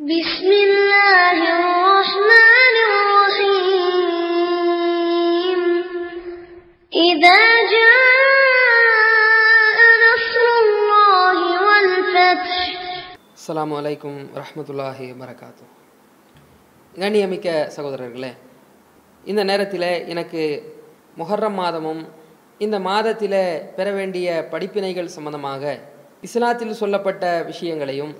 [0.00, 4.00] بسم الله الرحمن الرحيم
[6.92, 7.40] إذا
[7.74, 12.58] جاء نصر الله والفتح
[13.38, 15.64] அஸ்ஸலாமு அலைக்கும் ரஹ்மத்துல்லாஹி வரகாத்து
[16.94, 18.32] கண்ணியமிக்க சகோதரர்களே
[19.24, 20.42] இந்த நேரத்தில் எனக்கு
[21.18, 22.02] முஹர்ரம் மாதமும்
[22.60, 25.78] இந்த மாதத்தில் பெற வேண்டிய படிப்பினைகள் சம்பந்தமாக
[26.22, 28.14] இஸ்லாத்தில் சொல்லப்பட்ட விஷயங்களையும்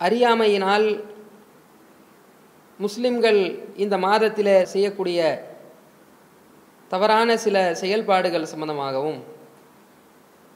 [0.00, 0.88] அறியாமையினால்
[2.80, 3.40] முஸ்லிம்கள்
[3.76, 5.20] இந்த மாதத்தில் செய்யக்கூடிய
[6.90, 9.18] தவறான சில செயல்பாடுகள் சம்பந்தமாகவும்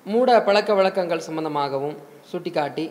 [0.07, 1.97] மூட பழக்க வழக்கங்கள் சம்பந்தமாகவும்
[2.31, 2.87] சுட்டிக்காட்டி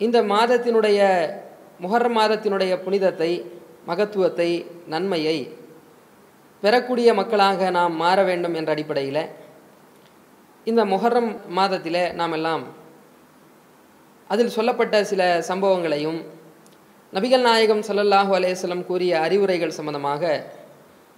[0.00, 1.00] இந்த மாதத்தினுடைய
[1.80, 3.30] முகர் மாதத்தினுடைய புனிதத்தை
[3.86, 4.50] மகத்துவத்தை
[4.86, 5.38] நன்மையை
[6.62, 9.22] பெறக்கூடிய மக்களாக நாம் மாற வேண்டும் என்ற அடிப்படையில்
[10.66, 12.64] இந்த முகரம் மாதத்தில் நாம் எல்லாம்
[14.30, 16.20] அதில் சொல்லப்பட்ட சில சம்பவங்களையும்
[17.12, 20.22] நபிகள் நாயகம் சல்லல்லாஹு அலைஹிஸ்ஸலாம் கூறிய அறிவுரைகள் சம்பந்தமாக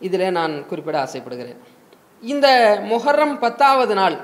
[0.06, 1.60] இதில் நான் குறிப்பிட ஆசைப்படுகிறேன்.
[2.32, 2.46] இந்த
[2.90, 4.16] முஹர்ரம் பத்தாவது நாள்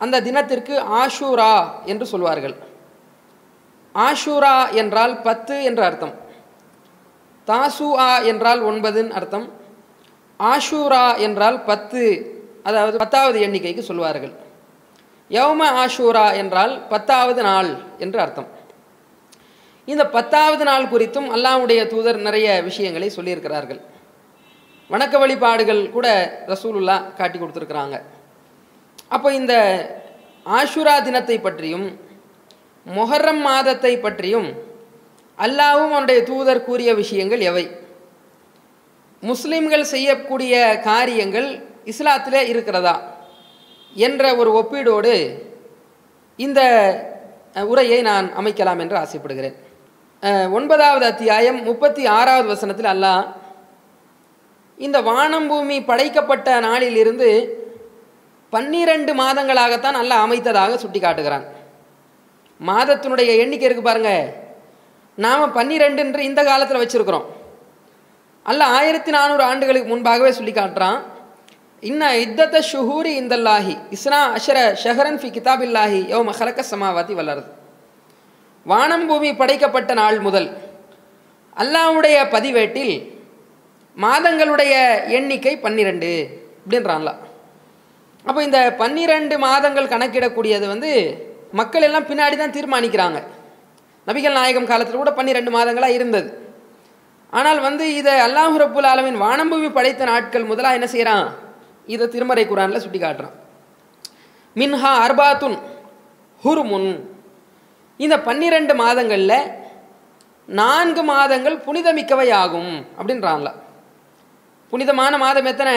[0.00, 1.54] அந்த தினத்திற்கு ஆஷூரா
[1.92, 2.54] என்று சொல்வார்கள்.
[3.94, 6.14] ஆஷூரா என்றால் பத்து என்ற அர்த்தம்.
[7.48, 9.46] தாசுஆ என்றால் ஒன்பதுன்னு அர்த்தம்.
[10.40, 12.02] ஆஷூரா என்றால் பத்து
[12.68, 14.32] அதாவது பத்தாவது எண்ணிக்கைக்கு சொல்வார்கள்.
[15.36, 17.70] யௌம ஆஷூரா என்றால் பத்தாவது நாள்
[18.04, 18.48] என்று அர்த்தம்.
[19.88, 23.80] இந்த பத்தாவது நாள் குறித்தும் அல்லாஹ்வுடைய தூதர் நிறைய விஷயங்களை சொல்லியிருக்கிறார்கள்.
[24.90, 26.06] வணக்க வழிபாடுகள் கூட
[26.52, 27.96] ரசூலுல்லா காட்டி கொடுத்துருக்குறாங்க.
[29.14, 29.54] அப்போ இந்த
[30.58, 31.86] ஆஷுரா தினத்தை பற்றியும்
[32.86, 34.48] மொஹர்ரம் மாதத்தை பற்றியும்
[35.38, 37.64] அல்லாவும் அவனுடைய தூதர் கூறிய விஷயங்கள் எவை?
[39.22, 40.54] முஸ்லிம்கள் செய்யக்கூடிய
[40.90, 41.48] காரியங்கள்
[41.92, 42.94] இஸ்லாத்திலே இருக்கிறதா?
[44.04, 45.14] என்ற ஒரு ஒப்பீடோடு
[46.44, 46.60] இந்த
[47.72, 49.56] உரையை நான் அமைக்கலாம் என்று ஆசைப்படுகிறேன்.
[50.56, 53.24] ஒன்பதாவது அத்தியாயம் முப்பத்தி ஆறாவது வசனத்தில் அல்லாஹ்
[54.86, 57.28] இந்த வானம் பூமி படைக்கப்பட்ட நாளிலிருந்து
[58.52, 61.46] பன்னிரண்டு மாதங்களாகத்தான் அல்லாஹ் அமைத்ததாக சுட்டி காட்டுகிறான்
[62.60, 64.10] மாதத்தினுடைய எண்ணிக்கை இருக்கு பாருங்க.
[65.18, 67.26] நாம் பன்னிரெண்டுன்ற இந்த காலத்தில் வச்சுருக்கிறோம்.
[68.50, 70.98] அல்ல ஆயிரத்தி நானூறு ஆண்டுகளுக்கு முன்பாகவே சொல்லி காட்டுறான்
[71.82, 77.50] இன்ன இத்தத்த ஷுஹூரி இந்தல்லாஹி இஸ்னா அஷர ஷஹரன் ஃபி கிதாபில்லாஹி யோ மஹலக்க சமாவாதி வளருது
[78.66, 80.46] வானம் பூமி படைக்கப்பட்ட நாள் முதல்
[81.62, 82.94] அல்லாஹ்வுடைய பதிவேட்டில்
[83.96, 84.74] மாதங்களுடைய
[85.18, 86.12] எண்ணிக்கை பன்னிரெண்டு
[86.60, 87.20] அப்படின்றான்லாம்
[88.24, 90.90] அப்போ இந்த பன்னிரெண்டு மாதங்கள் கணக்கிடக்கூடியது வந்து
[91.60, 93.18] மக்கள் எல்லாம் பின்னாடி தான் தீர்மானிக்கிறாங்க.
[94.06, 96.28] நபிகள் நாயகம் காலத்தில் கூட பன்னிரெண்டு மாதங்களாக இருந்தது.
[97.38, 101.26] ஆனால் வந்து இதை அல்லாஹ் ரப்புல் ஆலமின் வானம்பூமி படைத்த நாட்கள் முதலாக என்ன செய்கிறான்
[101.88, 103.36] இதை திருமறை குரானில் சுட்டி காட்டுறான்
[104.56, 105.58] மின்ஹா அர்பாத்துன்
[106.44, 106.90] ஹுருமுன்.
[108.04, 109.38] இந்த பன்னிரெண்டு மாதங்களில்
[110.60, 113.50] நான்கு மாதங்கள் புனிதமிக்கவை ஆகும் அப்படின்றான்ல.
[114.72, 115.76] புனிதமான மாதம் எத்தனை?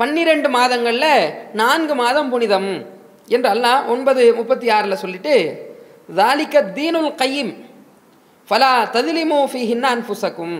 [0.00, 1.12] பன்னிரெண்டு மாதங்களில்
[1.60, 2.70] நான்கு மாதம் புனிதம்
[3.34, 5.34] என்று அல்லாஹ் ஒன்பது முப்பத்தி ஆறில் சொல்லிட்டு
[6.20, 7.52] தாலிக்க தீனுல் கையும்
[8.48, 10.56] ஃபலா ததிலிமோ ஃபி ஹின்னா அன்புசக்கும்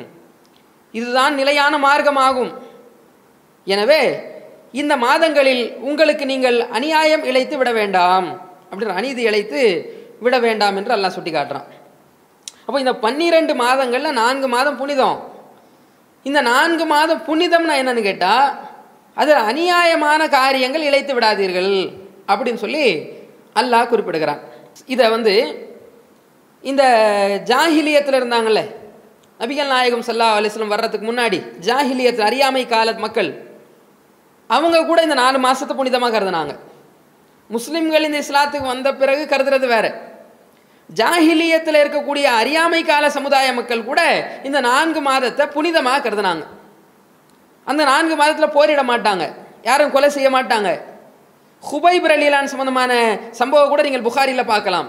[0.95, 2.53] இதுதான் நிலையான மார்க்கமாகும்.
[3.67, 4.03] எனவே
[4.81, 8.29] இந்த மாதங்களில் உங்களுக்கு நீங்கள் அநியாயம் இழைத்து விட வேண்டாம்.
[8.71, 9.61] அப்படின்னு அநீதி இழைத்து
[10.25, 11.69] விட வேண்டாம் என்று அல்லாஹ் சுட்டி காட்டுறான்
[12.67, 15.19] அப்போ இந்த பன்னிரெண்டு மாதங்களில் நான்கு மாதம் புனிதம்.
[16.29, 18.49] இந்த நான்கு மாதம் புனிதம்னா என்னன்னு கேட்டால்
[19.21, 21.73] அதில் அநியாயமான காரியங்கள் இழைத்து விடாதீர்கள்
[22.31, 22.85] அப்படின்னு சொல்லி
[23.61, 24.43] அல்லாஹ் குறிப்பிடுகிறான்.
[24.95, 25.35] இதை வந்து
[26.71, 26.83] இந்த
[27.51, 28.61] ஜாஹிலியத்தில் இருந்தாங்கல்ல
[29.41, 33.31] நபிகள் நாயகம் சல்லா அலிஸ்லம் வர்றதுக்கு முன்னாடி ஜாஹிலியத்தில் அறியாமை கால மக்கள்
[34.55, 36.55] அவங்க கூட இந்த நாலு மாதத்தை புனிதமாக கருதுனாங்க.
[37.55, 39.87] முஸ்லீம்கள் இந்த இஸ்லாத்துக்கு வந்த பிறகு கருதுறது வேற.
[40.99, 44.01] ஜாஹிலியத்தில் இருக்கக்கூடிய அறியாமை கால சமுதாய மக்கள் கூட
[44.49, 46.45] இந்த நான்கு மாதத்தை புனிதமாக கருதுனாங்க.
[47.71, 49.25] அந்த நான்கு மாதத்தில் போரிட மாட்டாங்க.
[49.69, 50.71] யாரும் கொலை செய்ய மாட்டாங்க.
[51.69, 52.93] ஹுபைப் ரலீலான் சம்பந்தமான
[53.41, 54.89] சம்பவம் கூட நீங்கள் புகாரியில் பார்க்கலாம்.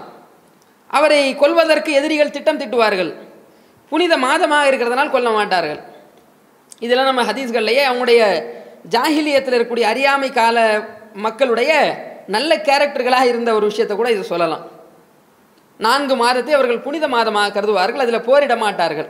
[0.96, 3.12] அவரை கொல்வதற்கு எதிரிகள் திட்டம் திட்டுவார்கள்.
[3.92, 5.80] புனித மாதமாக இருக்கிறதுனால் கொல்ல மாட்டார்கள்.
[6.84, 8.22] இதெல்லாம் நம்ம ஹதீஸ்கள்லையே அவங்களுடைய
[8.92, 10.58] ஜாஹிலியத்தில் இருக்கக்கூடிய அறியாமை கால
[11.26, 11.72] மக்களுடைய
[12.34, 14.64] நல்ல கேரக்டர்களாக இருந்த ஒரு விஷயத்தை கூட இது சொல்லலாம்.
[15.80, 19.08] நான்கு மாதத்தை அவர்கள் புனித மாதமாக கருதுவார்கள் அதில் போரிட மாட்டார்கள்.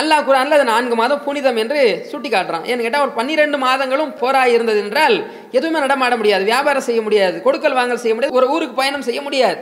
[0.00, 1.80] அல்லாஹ் குரானில் அது நான்கு மாதம் புனிதம் என்று
[2.10, 5.16] சுட்டி காட்டுறான் ஏன்னு கேட்டால் ஒரு பன்னிரெண்டு மாதங்களும் போராக இருந்தது என்றால்
[5.58, 9.58] எதுவுமே நடமாட முடியாது வியாபாரம் செய்ய முடியாது கொடுக்கல் வாங்கல் செய்ய முடியாது ஒரு ஊருக்கு பயணம் செய்ய முடியாது.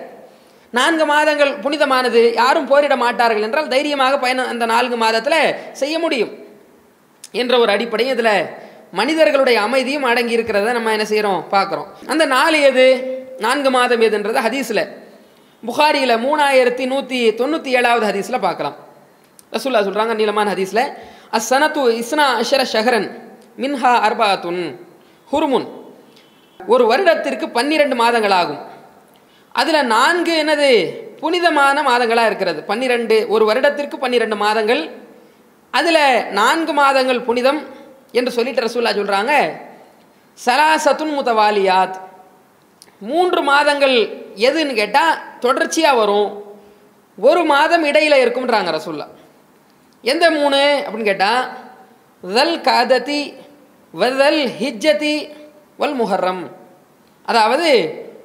[0.78, 5.40] நான்கு மாதங்கள் புனிதமானது யாரும் போரிட மாட்டார்கள் என்றால் தைரியமாக பயணம் அந்த நான்கு மாதத்தில்
[5.80, 6.32] செய்ய முடியும்.
[7.34, 8.34] என்ற ஒரு அடிப்படையும் இதில்
[8.98, 11.88] மனிதர்களுடைய அமைதியும் அடங்கி இருக்கிறத நம்ம என்ன செய்கிறோம் பார்க்குறோம்.
[12.12, 12.86] அந்த நாள் எது
[13.44, 14.84] நான்கு மாதம் எதுன்றது ஹதீஸில்
[15.62, 18.76] புகாரியில் மூணாயிரத்தி நூற்றி தொண்ணூற்றி ஏழாவது ஹதீஸில் பார்க்கலாம்.
[19.54, 20.84] ரசூல்லா சொல்கிறாங்க நீளமான ஹதீஸில்
[21.38, 23.08] அஸ்ஸனத்து இஸ்னா அஷர ஷஹரன்
[23.62, 24.62] மின்ஹா அர்பாத்துன்
[25.32, 25.66] ஹுர்முன்.
[26.60, 28.60] ஒரு வருடத்திற்கு பன்னிரெண்டு மாதங்கள் ஆகும்
[29.60, 30.70] அதில் நான்கு என்னது?
[31.22, 32.60] புனிதமான மாதங்களாக இருக்கிறது.
[32.70, 34.82] பன்னிரெண்டு ஒரு வருடத்திற்கு பன்னிரெண்டு மாதங்கள்
[35.78, 36.04] அதில்
[36.38, 37.60] நான்கு மாதங்கள் புனிதம்
[38.18, 39.34] என்று சொல்லிட்டு ரசூல்லா சொல்கிறாங்க
[40.38, 41.96] சலாசத்துன் முத்தவாலியாத்
[43.10, 43.96] மூன்று மாதங்கள்
[44.48, 46.30] எதுன்னு கேட்டால் தொடர்ச்சியாக வரும்.
[47.18, 49.06] ஒரு மாதம் இடையில் இருக்கும்ன்றாங்க ரசூல்லா
[50.12, 51.44] எந்த மூணு அப்படின்னு கேட்டால்
[52.36, 53.22] தல் காததி
[54.00, 55.16] வதல் ஹிஜ்ஜதி
[55.80, 56.42] வல் முஹர்ரம்.
[57.30, 57.68] அதாவது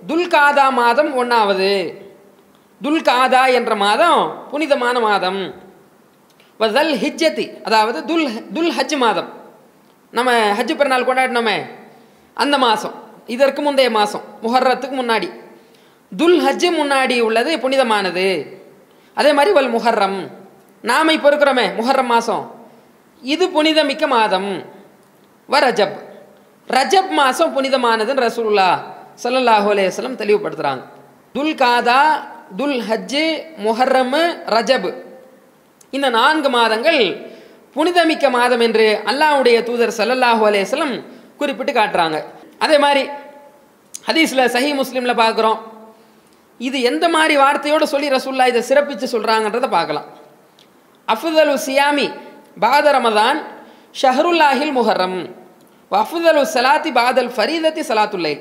[0.09, 1.69] துல்காதா மாதம் ஒன்றாவது
[2.81, 4.21] துல்காதா என்ற மாதம்
[4.51, 5.41] புனிதமான மாதம்.
[6.59, 9.33] வதல் ஹிஜ்ஜதி அதாவது துல் துல் ஹஜ் மாதம்.
[10.11, 11.65] நம்ம ஹஜ் பெருநாள் கொண்டாடினோமே
[12.33, 12.93] அந்த மாதம்.
[13.27, 15.29] இதற்கு முந்தைய மாதம் முஹர்ரத்துக்கு முன்னாடி.
[16.17, 18.25] துல் ஹஜ் முன்னாடி உள்ளது புனிதமானது.
[19.13, 20.27] அதே மாதிரி வல் முஹர்ரம்.
[20.81, 22.51] நாம் இப்போ இருக்கிறோமே முஹர்ரம் மாதம்.
[23.21, 24.63] இது புனிதமிக்க மாதம்.
[25.49, 25.97] வ ரஜப்.
[26.67, 28.69] ரஜப் மாதம் புனிதமானதுன்னு ரசூல்லா
[29.23, 30.83] சல்லல்லாஹு அலையம் தெளிவுபடுத்துகிறாங்க
[31.33, 32.01] துல் காதா
[32.57, 33.25] துல் ஹஜ்ஜு
[33.57, 34.15] முஹர்ரம்
[34.45, 35.04] ரஜப்.
[35.95, 37.01] இந்த நான்கு மாதங்கள்
[37.75, 40.93] புனிதமிக்க மாதம் என்று அல்லாஹ்வுடைய தூதர் சல்லல்லாஹு அலேஸ்லம்
[41.39, 42.17] குறிப்பிட்டு காட்டுறாங்க.
[42.63, 43.03] அதே மாதிரி
[44.07, 45.59] ஹதீஸில் சஹி முஸ்லீமில் பார்க்குறோம்.
[46.59, 50.07] இது எந்த மாதிரி வார்த்தையோடு சொல்லி ரசூல்லா இதை சிறப்பித்து சொல்கிறாங்கன்றதை பார்க்கலாம்.
[51.07, 52.07] அஃதுலு சியாமி
[52.63, 53.39] பாத ரமதான்
[54.01, 55.19] ஷஹருல்லாஹில் முஹர்ரம்.
[55.91, 58.35] அஃதுலு சலாத்தி பாதல் ஃபரீதத்தி சலாத்துல்லை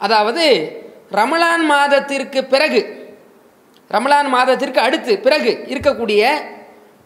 [0.00, 0.44] அதாவது
[1.18, 2.80] ரமலான் மாதத்திற்கு பிறகு
[3.94, 6.22] ரமலான் மாதத்திற்கு அடுத்து பிறகு இருக்கக்கூடிய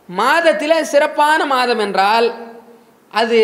[0.09, 2.27] மாதத்தில் சிறப்பான மாதம் என்றால்
[3.13, 3.41] அது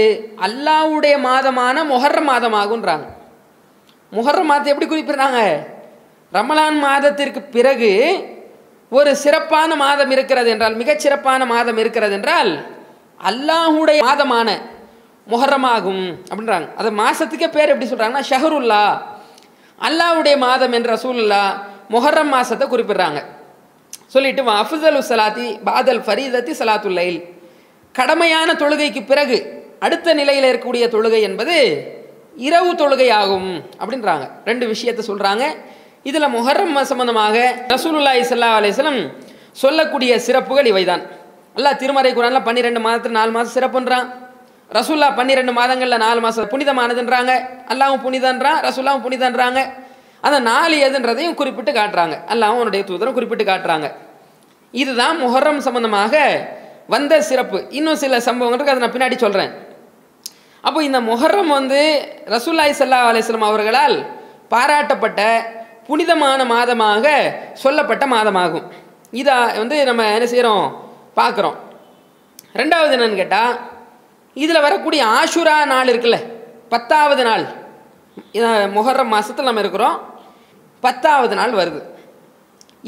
[0.47, 3.07] அல்லாவுடைய மாதமான மொஹர் மாதமாகுன்றாங்க.
[4.12, 5.41] முஹர்ரம் மாதத்தை எப்படி குறிப்பிடுறாங்க?
[6.33, 7.93] ரமலான் மாதத்திற்கு பிறகு
[8.93, 12.51] ஒரு சிறப்பான மாதம் இருக்கிறது என்றால் மிகச்சிறப்பான மாதம் இருக்கிறது என்றால்
[13.31, 14.49] அல்லாஹுடைய மாதமான
[15.27, 16.69] முஹர்ரமாகும் அப்படின்றாங்க.
[16.77, 18.85] அது மாதத்துக்கே பேர் எப்படி சொல்கிறாங்கன்னா ஷஹருல்லா.
[19.79, 21.43] அல்லாஹுடைய மாதம் என்ற சூழல்லா
[21.95, 23.21] முஹர்ரம் மாதத்தை குறிப்பிடுறாங்க.
[24.12, 27.19] சொல்லிட்டு அஃபுசலு சலாத்தி பாதல் ஃபரீதத்தி சலாத்துல்லைல்
[27.99, 29.37] கடமையான தொழுகைக்கு பிறகு
[29.87, 31.57] அடுத்த நிலையில் இருக்கக்கூடிய தொழுகை என்பது
[32.47, 34.25] இரவு தொழுகை ஆகும் அப்படின்றாங்க.
[34.49, 35.45] ரெண்டு விஷயத்தை சொல்கிறாங்க
[36.09, 37.37] இதில் முஹர்ரம் சம்பந்தமாக
[37.73, 39.01] ரசூலுல்லாய் சல்லா அலிஸ்லம்
[39.62, 41.03] சொல்லக்கூடிய சிறப்புகள் இவைதான்.
[41.57, 44.07] அல்லாஹ் திருமறை குரானில் பன்னிரெண்டு மாதத்தில் நாலு மாதம் சிறப்புன்றான்
[44.79, 47.33] ரசூல்லா பன்னிரெண்டு மாதங்களில் நாலு மாதம் புனிதமானதுன்றாங்க.
[47.73, 49.61] அல்லாவும் புனிதன்றான் ரசூல்லாவும் புனிதன்றாங்க.
[50.26, 52.14] அந்த நாலு எதுன்றதையும் குறிப்பிட்டு காட்டுறாங்க.
[52.32, 53.88] அல்லாவும் அவனுடைய தூதரும் குறிப்பிட்டு காட்டுறாங்க.
[54.82, 56.14] இதுதான் முஹர்ரம் சம்பந்தமாக
[56.94, 57.58] வந்த சிறப்பு.
[57.78, 59.52] இன்னும் சில சம்பவங்கள் இருக்கு அதை நான் பின்னாடி சொல்கிறேன்
[60.67, 61.81] அப்போ இந்த முஹர்ரம் வந்து
[62.34, 63.96] ரசூல்லாய் சல்லா அலிஸ்லாம் அவர்களால்
[64.52, 65.20] பாராட்டப்பட்ட
[65.88, 67.06] புனிதமான மாதமாக
[67.62, 68.66] சொல்லப்பட்ட மாதமாகும்.
[69.20, 70.66] இதை வந்து நம்ம என்ன செய்கிறோம்
[71.20, 71.56] பார்க்குறோம்.
[72.61, 73.55] ரெண்டாவது என்னன்னு கேட்டால்
[74.43, 76.19] இதில் வரக்கூடிய ஆஷுரா நாள் இருக்குல்ல
[76.75, 77.44] பத்தாவது நாள்.
[78.76, 79.96] முஹர்ரம் மாதத்தில் நம்ம இருக்கிறோம்.
[80.85, 81.81] பத்தாவது நாள் வருது.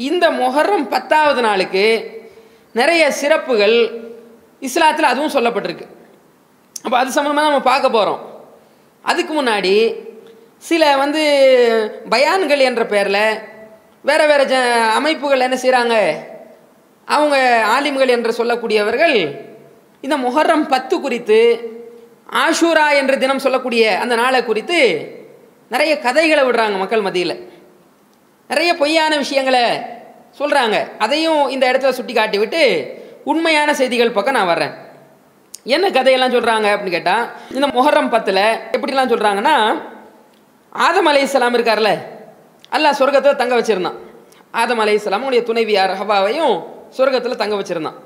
[0.09, 1.85] இந்த மொஹர்ரம் பத்தாவது நாளுக்கு
[2.79, 3.77] நிறைய சிறப்புகள்
[4.67, 5.87] இஸ்லாத்தில் அதுவும் சொல்லப்பட்டிருக்கு.
[6.85, 8.21] அப்போ அது சம்மந்தமாக நம்ம பார்க்க போகிறோம்
[9.05, 9.75] அதுக்கு முன்னாடி
[10.69, 11.21] சில வந்து
[12.13, 13.23] பயான்கள் என்ற பேரில்
[14.09, 14.55] வேறு வேறு ஜ
[14.99, 15.95] அமைப்புகள் என்ன செய்கிறாங்க
[17.07, 17.37] அவங்க
[17.75, 19.17] ஆலிம்கள் என்று சொல்லக்கூடியவர்கள்
[20.03, 21.39] இந்த முஹர்ரம் பத்து குறித்து
[22.43, 24.79] ஆஷூரா என்ற தினம் சொல்லக்கூடிய அந்த நாளை குறித்து
[25.73, 27.35] நிறைய கதைகளை விடுறாங்க மக்கள் மத்தியில்.
[28.49, 29.63] நிறைய பொய்யான விஷயங்களை
[30.39, 32.61] சொல்கிறாங்க அதையும் இந்த இடத்துல சுட்டி காட்டி விட்டு
[33.31, 34.73] உண்மையான செய்திகள் பக்கம் நான் வர்றேன்.
[35.75, 37.25] என்ன கதையெல்லாம் சொல்கிறாங்க அப்படின்னு கேட்டால்
[37.57, 38.41] இந்த மொஹரம் பத்தில்
[38.75, 39.55] எப்படிலாம் சொல்கிறாங்கன்னா
[40.87, 41.91] ஆதம் அலை இஸ்லாம் இருக்கார்ல
[42.75, 43.99] அல்லாஹ் சொர்க்கத்தில் தங்க வச்சுருந்தான்.
[44.61, 46.55] ஆதம் அலை இஸ்லாம் உடைய துணைவியார் ஹவாவையும்
[46.97, 47.97] சொர்க்கத்தில் தங்க வச்சுருந்தான்.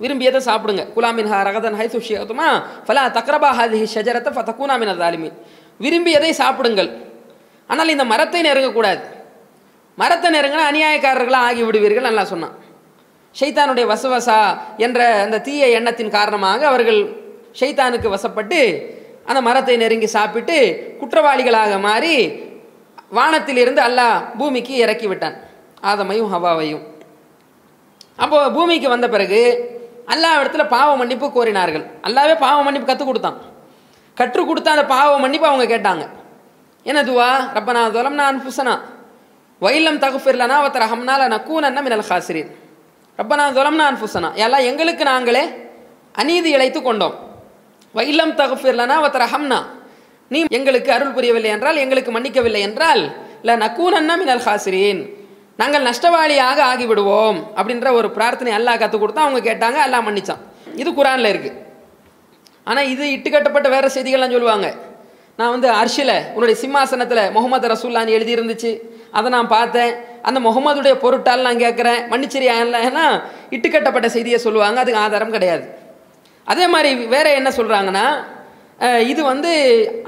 [0.00, 0.82] விரும்பியதை சாப்பிடுங்க.
[0.96, 2.48] குலாமின் ஹா ரகதன் ஹை சுஷியத்துமா
[2.86, 5.30] ஃபலா தக்ரபா ஹாதி ஷஜரத்தை ஃபதக்கூனாமின் தாலிமி
[5.84, 6.90] விரும்பியதை சாப்பிடுங்கள்.
[7.70, 9.02] ஆனால் இந்த மரத்தை நெருங்கக்கூடாது.
[9.98, 12.54] மரத்தை நெருங்கினா அநியாயக்காரர்களாக ஆகி விடுவீர்கள் நல்லா சொன்னான்.
[13.38, 14.38] ஷைத்தானுடைய வசவசா
[14.76, 17.00] என்ற அந்த தீய எண்ணத்தின் காரணமாக அவர்கள்
[17.60, 18.60] ஷைத்தானுக்கு வசப்பட்டு
[19.28, 20.56] அந்த மரத்தை நெருங்கி சாப்பிட்டு
[21.00, 22.14] குற்றவாளிகளாக மாறி
[23.16, 25.36] வானத்திலிருந்து அல்லாஹ் பூமிக்கு இறக்கி விட்டான்
[25.90, 26.82] ஆதமையும் ஹவாவையும்.
[28.24, 29.40] அப்போ பூமிக்கு வந்த பிறகு
[30.12, 31.84] அல்லாஹ் இடத்துல பாவ மன்னிப்பு கோரினார்கள்.
[32.06, 33.38] அல்லாவே பாவ மன்னிப்பு கற்றுக் கொடுத்தான்.
[34.16, 36.04] கற்றுக் கொடுத்த அந்த பாவ மன்னிப்பு அவங்க கேட்டாங்க.
[36.86, 37.28] என்ன துவா?
[37.56, 38.74] ரப்பனா துலம் நான் புசனா
[39.64, 42.50] வைலம் தகுஃபிர்லனா அவத்தர் ரஹம்னால நக்கூனன்ன மினல் ஹாசிரின்.
[43.18, 45.44] ரப்ப நான் நான் அன்புசனா எல்லாம் எங்களுக்கு நாங்களே
[46.20, 47.16] அநீதி இழைத்து கொண்டோம்.
[47.98, 49.58] வைலம் தகுஃபிர்லனா அவத்தர் ஹம்னா
[50.30, 53.02] நீ எங்களுக்கு அருள் புரியவில்லை என்றால் எங்களுக்கு மன்னிக்கவில்லை என்றால்
[53.42, 55.00] இல்லை நக்கூனன்னா மினல் ஹாசிரின்.
[55.60, 60.42] நாங்கள் நஷ்டவாளியாக ஆகிவிடுவோம் அப்படின்ற ஒரு பிரார்த்தனை அல்லாஹ் கற்றுக் கொடுத்தா அவங்க கேட்டாங்க அல்லாஹ் மன்னிச்சான்.
[60.82, 61.58] இது குரானில் இருக்குது
[62.68, 64.68] ஆனால் இது இட்டுக்கட்டப்பட்ட வேறு செய்திகள்லாம் சொல்லுவாங்க.
[65.38, 68.70] நான் வந்து அர்ஷில் உன்னுடைய சிம்மாசனத்தில் முகமது ரசூல்லான்னு எழுதி இருந்துச்சு
[69.18, 69.92] அதை நான் பார்த்தேன்.
[70.28, 72.00] அந்த முகமதுடைய பொருட்டால் நான் கேட்குறேன்.
[72.10, 72.54] மன்னிச்சிரியா
[72.88, 73.04] ஏன்னா
[73.54, 74.78] இட்டுக்கட்டப்பட்ட செய்தியை சொல்லுவாங்க.
[74.82, 75.64] அதுக்கு ஆதாரம் கிடையாது.
[76.52, 78.06] அதே மாதிரி வேற என்ன சொல்கிறாங்கன்னா
[79.12, 79.50] இது வந்து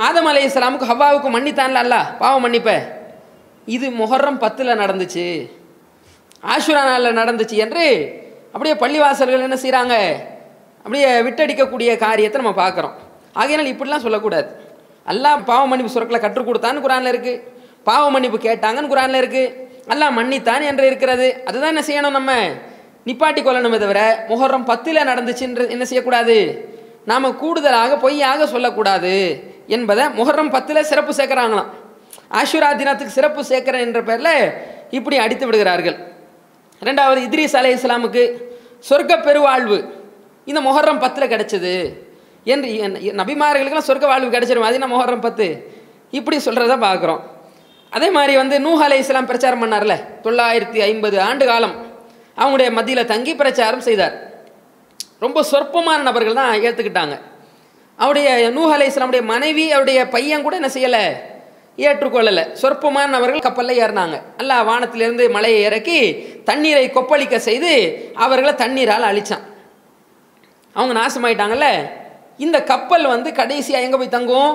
[0.07, 1.97] ஆதம் அலை இஸ்லாமுக்கு ஹவ்வாவுக்கு மன்னித்தான்ல அல்ல?
[2.21, 2.73] பாவம் மன்னிப்ப.
[3.75, 5.27] இது மொஹர்ரம் பத்தில் நடந்துச்சு.
[6.53, 7.85] ஆஷுரா நாளில் நடந்துச்சு என்று
[8.53, 9.97] அப்படியே பள்ளிவாசல்கள் என்ன செய்கிறாங்க
[10.85, 12.95] அப்படியே விட்டடிக்கக்கூடிய காரியத்தை நம்ம பார்க்குறோம்.
[13.41, 14.49] ஆகையினால் இப்படிலாம் சொல்லக்கூடாது.
[15.13, 17.41] எல்லாம் பாவ மன்னிப்பு சுரக்களை கற்றுக் கொடுத்தான்னு குரானில் இருக்குது
[17.85, 21.43] பாவ மன்னிப்பு கேட்டாங்கன்னு குரானில் இருக்குது அல்லாஹ் மன்னித்தான் என்று இருக்கிறது.
[21.45, 22.35] அதுதான் என்ன செய்யணும் நம்ம?
[23.07, 26.69] நிப்பாட்டி கொள்ளணுமே தவிர முஹர்ரம் பத்தில் நடந்துச்சுன்ற என்ன செய்யக்கூடாது?
[27.05, 31.67] நாம் கூடுதலாக பொய்யாக சொல்லக்கூடாது என்பதை முஹர்ரம் பத்தில் சிறப்பு சேர்க்குறாங்களாம்.
[32.33, 34.53] ஆஷுரா தினத்துக்கு சிறப்பு சேர்க்கிறேன் என்ற பேரில்
[34.91, 35.97] இப்படி அடித்து விடுகிறார்கள்.
[36.81, 38.43] ரெண்டாவது இத்ரீஸ் அலை இஸ்லாமுக்கு
[38.91, 40.05] சொர்க்க பெருவாழ்வு.
[40.45, 41.93] இந்த மொஹர்ரம் பத்தில் கிடைச்சது
[42.45, 45.73] என்று என்- நபிமார்களுக்கெல்லாம் சொர்க்க வாழ்வு கிடைச்சிடும் அது என்ன முஹர்ரம் பத்து?
[46.11, 47.21] இப்படி சொல்கிறத பார்க்குறோம்.
[47.97, 49.95] அதே மாதிரி வந்து நூஹ் அலை இஸ்லாம் பிரச்சாரம் பண்ணார்ல
[50.27, 51.75] தொள்ளாயிரத்தி ஐம்பது ஆண்டு காலம்.
[52.41, 54.15] அவங்களுடைய மத்தியில் தங்கி பிரச்சாரம் செய்தார்.
[55.25, 57.17] ரொம்ப சொற்பமான நபர்கள் தான் ஏற்றுக்கிட்டாங்க
[57.99, 61.05] அவருடைய நூஹ் அலை இஸ்லாமுடைய மனைவி அவருடைய பையன் கூட என்ன செய்யலை?
[61.87, 62.45] ஏற்றுக்கொள்ளலை.
[62.63, 64.17] சொற்பமான நபர்கள் கப்பலில் ஏறினாங்க.
[64.41, 66.01] அல்லாஹ் வானத்திலிருந்து மலையை இறக்கி
[66.45, 67.73] தண்ணீரை கொப்பளிக்க செய்து
[68.15, 69.45] அவர்களை தண்ணீரால் அழிச்சான்.
[70.77, 71.69] அவங்க நாசமாயிட்டாங்கல்ல?
[72.39, 74.53] இந்த கப்பல் வந்து கடைசியாக எங்கே போய் தங்கும்?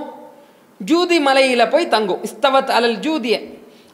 [0.80, 2.22] ஜூதி மலையில் போய் தங்கும்.
[2.28, 3.36] இஸ்தவத் அலல் ஜூதிய.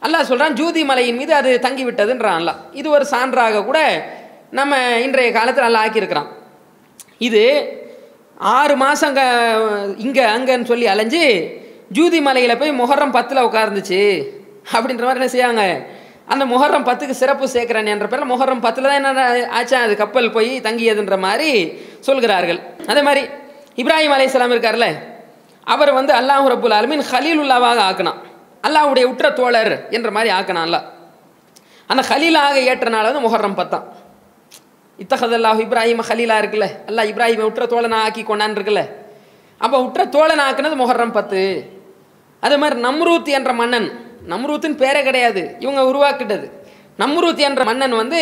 [0.04, 3.78] அல்லாஹ் சொல்கிறான் ஜூதி மலையின் மீது அது தங்கி விட்டதுன்றான் இது ஒரு சான்றாக கூட
[4.50, 6.28] நம்ம இன்றைய காலத்தில் நல்லா ஆக்கியிருக்கிறான்.
[7.18, 7.42] இது
[8.36, 9.16] ஆறு மாதம்
[9.96, 11.22] இங்கே அங்கன்னு சொல்லி அலைஞ்சு
[11.96, 14.00] ஜூதி மலையில் போய் முகரம் பத்தில் உட்கார்ந்துச்சு.
[14.74, 15.64] அப்படின்ற மாதிரி என்ன செய்யாங்க?
[16.32, 19.80] அந்த முகரம் பத்துக்கு சிறப்பு சேர்க்கிறேன் என்ற பேரில் முகரம் பத்தில் தான் என்ன ஆச்சா?
[19.86, 21.50] அது கப்பல் போய் தங்கியதுன்ற மாதிரி
[22.00, 22.60] சொல்கிறார்கள்.
[22.86, 23.22] அதே மாதிரி
[23.82, 24.88] இப்ராஹிம் அலையாம் இருக்கார்ல
[25.72, 28.18] அவர் வந்து அல்லாஹ் ரபுல் ஆலமீன் ஹலீலுல்லாவாக ஆக்கினான்.
[28.66, 30.86] அல்லாஹுடைய உற்ற தோழர் என்ற மாதிரி ஆக்கினான் அல்லாஹ்.
[31.90, 33.86] அந்த ஹலீலாக ஏற்ற நாள் வந்து முஹர்ரம் பத்தாம்.
[34.98, 38.82] இத்தகதல்லாஹ் இப்ராஹிம் ஹலீலா இருக்குல்ல அல்லாஹ் இப்ராஹிமை உற்ற தோழனா ஆக்கி கொண்டான் இருக்குல்ல.
[39.60, 41.40] அப்போ உற்ற தோழன் ஆக்குனது முஹர்ரம் பத்து.
[42.44, 43.88] அதே மாதிரி நம்ரூத் என்ற மன்னன்
[44.32, 46.46] நம்ரூத்தின் பேரே கிடையாது இவங்க உருவாக்கிட்டது.
[47.02, 48.20] நம்ரூத் என்ற மன்னன் வந்து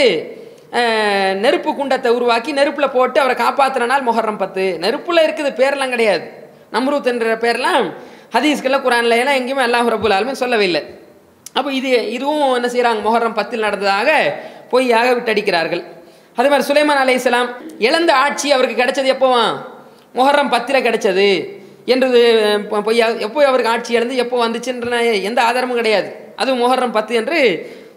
[1.44, 4.64] நெருப்பு குண்டத்தை உருவாக்கி நெருப்பில் போட்டு அவரை காப்பாத்துன நாள் முஹர்ரம் பத்து.
[4.84, 6.24] நெருப்பில் இருக்குது பேரெலாம் கிடையாது.
[6.72, 7.86] நம்ரூத் என்ற பேர்லாம்
[8.34, 10.82] ஹதீஸ்கள்ல குரான்ல எல்லாம் எங்கேயுமே அல்லாஹ் ரபுல் சொல்லவே இல்லை
[11.54, 14.10] அப்போ இது இதுவும் என்ன செய்கிறாங்க மொஹரம் பத்தில் நடந்ததாக
[14.70, 15.82] பொய்யாக விட்டடிக்கிறார்கள்.
[16.36, 17.48] அதே மாதிரி சுலைமான் இஸ்லாம்
[17.78, 19.42] இழந்த ஆட்சி அவருக்கு கிடைச்சது எப்போவா?
[20.14, 21.26] மொஹரம் பத்தில் கிடைச்சது.
[21.92, 22.20] என்றது
[22.70, 26.08] பொய்யாக பொய்யா எப்போ அவருக்கு ஆட்சி இழந்து எப்போ வந்துச்சுன்ற எந்த ஆதாரமும் கிடையாது.
[26.36, 27.38] அதுவும் மொஹரம் பத்து என்று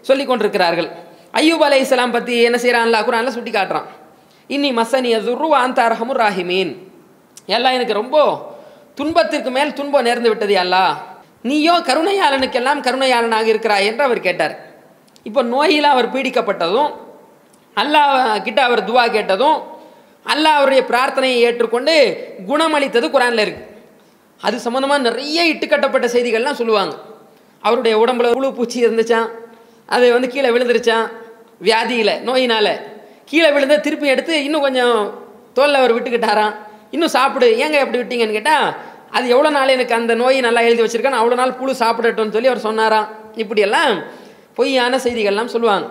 [0.00, 0.88] சொல்லி கொண்டிருக்கிறார்கள்.
[1.32, 3.88] ஐயூப் இஸ்லாம் பற்றி என்ன செய்கிறான்ல குரான்ல சுட்டி காட்டுறான்
[4.50, 5.48] இன்னி மசனிய துர்ரு
[6.22, 6.72] ராஹிமீன்.
[7.46, 8.16] எல்லாம் எனக்கு ரொம்ப
[8.98, 10.84] துன்பத்திற்கு மேல் துன்பம் நேர்ந்து விட்டது அல்லா.
[11.48, 14.54] நீயோ கருணையாளனுக்கெல்லாம் கருணையாளனாக இருக்கிறாய் என்று அவர் கேட்டார்.
[15.28, 16.90] இப்போ நோயில் அவர் பீடிக்கப்பட்டதும்
[17.76, 19.58] அல்லாஹ் கிட்ட அவர் துவா கேட்டதும்
[20.32, 21.94] அல்லாஹ் அவருடைய பிரார்த்தனையை ஏற்றுக்கொண்டு
[22.48, 23.64] குணமளித்தது குரான்ல இருக்கு.
[24.40, 26.94] அது சம்மந்தமாக நிறைய இட்டுக்கட்டப்பட்ட செய்திகள்லாம் சொல்லுவாங்க.
[27.66, 29.28] அவருடைய உடம்புல உழு பூச்சி இருந்துச்சான்
[29.94, 31.06] அது வந்து கீழே விழுந்துருச்சான்
[31.66, 32.72] வியாதியில் நோயினால்.
[33.30, 34.96] கீழே விழுந்த திருப்பி எடுத்து இன்னும் கொஞ்சம்
[35.56, 36.54] தோல்ல அவர் விட்டுக்கிட்டாராம்.
[36.94, 37.48] இன்னும் சாப்பிடு.
[37.64, 38.66] ஏங்க எப்படி விட்டீங்கன்னு கேட்டால்
[39.16, 42.66] அது எவ்வளோ நாள் எனக்கு அந்த நோய் நல்லா எழுதி வச்சிருக்கேன் அவ்வளோ நாள் புழு சாப்பிடட்டும்னு சொல்லி அவர்
[42.68, 43.08] சொன்னாராம்.
[43.42, 43.94] இப்படியெல்லாம்
[44.58, 45.86] பொய்யான செய்திகள்லாம் சொல்லுவாங்க.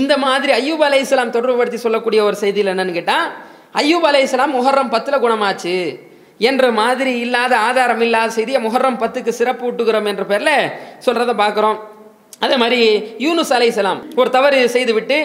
[0.00, 3.26] இந்த மாதிரி ஐயூப் அலைஹிஸ்ஸலாம் தொடர்புபடுத்தி சொல்லக்கூடிய ஒரு செய்தியில் என்னன்னு கேட்டால்
[3.82, 5.74] ஐயூப் அலைஹிஸ்ஸலாம் முஹர்ரம் பத்தில் குணமாச்சு
[6.50, 10.54] என்ற மாதிரி இல்லாத ஆதாரம் இல்லாத செய்தியை முஹர்ரம் பத்துக்கு சிறப்பு ஊட்டுகிறோம் என்ற பேரில்
[11.06, 11.78] சொல்கிறத பார்க்குறோம்.
[12.44, 12.80] அதே மாதிரி
[13.24, 15.18] யூனுஸ் அலைஹிஸ்ஸலாம் ஒரு தவறு செய்துவிட்டு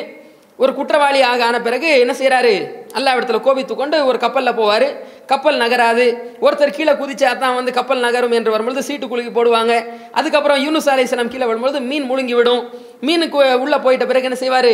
[0.62, 2.54] ஒரு குற்றவாளி ஆக ஆன பிறகு என்ன செய்கிறாரு
[2.98, 4.86] அல்லாவிடத்தில் கோபித்து கொண்டு ஒரு கப்பலில் போவார்.
[5.32, 6.06] கப்பல் நகராது.
[6.46, 9.74] ஒருத்தர் கீழே குதிச்சா தான் வந்து கப்பல் நகரும் என்று வரும்பொழுது சீட்டு குலுக்கி போடுவாங்க.
[10.20, 12.64] அதுக்கப்புறம் யூனுஸ் அலைஹிஸ்ஸலாம் கீழே வரும்பொழுது மீன் முழுங்கி விடும்
[13.08, 14.74] மீனுக்கு உள்ளே போயிட்ட பிறகு என்ன செய்வார்?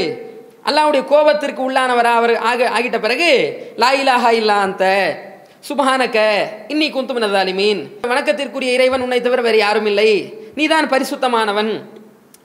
[0.69, 3.29] அல்லாவுடைய கோபத்திற்கு உள்ளானவர் அவர் ஆக ஆகிட்ட பிறகு
[3.83, 3.89] லா
[4.39, 4.85] இல்லாந்த
[5.69, 6.19] சுபஹானக்க
[6.73, 10.09] இன்னி குந்துமினதாலி மீன் வணக்கத்திற்குரிய இறைவன் உன்னை தவிர வேறு யாரும் இல்லை.
[10.59, 11.73] நீதான் பரிசுத்தமானவன்.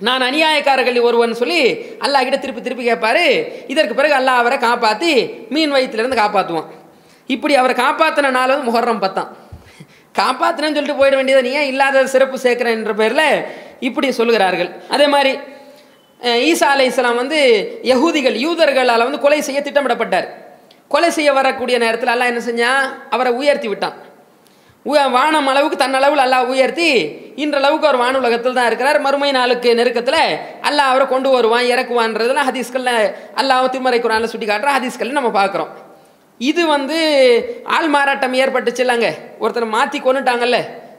[0.06, 1.60] நான் அநியாயக்காரர்கள் ஒருவன் சொல்லி
[2.04, 3.24] அல்லாஹ் கிட்ட திருப்பி திருப்பி கேட்பாரு.
[3.72, 5.12] இதற்கு பிறகு அல்லாஹ் அவரை காப்பாற்றி
[5.54, 6.68] மீன் வயிற்றுலேருந்து காப்பாற்றுவான்
[7.34, 9.30] இப்படி அவரை காப்பாற்றின நாள் வந்து முகர்றம் பத்தான்
[10.20, 13.26] காப்பாற்றினேன்னு சொல்லிட்டு போயிட வேண்டியது நீ ஏன் இல்லாத சிறப்பு சேர்க்கிறேன் என்ற பேரில்
[13.88, 15.32] இப்படி சொல்கிறார்கள் அதே மாதிரி
[16.50, 17.40] ஈசா அலை இஸ்லாம் வந்து
[17.90, 20.28] யகூதிகள் யூதர்களால் வந்து கொலை செய்ய திட்டமிடப்பட்டார்.
[20.92, 22.84] கொலை செய்ய வரக்கூடிய நேரத்தில் அல்லாஹ் என்ன செஞ்சான்?
[23.14, 23.96] அவரை உயர்த்தி விட்டான்.
[24.86, 26.90] வானம் அளவுக்கு தன்னளவில் அல்லாஹ் உயர்த்தி
[27.42, 28.98] இன்றளவுக்கு அவர் வான உலகத்தில் தான் இருக்கிறார்.
[29.06, 30.22] மறுமை நாளுக்கு நெருக்கத்தில்
[30.68, 32.94] அல்லாஹ் அவரை கொண்டு வருவான் இறக்குவான்றதுலாம் ஹதீஸ்களில்
[33.40, 35.72] அல்லாஹ் திருமறை குரானில் சுட்டி காட்டுற ஹதீஸ்களில் நம்ம பார்க்குறோம்.
[36.40, 36.98] இது வந்து
[37.76, 39.10] ஆள் மாறாட்டம் ஏற்பட்டுச்சு இல்லைங்க.
[39.42, 40.58] ஒருத்தர் மாற்றி கொண்டுட்டாங்கல்ல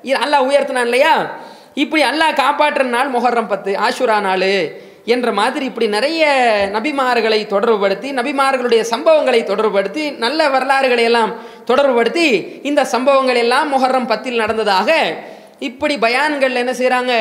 [0.10, 1.14] இது அல்லாஹ் உயர்த்தினான் இல்லையா?
[1.84, 4.50] இப்படி அல்லாஹ் காப்பாற்றுற நாள் மொஹர்ரம் பத்து ஆஷுரா நாள்.
[5.14, 6.24] என்ற மாதிரி இப்படி நிறைய
[6.74, 11.32] நபிமார்களை தொடர்புபடுத்தி நபிமார்களுடைய சம்பவங்களை தொடர்புபடுத்தி நல்ல வரலாறுகளை எல்லாம்
[11.72, 12.28] தொடர்புபடுத்தி
[12.64, 14.90] இந்த சம்பவங்கள் எல்லாம் முகர்றம் பத்தில் நடந்ததாக
[15.70, 17.14] இப்படி பயான்கள் என்ன செய்கிறாங்க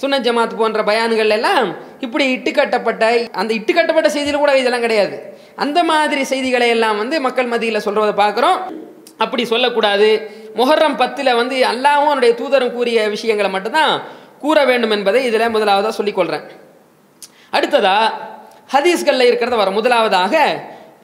[0.00, 1.68] சுன்னத் ஜமாத் போன்ற பயான்கள் எல்லாம்
[2.00, 3.04] இப்படி இட்டுக்கட்டப்பட்ட
[3.40, 5.16] அந்த இட்டுக்கட்டப்பட்ட செய்தியில் கூட இதெல்லாம் கிடையாது.
[5.64, 8.58] அந்த மாதிரி செய்திகளை எல்லாம் வந்து மக்கள் மத்தியில் சொல்றதை பார்க்குறோம்.
[9.24, 10.08] அப்படி சொல்லக்கூடாது.
[10.56, 13.92] முஹர்ரம் பத்தில் வந்து அல்லாவும் அவனுடைய தூதரும் கூறிய விஷயங்களை மட்டும்தான்
[14.44, 16.46] கூற வேண்டும் என்பதை இதில் முதலாவதாக சொல்லிக்கொள்கிறேன்
[17.56, 17.96] அடுத்ததா
[18.74, 20.34] ஹதீஸ்களில் இருக்கிறத வர முதலாவதாக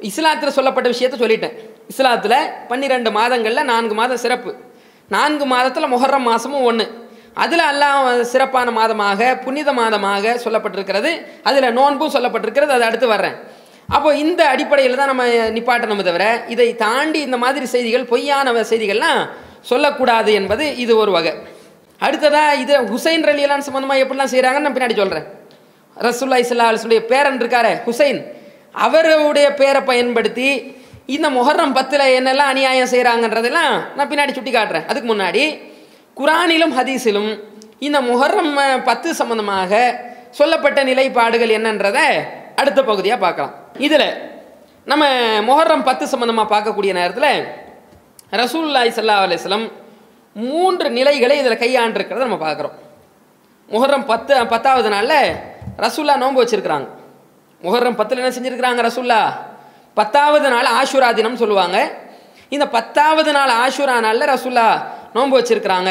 [0.09, 1.55] இஸ்லாத்தில் சொல்லப்பட்ட விஷயத்த சொல்லிட்டேன்.
[1.93, 2.39] இஸ்லாத்தில்
[2.71, 4.51] பன்னிரெண்டு மாதங்களில் நான்கு மாதம் சிறப்பு.
[5.15, 6.87] நான்கு மாதத்தில் மொஹர்ரம் மாதமும் ஒன்று
[7.45, 11.11] அதில் அல்லாஹ் சிறப்பான மாதமாக புனித மாதமாக சொல்லப்பட்டிருக்கிறது.
[11.49, 12.73] அதில் நோன்பும் சொல்லப்பட்டிருக்கிறது.
[12.77, 13.37] அது அடுத்து வர்றேன்.
[13.97, 15.25] அப்போ இந்த அடிப்படையில் தான் நம்ம
[15.57, 16.25] நிப்பாட்டணும் தவிர
[16.55, 19.21] இதை தாண்டி இந்த மாதிரி செய்திகள் பொய்யான செய்திகள்லாம்
[19.71, 21.35] சொல்லக்கூடாது என்பது இது ஒரு வகை.
[22.01, 25.29] அடுத்ததாக இது ஹுசைன் ரலியலான் சம்மந்தமாக எப்படிலாம் செய்கிறாங்கன்னு நான் பின்னாடி சொல்கிறேன்
[26.05, 28.21] ரசுல்லா இஸ்லா அலிஸ்லுடைய பேரன் இருக்காரு ஹுசைன்.
[28.87, 30.49] அவருடைய பேரை பயன்படுத்தி
[31.15, 35.45] இந்த முஹர்ரம் பத்தில் என்னெல்லாம் அநியாயம் செய்கிறாங்கன்றதெல்லாம் நான் பின்னாடி சுட்டி காட்டுறேன் அதுக்கு முன்னாடி
[36.17, 37.31] குரானிலும் ஹதீஸிலும்
[37.87, 38.53] இந்த முஹர்ரம்
[38.89, 39.81] பத்து சம்பந்தமாக
[40.39, 42.07] சொல்லப்பட்ட நிலைப்பாடுகள் என்னன்றதை
[42.61, 43.55] அடுத்த பகுதியாக பார்க்கலாம்.
[43.87, 44.09] இதில்
[44.91, 45.05] நம்ம
[45.49, 47.33] முஹர்ரம் பத்து சம்பந்தமாக பார்க்கக்கூடிய நேரத்தில்
[48.41, 49.67] ரசூல்லாய் சல்லா அலிஸ்லம்
[50.37, 52.75] மூன்று நிலைகளை இதில் கையாண்டிருக்கிறத நம்ம பார்க்குறோம்.
[53.69, 55.21] முஹர்ரம் பத்து பத்தாவது நாளில்
[55.85, 56.87] ரசூல்லா நோன்பு வச்சிருக்கிறாங்க.
[57.63, 59.21] முஹர்ரம் பத்தில் என்ன செஞ்சுருக்கிறாங்க ரசூல்லா?
[59.95, 61.77] பத்தாவது நாள் ஆஷுரா தினம் சொல்லுவாங்க.
[62.49, 64.67] இந்த பத்தாவது நாள் ஆஷுரா நாளில் ரசூல்லா
[65.13, 65.91] நோன்பு வச்சிருக்கிறாங்க.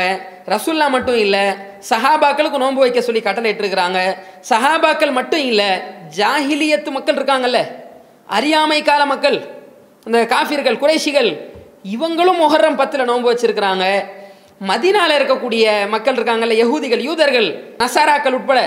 [0.53, 1.43] ரசுல்லா மட்டும் இல்லை
[1.89, 3.99] சஹாபாக்களுக்கு நோன்பு வைக்க சொல்லி கட்டளை இட்டுருக்குறாங்க
[4.49, 5.69] சஹாபாக்கள் மட்டும் இல்லை
[6.17, 7.59] ஜாஹிலியத்து மக்கள் இருக்காங்கல்ல
[8.27, 9.37] அறியாமை கால மக்கள்
[10.05, 11.29] இந்த காஃபிர்கள் குறைஷிகள்
[11.95, 13.85] இவங்களும் முஹர்ரம் பத்தில் நோன்பு வச்சிருக்கிறாங்க.
[14.69, 18.59] மதினால இருக்கக்கூடிய மக்கள் இருக்காங்கல்ல யகூதிகள் யூதர்கள் நசாராக்கள் உட்பட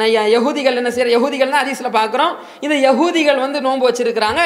[0.00, 2.34] நான் யகுதிகள் என்ன செய்கிற யகுதிகள்னா தான் பார்க்குறோம்.
[2.64, 4.42] இந்த யகுதிகள் வந்து நோன்பு வச்சுருக்கிறாங்க.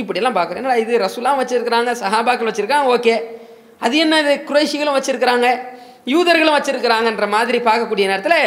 [0.00, 0.94] இப்படியெல்லாம் பார்க்குறேன் என்னடா இது?
[1.04, 3.14] ரசுலாம் வச்சுருக்கிறாங்க சஹாபாக்கள் வச்சுருக்காங்க ஓகே.
[3.84, 4.34] அது என்ன இது?
[4.50, 5.48] குறைஷிகளும் வச்சுருக்கிறாங்க
[6.14, 8.40] யூதர்களும் வச்சுருக்கிறாங்கன்ற மாதிரி பார்க்கக்கூடிய நேரத்தில்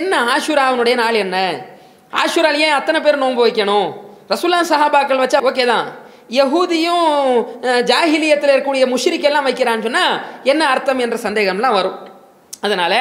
[0.00, 1.36] என்ன ஆஷுராவனுடைய நாள் என்ன?
[2.22, 3.88] ஆஷுரால் ஏன் அத்தனை பேர் நோன்பு வைக்கணும்?
[4.32, 5.86] ரசுல்லா சஹாபாக்கள் வச்சா ஓகே தான்.
[6.38, 7.08] யகூதியும்
[7.90, 10.14] ஜாஹிலியத்தில் இருக்கக்கூடிய முஷிரிக்கெல்லாம் வைக்கிறான்னு சொன்னால்
[10.52, 11.98] என்ன அர்த்தம் என்ற சந்தேகம்லாம் வரும்.
[12.66, 12.98] அதனால்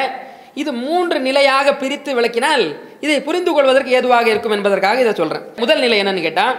[0.61, 2.65] இது மூன்று நிலையாக பிரித்து விளக்கினால்
[3.05, 6.55] இதை புரிந்து கொள்வதற்கு ஏதுவாக இருக்கும் என்பதற்காக இதை சொல்கிறேன் முதல் நிலை என்னன்னு கேட்டால்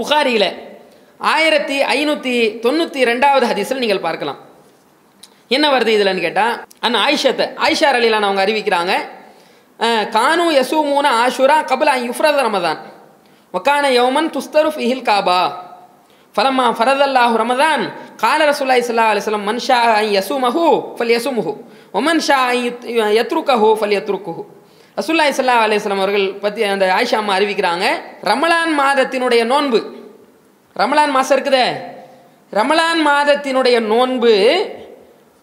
[0.00, 0.50] புகாரியில்
[1.34, 2.34] ஆயிரத்தி ஐநூற்றி
[2.64, 4.38] தொண்ணூற்றி ரெண்டாவது ஹதீஸில் நீங்கள் பார்க்கலாம்.
[5.56, 8.92] என்ன வருது இதில்னு கேட்டால் அண்ணா ஆயிஷத்தை ஆயிஷா அலிலான அவங்க அறிவிக்கிறாங்க
[9.80, 12.80] கானு கானு யசூமூன ஆஷுரா கபுல் யுஃப்ரத் ரமதான்.
[13.54, 15.40] வக்கான யௌமன் துஸ்தரு ஃபிஹில் காபா.
[16.34, 17.82] ஃபலம்மா ஃபரதல்லாஹு ரமதான்.
[18.22, 20.64] கால ரசூல்லாய் இஸ்லா அலிஸ்லம் மன்ஷா ஐ யசூமஹு
[20.96, 21.52] ஃபல் யசூமுஹு.
[21.98, 22.60] ஒமன் ஷா ஐ
[23.78, 24.42] ஃபல் யத்ருக்குஹு
[24.98, 27.86] ரசுல்லா இஸ்லா அலையம் அவர்கள் பற்றி அந்த ஆயிஷா அம்மா அறிவிக்கிறாங்க
[28.22, 29.80] ரமலான் மாதத்தினுடைய நோன்பு.
[30.76, 31.66] ரமலான் மாதம் இருக்குதே.
[32.52, 34.34] ரமலான் மாதத்தினுடைய நோன்பு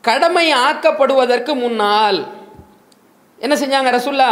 [0.01, 2.19] கடமை ஆக்கப்படுவதற்கு முன்னால்
[3.39, 4.31] என்ன செஞ்சாங்க ரசுல்லா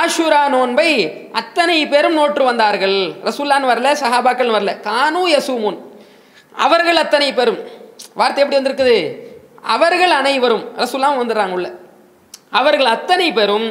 [0.00, 0.90] ஆஷுரா நோன்பை
[1.32, 2.98] அத்தனை பேரும் நோற்று வந்தார்கள்.
[3.24, 4.72] ரசுல்லான்னு வரல சஹாபாக்கள் வரல.
[4.88, 5.78] கானு யசூமுன்.
[6.56, 7.58] அவர்கள் அத்தனை பேரும்.
[8.14, 8.98] வார்த்தை எப்படி வந்திருக்குது?
[9.62, 11.68] அவர்கள் அனைவரும் ரசுல்லாம் வந்துடுறாங்க உள்ள
[12.60, 13.66] அவர்கள் அத்தனை பேரும்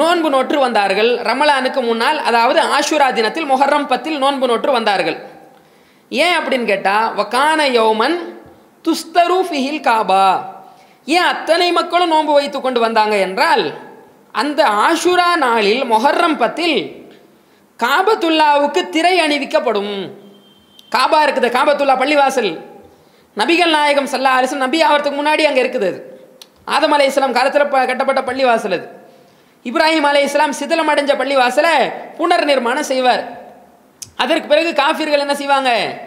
[0.00, 1.10] நோன்பு நோற்று வந்தார்கள்.
[1.28, 5.16] ரமலானுக்கு முன்னால் அதாவது ஆஷுரா தினத்தில் மொஹர்ரம் பத்தில் நோன்பு நோற்று வந்தார்கள்.
[6.10, 8.16] ஏன் அப்படின்னு கேட்டால் வக்கான யோமன்
[8.84, 10.26] துஸ்தரு ஃபிஹில் காபா.
[11.06, 13.64] ஏன் அத்தனை மக்களும் நோன்பு வைத்து கொண்டு வந்தாங்க என்றால்
[14.42, 16.78] அந்த ஆஷுரா நாளில் மொஹர்ரம் பத்தில்
[17.78, 19.94] காபத்துல்லாவுக்கு திரை அணிவிக்கப்படும்.
[20.96, 22.52] காபா இருக்குது காபத்துல்லா பள்ளிவாசல்.
[23.36, 26.20] நபிகள் நாயகம் சல்லா அலிஸ்லாம் நபி ஆகிறதுக்கு முன்னாடி அங்கே இருக்குது அது.
[26.64, 28.88] ஆதம் அலை இஸ்லாம் காலத்தில் ப- கட்டப்பட்ட பள்ளிவாசல் அது.
[29.64, 33.24] இப்ராஹிம் அலை இஸ்லாம் சிதிலம் அடைஞ்ச பள்ளிவாசலை புனர் நிர்மாணம் செய்வார்.
[34.16, 35.98] அதற்கு பிறகு காஃபிர்கள் என்ன செய்வாங்க?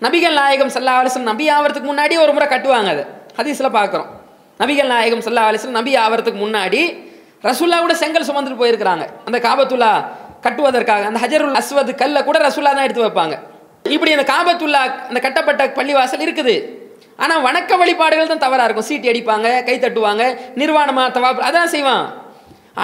[0.00, 3.06] நபிகள் நாயகம் சல்லா அலிஸ்லம் நபி ஆவறதுக்கு முன்னாடி ஒரு முறை கட்டுவாங்க அது.
[3.36, 4.06] ஹதீஸில் பார்க்குறோம்
[4.58, 7.06] நபிகள் நாயகம் சல்லா அலிஸ்லம் நபி ஆவறதுக்கு முன்னாடி
[7.42, 9.06] ரசுல்லா கூட செங்கல் சுமந்துட்டு போயிருக்கிறாங்க.
[9.24, 10.04] அந்த காபத்துல்லா
[10.40, 13.38] கட்டுவதற்காக அந்த ஹஜருல் அஸ்வது கல்லை கூட ரசுல்லா தான் எடுத்து வைப்பாங்க.
[13.94, 16.54] இப்படி அந்த காபத்துல்லா அந்த கட்டப்பட்ட பள்ளிவாசல் இருக்குது.
[17.22, 18.88] ஆனால் வணக்க வழிபாடுகள் தான் தவறாக இருக்கும்.
[18.88, 20.24] சீட்டி அடிப்பாங்க கை தட்டுவாங்க
[20.60, 22.06] நிர்வாணமாக தவா அதான் செய்வான்.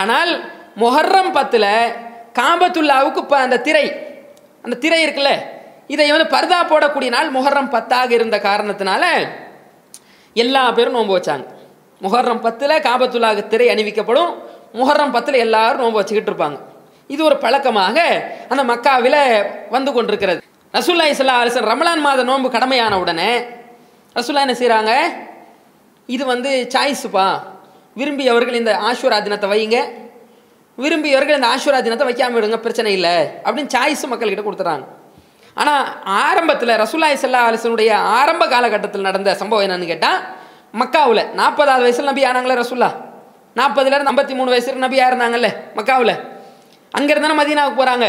[0.00, 0.32] ஆனால்
[0.82, 1.70] மொஹர்ரம் பத்தில்
[2.38, 3.86] காபத்துல்லாவுக்கு இப்போ அந்த திரை
[4.64, 5.32] அந்த திரை இருக்குல்ல
[5.94, 9.04] இதை வந்து பர்தா போடக்கூடிய நாள் மொஹர்ரம் பத்தாக இருந்த காரணத்தினால
[10.42, 11.44] எல்லா பேரும் நோன்பு வச்சாங்க.
[12.04, 14.32] மொஹர்ரம் பத்தில் காபத்துல்லாவுக்கு திரை அணிவிக்கப்படும்.
[14.78, 16.58] மொஹர்ரம் பத்தில் எல்லாரும் நோன்பு வச்சுக்கிட்டு இருப்பாங்க.
[17.14, 17.98] இது ஒரு பழக்கமாக
[18.52, 19.20] அந்த மக்காவில்
[19.76, 20.40] வந்து கொண்டிருக்கிறது.
[20.76, 23.28] ரசூல்லா இஸ்லா அலிசன் ரமலான் மாத நோன்பு கடமையான உடனே
[24.16, 24.92] ரசூல்லா என்ன செய்கிறாங்க
[26.14, 27.26] இது வந்து சாய்ஸுப்பா
[28.00, 29.78] விரும்பியவர்கள் இந்த ஆஷூரா தினத்தை வைங்க.
[30.78, 34.84] விரும்பியவர்கள் இந்த ஆஷூரா தினத்தை வைக்காமல் விடுங்க பிரச்சனை இல்லை அப்படின்னு சாய்ஸ் மக்கள்கிட்ட கொடுத்துறாங்க.
[35.60, 35.84] ஆனால்
[36.26, 40.20] ஆரம்பத்தில் ரசூல்லாய் இஸ்லா அலிசனுடைய ஆரம்ப காலகட்டத்தில் நடந்த சம்பவம் என்னன்னு கேட்டால்
[40.82, 42.92] மக்காவில் நாற்பதாவது வயசில் நபி ஆனாங்களே ரசூல்லா
[43.60, 46.16] நாற்பதுலேருந்து ஐம்பத்தி மூணு வயசுல நபியாக இருந்தாங்கல்ல மக்காவில்?
[46.98, 48.06] அங்கேருந்து மதீனாவுக்கு போகிறாங்க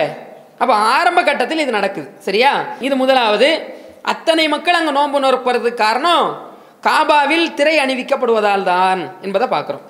[0.62, 2.08] அப்போ ஆரம்ப கட்டத்தில் இது நடக்குது.
[2.28, 2.52] சரியா?
[2.88, 3.50] இது முதலாவது.
[4.14, 6.28] அத்தனை மக்கள் அங்கே நோன்பு நோற்பறதுக்கு காரணம்
[6.88, 9.86] காபாவில் திரை அணிவிக்கப்படுவதால் தான் என்பதை பார்க்குறோம்.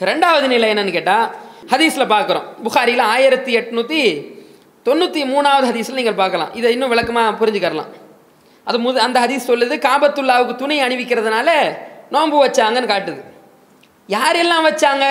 [0.00, 1.26] ரெண்டாவது நிலை என்னன்னு கேட்டால்
[1.72, 2.46] ஹதீஸில் பார்க்குறோம்.
[2.66, 4.02] புகாரியில் ஆயிரத்தி எட்நூற்றி
[4.88, 6.52] தொண்ணூற்றி மூணாவது ஹதீஸில் நீங்கள் பார்க்கலாம்.
[6.58, 7.90] இதை இன்னும் விளக்கமாக புரிஞ்சுக்கரலாம்.
[8.68, 11.48] அது முது அந்த ஹதீஸ் சொல்லுது காபத்துல்லாவுக்கு துணி அணிவிக்கிறதுனால
[12.14, 13.20] நோன்பு வச்சாங்கன்னு காட்டுது.
[14.08, 15.06] யாரெல்லாம் வச்சாங்க?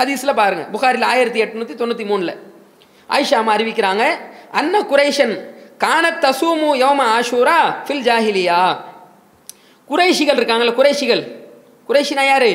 [0.00, 2.34] ஹதீஸில் பாருங்கள் புகாரில் ஆயிரத்தி எட்நூற்றி தொண்ணூற்றி மூணில்.
[3.12, 4.04] ஆயிஷாமா அறிவிக்கிறாங்க
[4.52, 5.34] அன்ன குரேஷன்
[5.78, 8.60] கான தசூமு யோம ஆஷூரா ஃபில் ஜாஹிலியா.
[9.90, 11.22] குறைஷிகள் இருக்காங்களே குறைஷிகள்
[11.88, 12.52] குறைஷினா யாரு?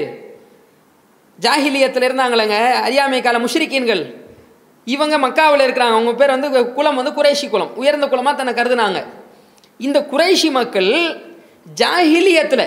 [1.41, 4.15] ஜாஹிலியத்தில் இருந்தாங்களேங்க அறியாமை கால முஷ்ரிக்கீன்கள்
[4.85, 8.99] இவங்க மக்காவில் இருக்கிறாங்க அவங்க பேர் வந்து குலம் வந்து குறைஷி குலம் உயர்ந்த குலமாக தன்னை கருதுனாங்க.
[9.77, 10.91] இந்த குறைஷி மக்கள்
[11.81, 12.65] ஜாஹிலியத்தில்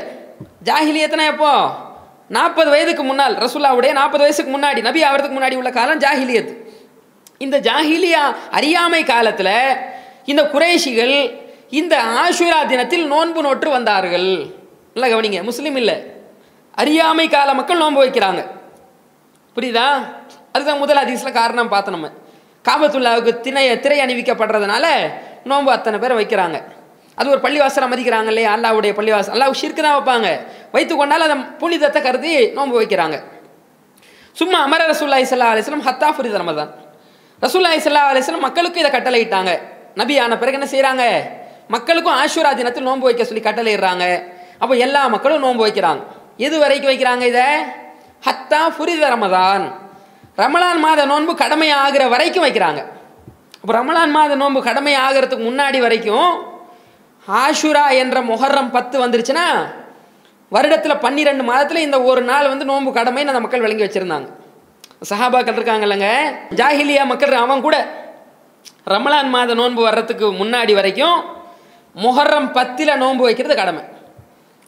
[0.65, 1.53] ஜாஹிலியத்துனா எப்போ?
[2.29, 6.53] நாற்பது வயதுக்கு முன்னால் ரசுல்லாவுடைய நாற்பது வயசுக்கு முன்னாடி நபி ஆகிறதுக்கு முன்னாடி உள்ள காலம் ஜாஹிலியத்து.
[7.45, 9.77] இந்த ஜாகிலியா அறியாமை காலத்தில்
[10.25, 11.15] இந்த குறைஷிகள்
[11.71, 14.47] இந்த ஆஷுரா தினத்தில் நோன்பு நோற்று வந்தார்கள்.
[14.95, 16.05] நல்லா கவனிங்க முஸ்லீம் இல்லை.
[16.75, 18.47] அறியாமை கால மக்கள் நோன்பு வைக்கிறாங்க.
[19.57, 19.87] புரியுதா?
[20.53, 22.11] அதுதான் முதல் அதிசல காரணம் பார்த்தோம் நம்ம.
[22.69, 24.87] காபத்துல்லாவுக்கு திணை திரை அணிவிக்கப்படுறதுனால
[25.45, 26.63] நோன்பு அத்தனை பேர் வைக்கிறாங்க.
[27.15, 28.57] அது ஒரு பள்ளிவாசலை மதிக்கிறாங்க இல்லையா?
[28.57, 29.35] அல்லாவுடைய பள்ளிவாசல்.
[29.37, 30.41] அல்லாஹ் ஷிர்க்கு தான் வைப்பாங்க.
[30.73, 33.23] வைத்து கொண்டால் அதை புனிதத்தை கருதி நோன்பு வைக்கிறாங்க.
[34.33, 36.71] சும்மா அமர ரசூல்லா இஸ்லா அலிஸ்லாம் ஹத்தா ஃபுரித் ரமதான்.
[37.45, 39.53] ரசூல்லா இஸ்லா அலிஸ்லாம் மக்களுக்கும் இதை கட்டளையிட்டாங்க.
[40.01, 41.05] நபி ஆன பிறகு என்ன செய்கிறாங்க
[41.75, 44.05] மக்களுக்கும் ஆஷூரா தினத்தில் நோன்பு வைக்க சொல்லி கட்டளையிடுறாங்க.
[44.63, 46.03] அப்போ எல்லா மக்களும் நோன்பு வைக்கிறாங்க.
[46.47, 47.47] எது வரைக்கும் வைக்கிறாங்க இதை?
[48.27, 49.65] ஹத்தா புரித ரமதான்.
[50.43, 52.81] ரமலான் மாத நோன்பு கடமை ஆகிற வரைக்கும் வைக்கிறாங்க.
[53.61, 56.31] அப்போ ரமலான் மாத நோன்பு கடமை ஆகிறதுக்கு முன்னாடி வரைக்கும்
[57.29, 59.47] ஆஷுரா என்ற மொஹர்ரம் பத்து வந்துருச்சுன்னா
[60.53, 64.29] வருடத்தில் பன்னிரெண்டு மாதத்தில் இந்த ஒரு நாள் வந்து நோன்பு கடமைன்னு அந்த மக்கள் விளங்கி வச்சுருந்தாங்க.
[65.09, 66.09] சஹாபாக்கள் இருக்காங்கல்லங்க.
[66.61, 67.77] ஜாஹிலியா மக்கள் அவன் கூட.
[68.93, 71.19] ரமலான் மாத நோன்பு வர்றதுக்கு முன்னாடி வரைக்கும்
[72.05, 73.83] முஹர்ரம் பத்தில் நோன்பு வைக்கிறது கடமை.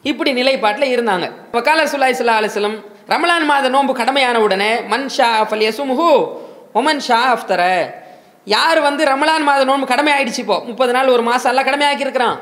[0.03, 1.25] இப்படி நிலைப்பாட்டில் இருந்தாங்க.
[1.51, 2.77] வக்கால சுல்லாய் சுல்லா அலிஸ்லம்
[3.11, 6.09] ரமலான் மாத நோன்பு கடமையான உடனே மன் ஷா அஃபல் யசுமுஹு
[6.79, 7.61] ஒமன் ஷா அஃப்தர.
[8.45, 10.57] யார் வந்து ரமலான் மாத நோன்பு கடமை ஆயிடுச்சு இப்போ?
[10.69, 12.37] முப்பது நாள் ஒரு மாதம் எல்லாம் கடமையாக்கியிருக்கிறான்.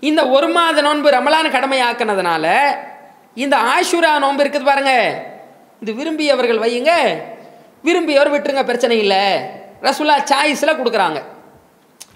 [0.00, 2.46] இந்த ஒரு மாத நோன்பு ரமலான் கடமையாக்குனதுனால
[3.34, 5.36] இந்த ஆஷுரா நோன்பு இருக்குது பாருங்கள்
[5.82, 6.92] இது விரும்பியவர்கள் வையுங்க.
[7.86, 9.22] விரும்பியவர் விட்டுருங்க பிரச்சனை இல்லை.
[9.86, 11.18] ரசுல்லா சாய்ஸில் கொடுக்குறாங்க.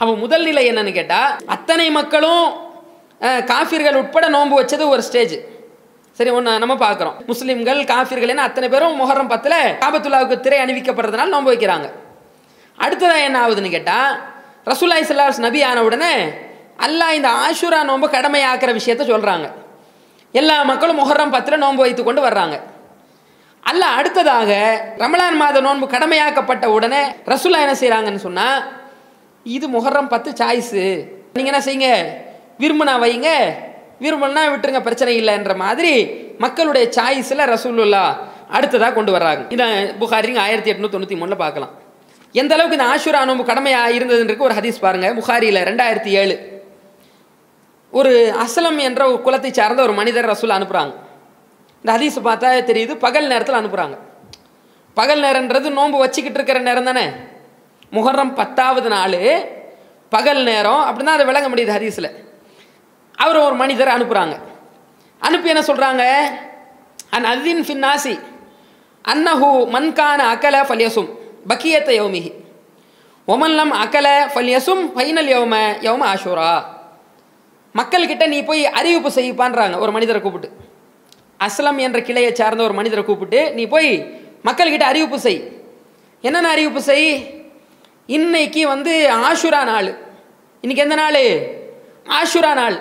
[0.01, 2.45] அப்போ முதல் நிலை என்னன்னு கேட்டால் அத்தனை மக்களும்
[3.51, 5.37] காஃபிர்கள் உட்பட நோன்பு வச்சது ஒரு ஸ்டேஜ்.
[6.19, 11.53] சரி ஒன்று நம்ம பார்க்குறோம் முஸ்லீம்கள் காஃபிர்கள் என்ன அத்தனை பேரும் முகரம் பத்தில் காபத்துல்லாவுக்கு திரை அணிவிக்கப்படுறதுனால நோன்பு
[11.53, 11.87] வைக்கிறாங்க.
[12.79, 14.11] அடுத்ததாக என்ன ஆகுதுன்னு கேட்டால்
[14.71, 16.13] ரசூல்லாய் சல்லாஸ் நபி ஆன உடனே
[16.87, 19.47] அல்லாஹ் இந்த ஆஷுரா நோன்பு கடமையாக்குற விஷயத்த சொல்கிறாங்க
[20.41, 22.57] எல்லா மக்களும் முகரம் பத்தில் நோன்பு வைத்து கொண்டு வர்றாங்க.
[23.71, 24.51] அல்ல அடுத்ததாக
[25.03, 28.59] ரமலான் மாத நோன்பு கடமையாக்கப்பட்ட உடனே ரசுல்லா என்ன செய்கிறாங்கன்னு சொன்னால்
[29.57, 30.85] இது முஹர்ரம் பத்து சாய்ஸு.
[31.37, 31.91] நீங்கள் என்ன செய்யுங்க?
[32.63, 33.29] விரும்பினா வைங்க.
[34.05, 35.93] விரும்பினா விட்டுருங்க பிரச்சனை இல்லைன்ற மாதிரி
[36.39, 38.05] மக்களுடைய சாய்ஸில் ரசூலுல்லா
[38.57, 39.43] அடுத்ததாக கொண்டு வர்றாங்க.
[39.55, 39.67] இதை
[40.01, 41.73] புகாரிங்க ஆயிரத்தி எட்நூத்தி தொண்ணூற்றி மூணில் பார்க்கலாம்.
[42.41, 46.35] எந்த அளவுக்கு இந்த ஆஷுரா நோன்பு கடமையாக இருந்ததுன்றது ஒரு ஹதீஸ் பாருங்கள் புகாரியில் ரெண்டாயிரத்தி ஏழு.
[47.93, 48.13] ஒரு
[48.45, 50.93] அசலம் என்ற ஒரு குலத்தை சார்ந்த ஒரு மனிதர் ரசூல் அனுப்புகிறாங்க
[51.83, 53.97] இந்த ஹதீஸ் பார்த்தா தெரியுது பகல் நேரத்தில் அனுப்புகிறாங்க
[54.99, 57.05] பகல் நேரன்றது நோன்பு வச்சுக்கிட்டு இருக்கிற நேரம் தானே.
[57.97, 59.21] முகர்றம் பத்தாவது நாள்
[60.13, 62.11] பகல் நேரம் அப்படின்னா அதை விளங்க முடியுது ஹதீஸில்.
[63.25, 64.35] அவர் ஒரு மனிதர் அனுப்புகிறாங்க
[65.19, 66.05] அனுப்பி என்ன சொல்கிறாங்க
[67.17, 68.15] அன் அதின் ஃபின்னாசி
[69.13, 71.09] அன்னஹு மன்கான அகல ஃபல்யசும்
[71.51, 72.33] பக்கியத்த யோமிஹி.
[73.33, 75.55] ஒமல்லம் அகல ஃபல்யசும் ஃபைனல் யோம
[75.89, 76.51] யோம ஆஷூரா.
[77.79, 80.51] மக்கள்கிட்ட நீ போய் அறிவிப்பு செய்ப்பான்றாங்க ஒரு மனிதரை கூப்பிட்டு.
[81.47, 83.91] அஸ்லம் என்ற கிளையை சார்ந்த ஒரு மனிதரை கூப்பிட்டு நீ போய்
[84.47, 85.41] மக்கள்கிட்ட அறிவிப்பு செய்.
[86.21, 87.09] என்னென்ன அறிவிப்பு செய்?
[88.07, 89.89] இன்னைக்கு வந்து ஆஷுரா நாள்.
[90.65, 91.23] இன்னைக்கு எந்த நாள்?
[92.19, 92.77] ஆஷுரா நாள்.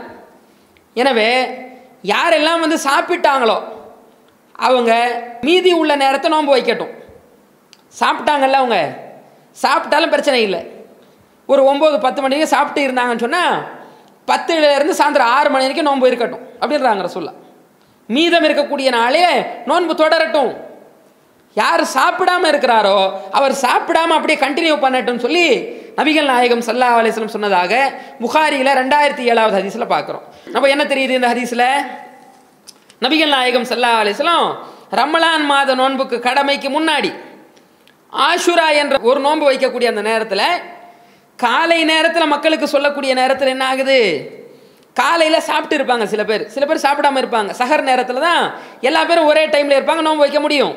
[0.94, 1.30] எனவே
[2.14, 3.58] யாரெல்லாம் வந்து சாப்பிட்டாங்களோ
[4.68, 4.92] அவங்க
[5.42, 6.94] மீதி உள்ள நேரத்தை நோன்பு வைக்கட்டும்.
[8.00, 8.80] சாப்பிட்டாங்கல்ல அவங்க?
[9.64, 10.62] சாப்பிட்டாலும் பிரச்சனை இல்லை.
[11.46, 13.56] ஒரு ஒம்பது பத்து மணிக்கு சாப்பிட்டு இருந்தாங்கன்னு சொன்னால்
[14.28, 17.34] பத்துலேருந்து சாயந்தரம் ஆறு மணி வரைக்கும் நோன்பு இருக்கட்டும் அப்படின்றாங்க ரசூல்லா
[18.16, 19.26] மீதம் இருக்கக்கூடிய நாளே
[19.70, 20.52] நோன்பு தொடரட்டும்.
[21.60, 22.98] யார் சாப்பிடாம இருக்கிறாரோ
[23.38, 25.48] அவர் சாப்பிடாம அப்படியே கண்டினியூ பண்ணட்டும் சொல்லி
[25.98, 27.74] நபிகள் நாயகம் சல்லா அலிஸ்லம் சொன்னதாக
[28.24, 30.26] புகாரியில் ரெண்டாயிரத்தி ஏழாவது ஹதீஸில் பார்க்குறோம்.
[30.54, 31.68] நம்ம என்ன தெரியுது இந்த ஹதீஸில்?
[33.06, 34.48] நபிகள் நாயகம் சல்லா அலிஸ்லம்
[35.00, 37.12] ரமலான் மாத நோன்புக்கு கடமைக்கு முன்னாடி
[38.28, 40.48] ஆஷுரா என்ற ஒரு நோன்பு வைக்கக்கூடிய அந்த நேரத்தில்
[41.40, 44.00] காலை நேரத்தில் மக்களுக்கு சொல்லக்கூடிய நேரத்தில் என்ன ஆகுது?
[45.02, 46.44] காலையில் சாப்பிட்டு இருப்பாங்க சில பேர்.
[46.56, 47.52] சில பேர் சாப்பிடாம இருப்பாங்க.
[47.62, 48.44] சகர் நேரத்தில் தான்
[48.88, 50.74] எல்லா பேரும் ஒரே டைமில் இருப்பாங்க நோன்பு வைக்க முடியும்.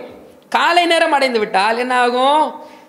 [0.57, 2.43] காலை நேரம் அடைந்து விட்டால் என்ன ஆகும்?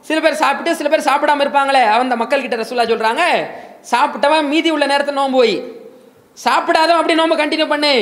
[0.08, 1.84] சில பேர் சாப்பிட்டு சில பேர் சாப்பிடாம இருப்பாங்களே.
[2.02, 3.24] அந்த மக்கள் கிட்ட ரசூல்லா சொல்கிறாங்க
[3.92, 5.56] சாப்பிட்டவன் மீதி உள்ள நேரத்தை நோன்பு போய்
[6.46, 7.94] சாப்பிடாதவன் அப்படி நோன்பு கண்டினியூ பண்ணு.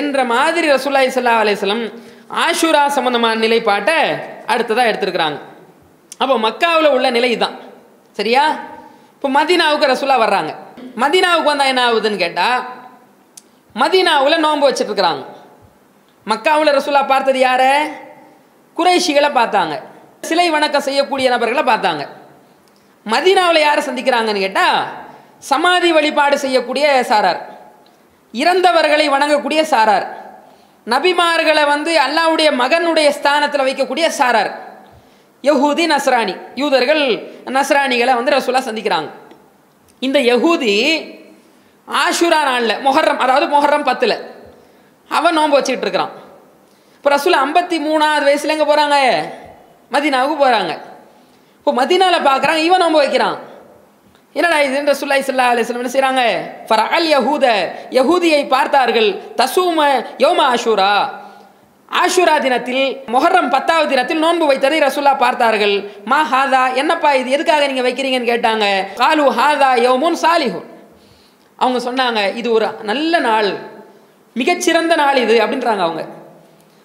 [0.00, 1.84] என்ற மாதிரி ரசூல்லா சல்லா அலிஸ்லம்
[2.44, 3.98] ஆஷுரா சம்பந்தமான நிலைப்பாட்டை
[4.52, 5.38] அடுத்ததாக எடுத்திருக்கிறாங்க.
[6.22, 7.56] அப்போ மக்காவில் உள்ள நிலை இதுதான்.
[8.18, 8.44] சரியா?
[9.14, 10.52] இப்போ மதீனாவுக்கு ரசூலா வர்றாங்க.
[11.02, 12.60] மதீனாவுக்கு வந்தால் என்ன ஆகுதுன்னு கேட்டால்
[13.74, 15.24] மதீனாவில் நோன்பு வச்சுட்ருக்குறாங்க
[16.26, 17.70] மக்காவில் ரசூலா பார்த்தது யார்?
[18.76, 19.74] குறைஷிகளை பார்த்தாங்க.
[20.20, 22.08] சிலை வணக்கம் செய்யக்கூடிய நபர்களை பார்த்தாங்க.
[23.06, 24.78] மதீனாவில் யாரை சந்திக்கிறாங்கன்னு கேட்டால்
[25.38, 27.40] சமாதி வழிபாடு செய்யக்கூடிய சாரார்.
[28.32, 30.06] இறந்தவர்களை வணங்கக்கூடிய சாரார்.
[30.86, 34.50] நபிமார்களை வந்து அல்லாவுடைய மகனுடைய ஸ்தானத்தில் வைக்கக்கூடிய சாரார்.
[35.42, 37.04] யஹூதி நஸ்ரானி யூதர்கள்
[37.44, 39.08] நஸ்ரானிகளை வந்து ரசூலா சந்திக்கிறாங்க.
[40.00, 40.74] இந்த யகூதி
[41.88, 44.16] ஆஷுரா நாளில் மொஹர்ரம் அதாவது மொஹர்ரம் பத்தில்.
[45.08, 46.12] அவன் நோன்பு வச்சுக்கிட்டு இருக்கிறான்.
[46.96, 48.96] இப்போ ரசூல் ஐம்பத்தி மூணாவது வயசுல எங்கே போகிறாங்க
[49.94, 50.72] மதினாவுக்கு போகிறாங்க
[51.58, 53.36] இப்போ மதினாவில் பார்க்குறாங்க இவன் நோன்பு வைக்கிறான்.
[54.32, 54.78] என்னடா இது?
[54.92, 56.22] ரசூல்லா சல்லா அலிஸ்லம் என்ன செய்கிறாங்க
[56.68, 57.46] ஃபர் அல் யஹூத
[57.98, 59.10] யஹூதியை பார்த்தார்கள்.
[59.40, 59.78] தசூம
[60.24, 60.92] யோம ஆஷூரா.
[62.02, 65.74] ஆஷுரா தினத்தில் மொஹர்ரம் பத்தாவது தினத்தில் நோன்பு வைத்ததை ரசூல்லா பார்த்தார்கள்.
[66.10, 67.28] மா ஹாதா என்னப்பா இது?
[67.36, 68.66] எதுக்காக நீங்கள் வைக்கிறீங்கன்னு கேட்டாங்க.
[69.00, 70.60] காலு ஹாதா யோமுன் சாலிஹு
[71.58, 73.50] அவங்க சொன்னாங்க இது ஒரு நல்ல நாள்.
[74.36, 76.02] மிகச்சிறந்த நாள் இது அப்படின்றாங்க அவங்க.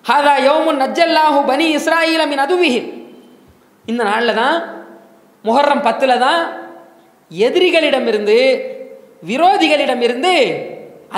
[0.09, 2.89] ஹாதா யோமுன் நஜ்ஜல்லாஹு பனி இஸ்ராயில் மின் அதுவிஹில்.
[3.85, 4.57] இந்த நாளில் தான்
[5.47, 6.41] முஹர்ரம் பத்தில் தான்
[7.31, 8.39] எதிரிகளிடமிருந்து
[9.29, 10.33] விரோதிகளிடமிருந்து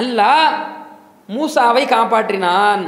[0.02, 0.52] அல்லாஹ்
[1.36, 2.84] மூசாவை காப்பாற்றினான்.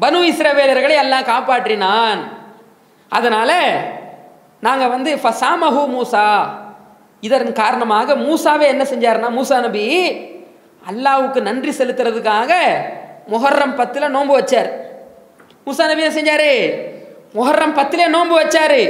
[0.00, 2.20] பனு இஸ்ரவேலர்களை எல்லாம் காப்பாற்றினான்.
[3.08, 3.58] அதனால்
[4.60, 6.48] நாங்கள் வந்து ஃபசாமஹு மூசா.
[7.20, 9.86] இதன் காரணமாக மூசாவே என்ன செஞ்சாருன்னா மூசா நபி
[10.90, 12.52] அல்லாவுக்கு நன்றி செலுத்துறதுக்காக
[13.30, 14.70] முஹர்ரம் பத்தில் நோன்பு வச்சார்.
[15.66, 16.50] மூசா நபி என்ன செஞ்சார்?
[17.34, 18.80] முஹர்ரம் பத்திலே நோன்பு வச்சார்.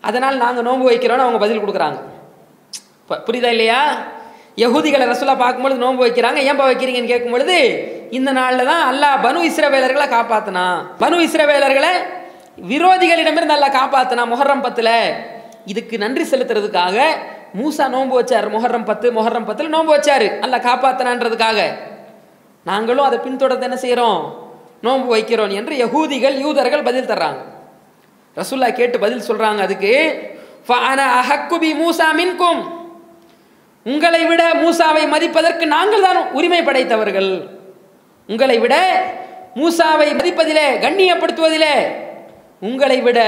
[0.00, 1.98] அதனால் நாங்கள் நோன்பு வைக்கிறோன்னு அவங்க பதில் கொடுக்குறாங்க.
[3.00, 3.96] இப்போ புரியுதா இல்லையா?
[4.56, 10.06] யகுதிகளை ரசூலா பார்க்கும்பொழுது நோன்பு வைக்கிறாங்க ஏன்பா வைக்கிறீங்கன்னு கேட்கும் பொழுது இந்த நாளில் தான் அல்லாஹ் பனு இஸ்ரவேலர்களை
[10.16, 10.86] காப்பாத்தினா.
[11.00, 11.92] பனு இஸ்ரவேலர்களை
[12.68, 15.14] விரோதிகளிடமிருந்து நல்லா காப்பாத்தினா முஹர்ரம் பத்தில்.
[15.64, 17.00] இதுக்கு நன்றி செலுத்துறதுக்காக
[17.62, 20.38] மூசா நோன்பு வச்சார் முஹர்ரம் பத்து முஹர்ரம் பத்தில் நோன்பு வச்சார்.
[20.38, 21.60] நல்லா காப்பாத்தினான்றதுக்காக.
[22.64, 24.50] நாங்களும் அதை பின்தொடர்ந்து என்ன செய்கிறோம்
[24.82, 27.38] நோன்பு வைக்கிறோம் என்று யகூதிகள் யூதர்கள் பதில் தர்றாங்க.
[28.36, 29.92] ரசூல்லா கேட்டு பதில் சொல்கிறாங்க அதுக்கு
[30.68, 32.81] "ஃபஅன அஹக்கு மூசா மின்கும்.
[33.86, 37.30] உங்களை விட மூசாவை மதிப்பதற்கு நாங்கள் தான் உரிமை படைத்தவர்கள்.
[38.28, 38.74] உங்களை விட
[39.60, 41.74] மூசாவை மதிப்பதிலே கண்ணியப்படுத்துவதிலே
[42.68, 43.20] உங்களை விட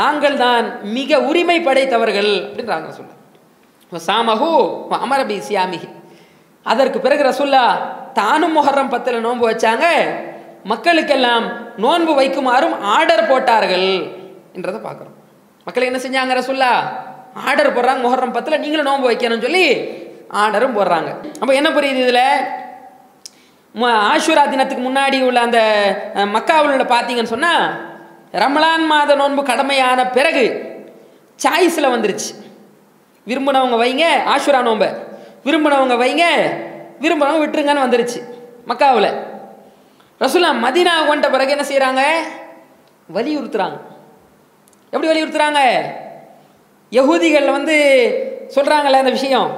[0.00, 3.18] நாங்கள் தான் மிக உரிமை படைத்தவர்கள் அப்படின்றாங்க சொல்ல
[4.08, 4.50] சாமகு
[5.04, 5.88] அமரபி சியாமிகி
[6.66, 7.64] அதற்கு பிறகு ரசுல்லா
[8.18, 9.86] தானும் முகர்றம் பத்தில் நோன்பு வச்சாங்க.
[10.72, 11.44] மக்களுக்கெல்லாம்
[11.84, 13.88] நோன்பு வைக்குமாறும் ஆர்டர் போட்டார்கள்
[14.56, 15.16] என்றதை பார்க்குறோம்.
[15.66, 16.72] மக்கள் என்ன செஞ்சாங்க ரசுல்லா?
[17.34, 19.76] ஆர்டர் போடுறாங்க முஹர்ரம் பத்தில் நீங்களும் நோன்பு வைக்கணும்னு சொல்லி
[20.32, 21.38] ஆர்டரும் போடுறாங்க.
[21.40, 22.40] அப்போ என்ன புரியுது இதில்?
[23.74, 25.60] ம- ஆஷுரா தினத்துக்கு முன்னாடி உள்ள அந்த
[26.14, 27.88] மக்காவில் உள்ள பார்த்தீங்கன்னு சொன்னால்
[28.32, 30.74] ரமலான் மாத நோன்பு கடமையான பிறகு
[31.36, 32.48] சாய்ஸில் வந்துருச்சு.
[33.26, 34.04] விரும்பினவங்க வைங்க
[34.36, 34.88] ஆஷுரா நோன்பை.
[35.44, 36.24] விரும்பினவங்க வைங்க
[37.00, 38.22] விரும்பினவங்க விட்டுருங்கன்னு வந்துருச்சு
[38.68, 39.28] மக்காவில்.
[40.20, 42.06] ரசுலா மதினா கொண்ட பிறகு என்ன செய்கிறாங்க
[43.14, 43.80] வலியுறுத்துறாங்க.
[44.90, 45.58] எப்படி வலியுறுத்துறாங்க?
[46.98, 47.76] யகூதிகள் வந்து
[48.54, 49.50] சொல்கிறாங்களே அந்த விஷயம்.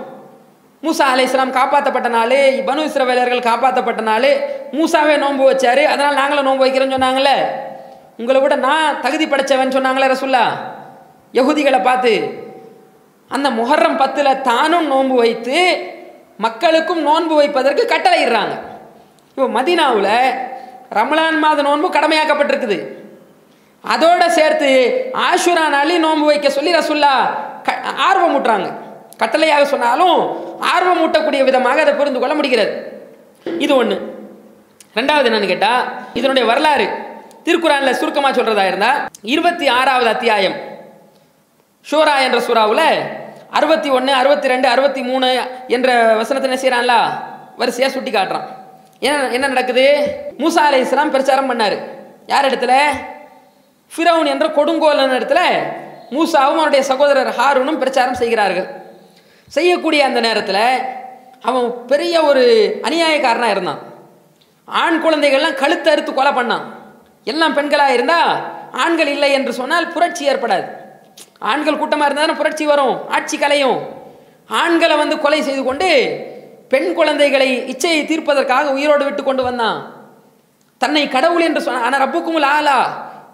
[0.84, 4.30] மூசா அலைஹிஸ்ஸலாம் காப்பாற்றப்பட்ட நாள் பனு இஸ்ரவேலர்கள் காப்பாற்றப்பட்ட நாள்
[4.78, 7.36] மூசாவே நோன்பு வச்சார் அதனால் நாங்களும் நோன்பு வைக்கிறோன்னு சொன்னாங்களே
[8.20, 10.44] உங்களை விட நான் தகுதி படைச்சவன் சொன்னாங்களே ரசுல்லா.
[11.38, 12.12] யகுதிகளை பார்த்து
[13.30, 15.58] அந்த முஹர்ரம் பத்தில் தானும் நோன்பு வைத்து
[16.44, 18.54] மக்களுக்கும் நோன்பு வைப்பதற்கு கட்டளையிடுறாங்க.
[19.28, 20.14] இப்போ மதீனாவில்
[20.98, 22.78] ரமலான் மாத நோன்பு கடமையாக்கப்பட்டிருக்குது.
[23.84, 24.70] அதோட சேர்த்து
[25.28, 27.14] ஆஷுரா நாளி நோன்பு வைக்க சொல்லி ரசுல்லா
[27.66, 27.72] க
[28.08, 28.68] ஆர்வம் ஊட்டுறாங்க.
[29.20, 30.18] கட்டளையாக சொன்னாலும்
[30.74, 32.72] ஆர்வம் ஊட்டக்கூடிய விதமாக அதை புரிந்து கொள்ள முடிகிறது.
[33.64, 33.96] இது ஒன்று
[34.98, 35.82] ரெண்டாவது என்னன்னு கேட்டால்
[36.18, 36.86] இதனுடைய வரலாறு
[37.46, 38.98] திருக்குறானில் சுருக்கமாக சொல்கிறதா இருந்தால்
[39.34, 40.56] இருபத்தி ஆறாவது அத்தியாயம்.
[41.90, 42.86] ஷூரா என்ற சூறாவில்
[43.58, 45.28] அறுபத்தி ஒன்று அறுபத்தி ரெண்டு அறுபத்தி மூணு
[45.76, 45.88] என்ற
[46.20, 46.94] வசனத்தை என்ன செய்கிறான்ல
[47.60, 48.46] வரிசையாக சுட்டி காட்டுறான்
[49.06, 49.86] என்ன என்ன நடக்குது?
[50.42, 51.76] மூசா அலை இஸ்லாம் பிரச்சாரம் பண்ணார்.
[52.32, 52.74] யார் இடத்துல?
[53.94, 55.40] ஃபிரவுன் என்ற கொடுங்கோலன் இடத்துல
[56.16, 58.68] மூசாவும் அவருடைய சகோதரர் ஹாரூனும் பிரச்சாரம் செய்கிறார்கள்.
[59.56, 60.64] செய்யக்கூடிய அந்த நேரத்தில்
[61.48, 62.42] அவன் பெரிய ஒரு
[62.88, 63.80] அநியாயக்காரனாக இருந்தான்.
[64.68, 66.66] ஆண் குழந்தைகள்லாம் கழுத்து அறுத்து கொலை பண்ணான்.
[67.32, 68.32] எல்லாம் பெண்களாக இருந்தால்
[68.84, 70.66] ஆண்கள் இல்லை என்று சொன்னால் புரட்சி ஏற்படாது.
[71.50, 73.78] ஆண்கள் கூட்டமாக இருந்தால் புரட்சி வரும் ஆட்சி கலையும்.
[74.62, 75.90] ஆண்களை வந்து கொலை செய்து கொண்டு
[76.72, 79.78] பெண் குழந்தைகளை இச்சையை தீர்ப்பதற்காக உயிரோடு விட்டு கொண்டு வந்தான்.
[80.80, 82.78] தன்னை கடவுள் என்று சொன்ன ஆனால் ரப்புக்கும் ஆலா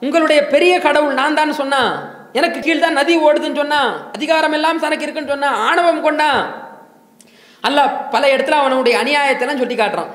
[0.03, 1.93] உங்களுடைய பெரிய கடவுள் நான் தான் சொன்னான்
[2.39, 6.41] எனக்கு கீழ் தான் நதி ஓடுதுன்னு சொன்னான் அதிகாரம் எல்லாம் தனக்கு இருக்குன்னு சொன்னான் ஆணவம் கொண்டான்
[7.63, 7.79] அல்ல
[8.15, 10.11] பல இடத்துல அவனுடைய அநியாயத்தெல்லாம் சொல்லி காட்டுறான்.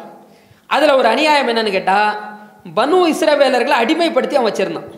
[0.69, 2.12] அதில் ஒரு அநியாயம் என்னன்னு கேட்டால்
[2.78, 4.89] பனு இஸ்ரவேலர்களை அடிமைப்படுத்தி அவன் வச்சிருந்தான்.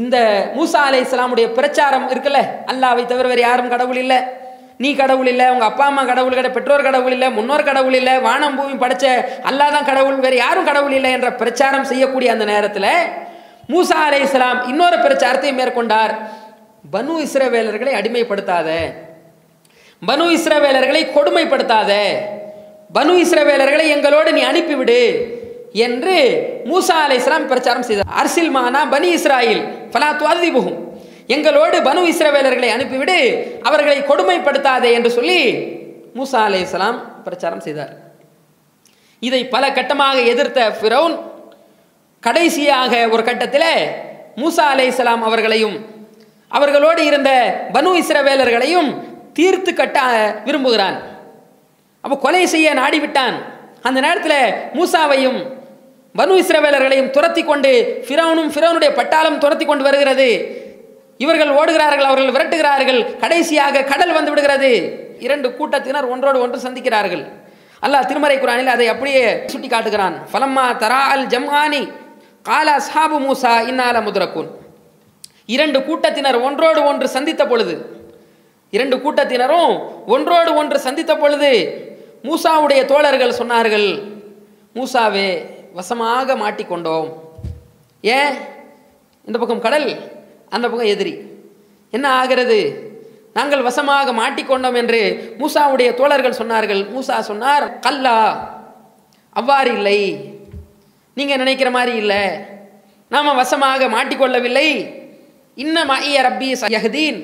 [0.00, 0.16] இந்த
[0.56, 2.40] மூசா அலை இஸ்லாமுடைய பிரச்சாரம் இருக்குல்ல
[2.72, 4.18] அல்லாவை தவிர வேறு யாரும் கடவுள் இல்லை.
[4.82, 8.58] நீ கடவுள் இல்லை உங்கள் அப்பா அம்மா கடவுள் கிடையாது பெற்றோர் கடவுள் இல்லை முன்னோர் கடவுள் இல்லை வானம்
[8.58, 9.06] பூமி படைச்ச
[9.50, 12.90] அல்லாஹ் தான் கடவுள் வேறு யாரும் கடவுள் இல்லை என்ற பிரச்சாரம் செய்யக்கூடிய அந்த நேரத்தில்
[13.72, 16.12] மூசா அலை இஸ்லாம் இன்னொரு பிரச்சாரத்தை மேற்கொண்டார்.
[16.94, 18.68] பனு இஸ்ரவேலர்களை அடிமைப்படுத்தாத.
[20.08, 21.92] பனு இஸ்ரவேலர்களை கொடுமைப்படுத்தாத.
[22.96, 25.00] பனு இஸ்ரவேலர்களை எங்களோடு நீ அனுப்பிவிடு
[25.86, 26.16] என்று
[26.70, 28.10] மூசா அலை இஸ்லாம் பிரச்சாரம் செய்தார்.
[28.20, 30.78] அர்சில் மானா பனி இஸ்ராயில் ஃபலா துவாதிபுகும்
[31.36, 33.18] எங்களோடு பனு இஸ்ரவேலர்களை அனுப்பிவிடு
[33.68, 35.40] அவர்களை கொடுமைப்படுத்தாதே என்று சொல்லி
[36.18, 37.92] மூசா அலை இஸ்லாம் பிரச்சாரம் செய்தார்.
[39.28, 41.14] இதை பல கட்டமாக எதிர்த்த ஃபிரௌன்
[42.26, 43.70] கடைசியாக ஒரு கட்டத்தில்
[44.40, 45.76] மூசா அலை இஸ்லாம் அவர்களையும்
[46.56, 47.30] அவர்களோடு இருந்த
[47.74, 48.90] பனு இஸ்ரவேலர்களையும்
[49.36, 49.98] தீர்த்து கட்ட
[50.46, 50.96] விரும்புகிறான்.
[52.04, 53.36] அப்போ கொலை செய்ய நாடிவிட்டான்.
[53.88, 54.40] அந்த நேரத்தில்
[54.78, 55.38] மூசாவையும்
[56.18, 57.72] பனு இஸ்ரவேலர்களையும் துரத்தி கொண்டு
[58.06, 60.28] ஃபிரௌனும் ஃபிரௌனுடைய பட்டாளம் துரத்தி கொண்டு வருகிறது.
[61.24, 64.72] இவர்கள் ஓடுகிறார்கள் அவர்கள் விரட்டுகிறார்கள் கடைசியாக கடல் வந்து விடுகிறது.
[65.26, 67.24] இரண்டு கூட்டத்தினர் ஒன்றோடு ஒன்று சந்திக்கிறார்கள்.
[67.86, 71.82] அல்லாஹ் திருமறை குரானில் அதை அப்படியே சுட்டி காட்டுகிறான் ஃபலம்மா தரா அல் ஜம்ஹானி
[72.48, 74.50] காலா சாபு மூசா இன்னால முதரக்கூன்
[75.54, 77.74] இரண்டு கூட்டத்தினர் ஒன்றோடு ஒன்று சந்தித்த பொழுது
[78.70, 79.72] இரண்டு கூட்டத்தினரும்
[80.06, 81.50] ஒன்றோடு ஒன்று சந்தித்த பொழுது
[82.22, 83.88] மூசாவுடைய தோழர்கள் சொன்னார்கள்
[84.74, 85.28] மூசாவே
[85.72, 87.08] வசமாக மாட்டிக்கொண்டோம்.
[88.00, 88.34] ஏன்?
[89.26, 89.88] இந்த பக்கம் கடல்
[90.48, 91.14] அந்த பக்கம் எதிரி.
[91.90, 92.58] என்ன ஆகிறது?
[93.34, 95.00] நாங்கள் வசமாக மாட்டிக்கொண்டோம் என்று
[95.38, 96.82] மூசாவுடைய தோழர்கள் சொன்னார்கள்.
[96.94, 98.16] மூசா சொன்னார் கல்லா
[99.30, 100.00] அவ்வாறு இல்லை.
[101.18, 102.22] நீங்க நினைக்கிற மாதிரி இல்லை.
[103.14, 104.68] நாம வசமாக மாட்டிக்கொள்ளவில்லை.
[105.62, 107.18] இன்ன ஐய ரப்பி சயஹதீன்.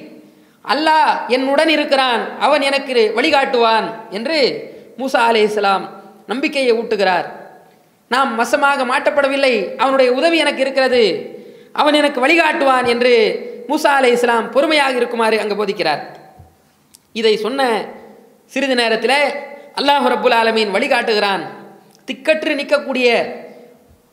[0.72, 2.22] அல்லாஹ் என்னுடன் இருக்கிறான்.
[2.38, 4.38] அவன் எனக்கு வழிகாட்டுவான் என்று
[4.98, 5.84] மூசா அலே இஸ்லாம்
[6.26, 7.26] நம்பிக்கையை ஊட்டுகிறார்.
[8.08, 9.54] நாம் வசமாக மாட்டப்படவில்லை.
[9.76, 11.04] அவனுடைய உதவி எனக்கு இருக்கிறது.
[11.72, 13.12] அவன் எனக்கு வழிகாட்டுவான் என்று
[13.68, 16.02] மூசா அலை இஸ்லாம் பொறுமையாக இருக்குமாறு அங்கு போதிக்கிறார்.
[17.12, 17.84] இதை சொன்ன
[18.46, 19.18] சிறிது நேரத்தில்
[19.80, 21.44] அல்லாஹ் ரபுல் ஆலமீன் வழிகாட்டுகிறான்.
[22.08, 23.08] திக்கற்று நிற்கக்கூடிய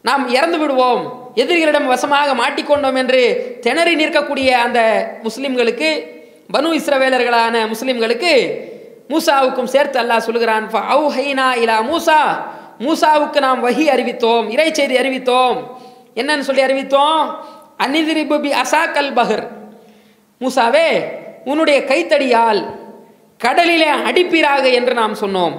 [0.02, 1.32] நாம் இறந்து விடுவோம்.
[1.36, 4.80] எதிரிகளிடம் வசமாக மாட்டிக்கொண்டோம் என்று திணறி நிற்கக்கூடிய அந்த
[5.24, 5.90] முஸ்லிம்களுக்கு
[6.54, 8.34] பனு இஸ்ரவேலர்களான முஸ்லிம்களுக்கு
[9.10, 10.70] மூசாவுக்கும் சேர்த்து அல்லாஹ் சொல்கிறான்
[11.18, 12.22] ஹைனா இலா மூசா.
[12.80, 15.58] மூசாவுக்கு நாம் வகி அறிவித்தோம் இறை செய்தி அறிவித்தோம்.
[16.16, 17.36] என்னன்னு சொல்லி அறிவித்தோம்?
[17.80, 19.48] அனிதிரிபுபி அசாக்கல் பஹர்.
[20.42, 20.88] மூசாவே
[21.46, 22.66] உன்னுடைய கைத்தடியால்
[23.38, 25.54] கடலிலே அடிப்பீராக என்று நாம் சொன்னோம்.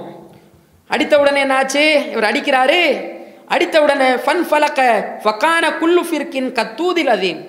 [0.90, 2.10] அடித்தவுடனே என்னாச்சு?
[2.10, 3.10] இவர் அடிக்கிறாரு.
[3.54, 4.80] அடித்த உடனே ஃபன் ஃபலக்க
[5.22, 7.40] ஃபக்கான குல்லு ஃபிர்கின் கத்தூதில் அதீம்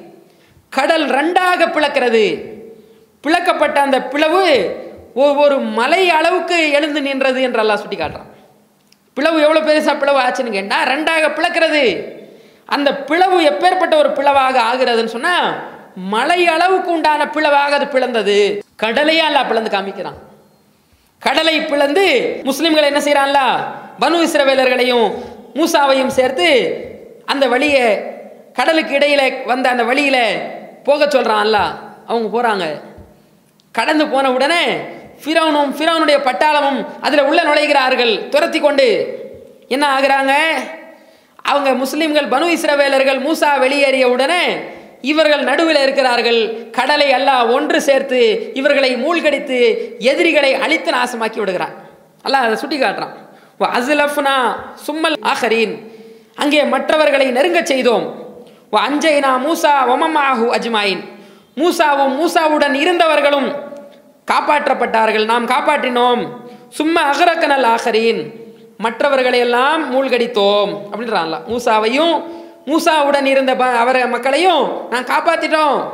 [0.78, 2.26] கடல் ரெண்டாக பிளக்கிறது.
[3.24, 4.42] பிளக்கப்பட்ட அந்த பிளவு
[5.26, 8.30] ஒவ்வொரு மலை அளவுக்கு எழுந்து நின்றது என்று எல்லாம் சுட்டி காட்டுறான்
[9.18, 11.84] பிளவு எவ்வளோ பெருசாக பிளவு ஆச்சுன்னு கேட்டால் ரெண்டாக பிளக்கிறது.
[12.76, 15.48] அந்த பிளவு எப்பேற்பட்ட ஒரு பிளவாக ஆகிறதுன்னு சொன்னால்
[16.16, 18.38] மலை அளவுக்கு உண்டான பிளவாக அது பிளந்தது.
[18.84, 20.18] கடலையே அல்லாஹ் பிளந்து காமிக்கிறான்.
[21.26, 22.06] கடலை பிளந்து
[22.50, 23.42] முஸ்லிம்கள் என்ன செய்கிறான்ல
[24.02, 25.08] பனு இஸ்ரவேலர்களையும்
[25.54, 26.48] மூசாவையும் சேர்த்து
[27.26, 27.86] அந்த வழியை
[28.54, 30.24] கடலுக்கு இடையில் வந்த அந்த வழியில்
[30.84, 31.60] போக சொல்றான்ல
[32.08, 32.66] அவங்க போகிறாங்க
[33.72, 34.64] கடந்து போன உடனே
[35.24, 38.30] ஃபிரௌனும் ஃபிரௌனுடைய பட்டாளமும் அதில் உள்ள நுழைகிறார்கள்.
[38.30, 38.88] துரத்தி கொண்டு
[39.68, 40.34] என்ன ஆகுறாங்க?
[41.42, 44.44] அவங்க முஸ்லீம்கள் பனு இஸ்ரவேலர்கள் மூசா வெளியேறிய உடனே
[45.02, 46.70] இவர்கள் நடுவில் இருக்கிறார்கள்.
[46.72, 48.20] கடலை அல்லாஹ் ஒன்று சேர்த்து
[48.54, 49.60] இவர்களை மூழ்கடித்து
[50.00, 51.76] எதிரிகளை அழித்து நாசமாக்கி விடுகிறான்.
[52.26, 53.16] அல்லாஹ் அதை சுட்டி காட்டுறான்
[53.60, 55.92] அசுலஃப்னா சும்மல் ஆஹரீன்.
[56.36, 58.22] அங்கே மற்றவர்களை நெருங்கச் செய்தோம்.
[58.72, 61.12] அஞ்சைனா மூசா ஒமமாஹு அஜ்மாயின்.
[61.56, 63.56] மூசாவும் மூசாவுடன் இருந்தவர்களும்
[64.32, 65.26] காப்பாற்றப்பட்டார்கள்.
[65.26, 66.28] நாம் காப்பாற்றினோம்.
[66.70, 68.32] சும்மா அகரக்கனல் ஆஹரீன்.
[68.78, 70.80] மற்றவர்களை எல்லாம் மூழ்கடித்தோம்.
[70.92, 71.40] அப்படின்றான்ல.
[71.48, 72.24] மூசாவையும்
[72.66, 75.90] மூசாவுடன் இருந்த ப- அவர மக்களையும் நான் காப்பாத்திட்டோம்.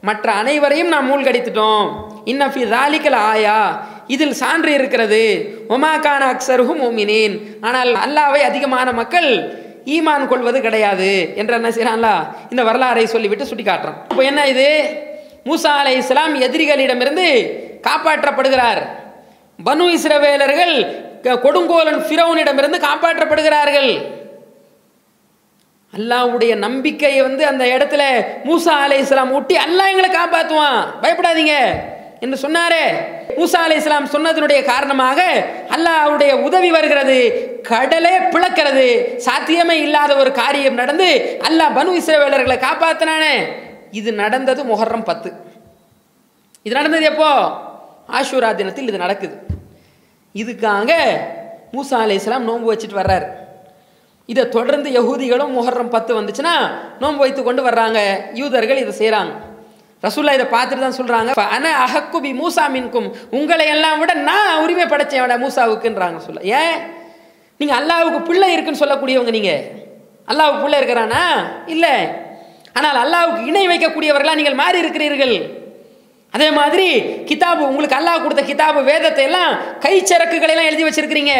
[0.00, 1.92] மற்ற அனைவரையும் நான் மூழ்கடித்துட்டோம்.
[2.24, 3.86] இன்னஃபி தாலிக்கல் ஆயா.
[4.10, 5.54] இதில் சான்று இருக்கிறது.
[5.68, 13.04] ஒமாக்கான அக்சருகும் ஓமினேன் ஆனால் அல்லாவை அதிகமான மக்கள் ஈமான் கொள்வது கிடையாது என்ற என்ன செய்யறான்ல இந்த வரலாறை
[13.04, 14.68] சொல்லிவிட்டு சுட்டி காட்டுறான் இப்போ என்ன இது?
[15.44, 17.50] மூசா அலை இஸ்லாம் எதிரிகளிடமிருந்து
[17.82, 18.82] காப்பாற்றப்படுகிறார்.
[19.66, 24.00] பனு இஸ்ரவேலர்கள் க- கொடுங்கோலன் ஃபிரௌனிடமிருந்து காப்பாற்றப்படுகிறார்கள்.
[25.96, 28.02] அல்லாஹ்வுடைய நம்பிக்கையை வந்து அந்த இடத்துல
[28.46, 30.86] மூசா அலை இஸ்லாம் ஊட்டி அல்லாஹ் எங்களை காப்பாற்றுவான்.
[31.02, 31.54] பயப்படாதீங்க.
[32.24, 32.84] என்று சொன்னாரே.
[33.38, 35.20] மூசா அலி இஸ்லாம் சொன்னதனுடைய காரணமாக
[35.74, 37.18] அல்லாஹ்வுடைய உதவி வருகிறது
[37.70, 38.86] கடலே பிளக்கிறது.
[39.26, 41.08] சாத்தியமே இல்லாத ஒரு காரியம் நடந்து
[41.48, 43.34] அல்லாஹ் பனு இஸ்ரேவேலர்களை காப்பாத்தினானே.
[43.90, 45.32] இது நடந்தது முஹர்ரம் பத்து.
[46.62, 47.30] இது நடந்தது எப்போ?
[48.18, 49.36] ஆஷூரா தினத்தில் இது நடக்குது.
[50.34, 50.90] இதுக்காக
[51.74, 53.28] மூசா அலி இஸ்லாம் நோன்பு வச்சுட்டு வர்றாரு.
[54.26, 56.56] இதை தொடர்ந்து யகூதிகளும் முகர்ரம் பத்து வந்துச்சுன்னா
[57.00, 57.98] நோன்பு வைத்து கொண்டு வர்றாங்க.
[58.40, 59.32] யூதர்கள் இதை செய்கிறாங்க
[60.04, 63.08] ரசூல்லா இதை பார்த்துட்டு தான் சொல்கிறாங்க அன அஹக்குபி மூசா மின்கும்.
[63.38, 66.76] உங்களை எல்லாம் விட நான் உரிமை படைச்சேன் மூசாவுக்குன்றாங்க சொல்ல ஏன்?
[67.60, 69.62] நீங்கள் அல்லாவுக்கு பிள்ளை இருக்குன்னு சொல்லக்கூடியவங்க நீங்கள்
[70.30, 71.22] அல்லாவுக்கு பிள்ளை இருக்கிறானா?
[71.74, 71.94] இல்லை.
[72.78, 75.36] ஆனால் அல்லாவுக்கு இணை வைக்கக்கூடியவர்களாக நீங்கள் மாறி இருக்கிறீர்கள்.
[76.34, 76.88] அதே மாதிரி
[77.28, 79.52] கிதாபு உங்களுக்கு அல்லாஹ் கொடுத்த கிதாபு வேதத்தை எல்லாம்
[79.84, 81.34] கைச்சரக்குகளை எல்லாம் எழுதி வச்சிருக்கிறீங்க.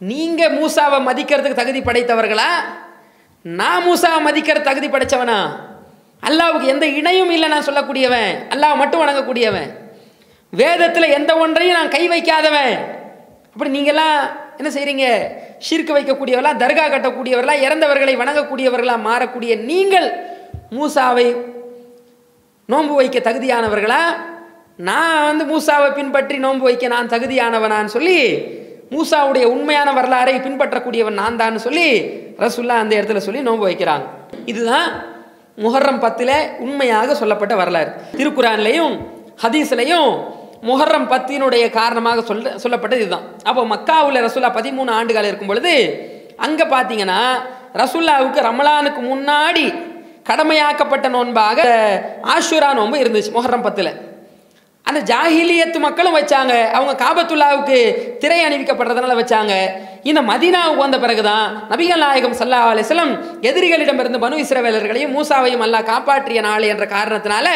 [0.00, 2.48] நீங்கள் மூசாவை மதிக்கிறதுக்கு தகுதி படைத்தவர்களா?
[3.44, 5.38] நான் மூசாவை மதிக்கிற தகுதி படைத்தவனா
[6.28, 8.30] அல்லாவுக்கு எந்த இணையும் இல்லை நான் சொல்லக்கூடியவன்.
[8.54, 9.70] அல்லாஹ் மட்டும் வணங்கக்கூடியவன்.
[10.52, 12.74] வேதத்தில் எந்த ஒன்றையும் நான் கை வைக்காதவன்.
[13.54, 14.18] அப்படி நீங்கள்லாம்
[14.58, 15.06] என்ன செய்கிறீங்க
[15.66, 20.08] ஷிர்க்கு வைக்கக்கூடியவர்களா தர்கா கட்டக்கூடியவர்களா இறந்தவர்களை வணங்கக்கூடியவர்களா மாறக்கூடிய நீங்கள்
[20.76, 21.26] மூசாவை
[22.72, 24.02] நோன்பு வைக்க தகுதியானவர்களா?
[24.88, 28.18] நான் வந்து மூசாவை பின்பற்றி நோன்பு வைக்க நான் தகுதியானவனான்னு சொல்லி
[28.94, 31.88] மூசாவுடைய உண்மையான வரலாறை பின்பற்றக்கூடியவன் நான் தான் சொல்லி
[32.44, 34.06] ரசுல்லா அந்த இடத்துல சொல்லி நோன்பு வைக்கிறாங்க.
[34.52, 34.88] இதுதான்
[35.58, 37.90] முஹர்ரம் பத்தில் உண்மையாக சொல்லப்பட்ட வரலாறு.
[38.16, 38.94] திருக்குறான்லையும்
[39.42, 40.10] ஹதீஸ்லையும்
[40.68, 43.26] முஹர்ரம் பத்தினுடைய காரணமாக சொல்ல சொல்லப்பட்டது இதுதான்.
[43.42, 45.74] அப்போ மக்காவில் ரசுல்லா பதிமூணு ஆண்டுகள் இருக்கும் பொழுது
[46.36, 47.20] அங்கே பார்த்தீங்கன்னா
[47.82, 49.64] ரசுல்லாவுக்கு ரமலானுக்கு முன்னாடி
[50.30, 51.60] கடமையாக்கப்பட்ட நோன்பாக
[52.34, 53.92] ஆஷுரா நோன்பு இருந்துச்சு முஹர்ரம் பத்தில்.
[54.88, 56.54] அந்த ஜாஹிலியத்து மக்களும் வச்சாங்க.
[56.76, 57.76] அவங்க காபத்துல்லாவுக்கு
[58.22, 59.54] திரை அணிவிக்கப்படுறதுனால வச்சாங்க.
[60.10, 63.12] இந்த மதினாவுக்கு வந்த பிறகுதான் நபிகள் நாயகம் சல்லா அலிஸ்லம்
[63.48, 67.46] எதிரிகளிடமிருந்து பனு இஸ்ரவேலர்களையும் மூசாவையும் அல்லாஹ் காப்பாற்றிய நாள் என்ற காரணத்தினால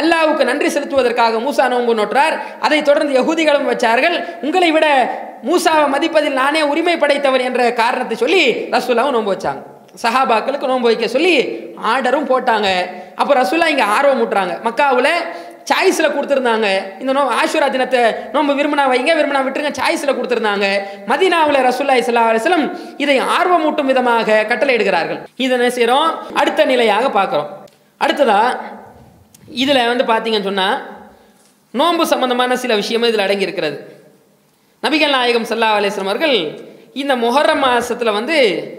[0.00, 2.36] அல்லாவுக்கு நன்றி செலுத்துவதற்காக மூசா நோன்பு நோற்றார்.
[2.60, 4.16] அதைத் தொடர்ந்து யகுதிகளும் வச்சார்கள்.
[4.42, 4.86] உங்களை விட
[5.48, 8.44] மூசாவை மதிப்பதில் நானே உரிமை படைத்தவர் என்ற காரணத்தை சொல்லி
[8.76, 9.62] ரசூலாவும் நோன்பு வச்சாங்க.
[10.04, 11.36] சஹாபாக்களுக்கு நோன்பு வைக்க சொல்லி
[11.92, 12.68] ஆர்டரும் போட்டாங்க.
[13.20, 14.54] அப்போ ரசூலா இங்கே ஆர்வம் ஊட்டுறாங்க.
[14.66, 15.12] மக்காவில்
[15.70, 16.68] சாய்ஸில் கொடுத்துருந்தாங்க.
[17.02, 18.02] இந்த நோ ஆஷுரா தினத்தை
[18.34, 20.66] நோன்பு விரும்பினா வைங்க விரும்பினா விட்டுருங்க சாய்ஸில் கொடுத்துருந்தாங்க.
[21.10, 22.66] மதினாவில் ரசூல்லா இஸ்லா அலிஸ்லம்
[23.04, 26.08] இதை ஆர்வமூட்டும் விதமாக கட்டளை இடுகிறார்கள் இதை என்ன செய்கிறோம்
[26.42, 27.50] அடுத்த நிலையாக பார்க்குறோம்.
[28.04, 28.40] அடுத்ததா
[29.62, 30.78] இதில் வந்து பார்த்தீங்கன்னு சொன்னால்
[31.78, 33.78] நோன்பு சம்பந்தமான சில விஷயமும் இதில் அடங்கி இருக்கிறது
[34.84, 36.36] நபிகள் நாயகம் சல்லா அலிஸ்லம் அவர்கள்
[37.02, 38.36] இந்த முஹர்ரம் மாதத்தில் வந்து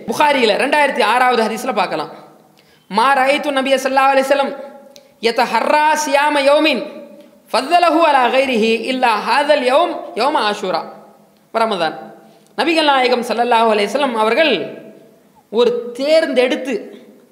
[0.07, 2.11] புகாரியில் ரெண்டாயிரத்தி ஆறாவது ஹதீஸில் பார்க்கலாம்.
[2.97, 4.51] மா ரஹித்து நபிய சல்லா அலிஸ்லம்
[5.22, 6.82] எத்த ஹர்ரா சியாம யோமின்?
[7.51, 10.82] ஃபத்தலஹு அலா கைரிஹி இல்லா ஹாதல் யோம் யோம ஆஷூரா.
[11.53, 11.95] ரமதான்.
[12.57, 14.53] நபிகள் நாயகம் சல்லல்லாஹு அலையம் அவர்கள்
[15.51, 16.74] ஒரு தேர்ந்தெடுத்து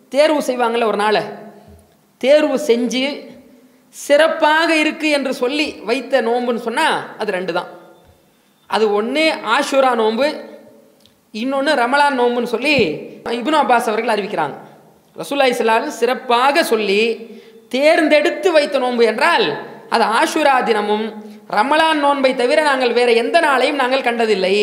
[0.10, 1.24] தேர்வு செய்வாங்கள்ல ஒரு நாளை.
[2.22, 3.06] தேர்வு செஞ்சு
[3.96, 7.70] சிறப்பாக இருக்கு என்று சொல்லி வைத்த நோன்புன்னு சொன்னால் அது ரெண்டு தான்
[8.70, 9.24] அது ஒன்று
[9.56, 10.28] ஆஷூரா நோன்பு
[11.34, 12.76] இன்னொன்று ரமலான் நோன்புன்னு சொல்லி
[13.40, 14.56] இப்னு அப்பாஸ் அவர்கள் அறிவிக்கிறாங்க.
[15.16, 17.02] ரசூல்லா இஸ்லால் சிறப்பாக சொல்லி
[17.68, 19.48] தேர்ந்தெடுத்து வைத்த நோன்பு என்றால்
[19.90, 21.06] அது ஆஷுரா தினமும்
[21.58, 24.56] ரமலான் நோன்பை தவிர நாங்கள் வேற எந்த நாளையும் நாங்கள் கண்டதில்லை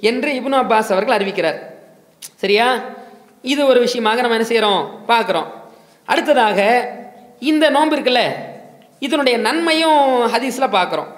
[0.00, 1.58] என்று இப்னு அப்பாஸ் அவர்கள் அறிவிக்கிறார்.
[2.42, 2.68] சரியா?
[3.42, 5.48] இது ஒரு விஷயமாக நம்ம என்ன செய்கிறோம் பார்க்குறோம்.
[6.04, 6.58] அடுத்ததாக
[7.50, 8.22] இந்த நோன்பு இருக்குல்ல
[8.98, 10.00] இதனுடைய நன்மையும்
[10.34, 11.10] ஹதீஸில் பார்க்குறோம்.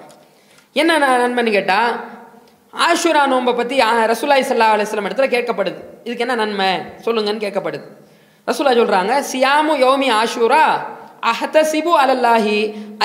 [0.73, 1.91] என்ன நன்மைன்னு கேட்டால்
[2.87, 3.75] ஆஷுரா நோன்பை பற்றி
[4.13, 5.79] ரசூலாய் சல்லா அலிஸ்லாம் இடத்துல கேட்கப்படுது.
[6.03, 6.69] இதுக்கு என்ன நன்மை?
[7.05, 7.87] சொல்லுங்கன்னு கேட்கப்படுது.
[8.47, 10.63] ரசூலா சொல்கிறாங்க சியாமு யோமி ஆஷூரா
[11.31, 12.57] அஹதசிபு அலல்லாஹி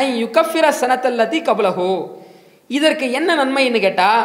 [0.02, 1.88] ஐ யுகஃபிர சனத்தல்லதி கபலஹு.
[2.78, 4.22] இதற்கு என்ன நன்மைன்னு கேட்டால்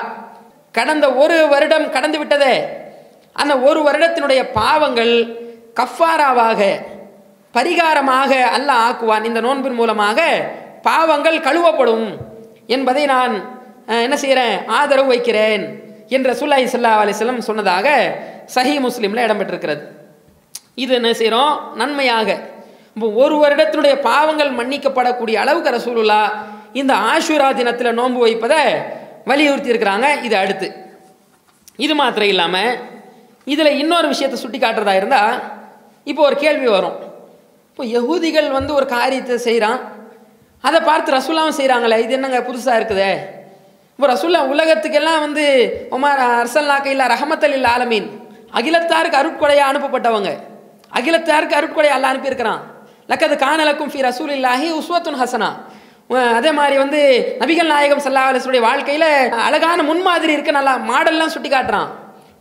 [0.78, 2.56] கடந்த ஒரு வருடம் கடந்து விட்டதே.
[3.42, 5.14] அந்த ஒரு வருடத்தினுடைய பாவங்கள்
[5.80, 6.62] கஃபாராவாக
[7.58, 9.28] பரிகாரமாக அல்லாஹ் ஆக்குவான்.
[9.30, 10.20] இந்த நோன்பின் மூலமாக
[10.88, 12.08] பாவங்கள் கழுவப்படும்
[12.76, 13.34] என்பதை நான்
[14.06, 15.64] என்ன செய்கிறேன் ஆதரவு வைக்கிறேன்
[16.16, 17.88] என்று ரசூலுல்லாஹி சல்லா அலிஸ்லம் சொன்னதாக
[18.56, 19.84] சஹி முஸ்லீமில் இடம்பெற்றிருக்கிறது.
[20.84, 21.54] இது என்ன செய்கிறோம்?
[21.82, 22.30] நன்மையாக
[23.24, 26.22] ஒரு வருடத்தினுடைய பாவங்கள் மன்னிக்கப்படக்கூடிய அளவுக்கு ரசூலுல்லா
[26.80, 28.62] இந்த ஆஷுரா தினத்தில் நோன்பு வைப்பதை
[29.30, 30.08] வலியுறுத்தி இருக்கிறாங்க.
[30.28, 30.68] இது அடுத்து.
[31.86, 32.78] இது மாத்திரம் இல்லாமல்
[33.54, 35.36] இதில் இன்னொரு விஷயத்தை சுட்டி காட்டுறதா இருந்தால்
[36.10, 36.98] இப்போ ஒரு கேள்வி வரும்.
[37.72, 39.80] இப்போ யகூதிகள் வந்து ஒரு காரியத்தை செய்கிறான்
[40.68, 43.12] அதை பார்த்து ரசூலாவும் செய்கிறாங்களே இது என்னங்க புதுசாக இருக்குதே?
[43.96, 45.44] இப்போ ரசூல்லா உலகத்துக்கெல்லாம் வந்து
[45.96, 48.08] உமார் அரசல்லாக்க இல்லா ரஹமத்தல் இல்லா ஆலமீன்.
[48.58, 50.32] அகிலத்தாருக்கு அருட்கொடையாக அனுப்பப்பட்டவங்க.
[50.98, 52.62] அகிலத்தாருக்கு அருட்கொடையை அல்ல அனுப்பியிருக்கிறான்.
[53.12, 55.50] லக்கது காணலக்கும் ஃபி ரசூல் இல்லாஹி உஸ்வத்துன் ஹசனா.
[56.38, 57.00] அதே மாதிரி வந்து
[57.42, 59.10] நபிகள் நாயகம் சல்லா அலிஸ்வருடைய வாழ்க்கையில்
[59.48, 60.58] அழகான முன்மாதிரி இருக்கு.
[60.58, 61.90] நல்லா மாடல்லாம் சுட்டி காட்டுறான்.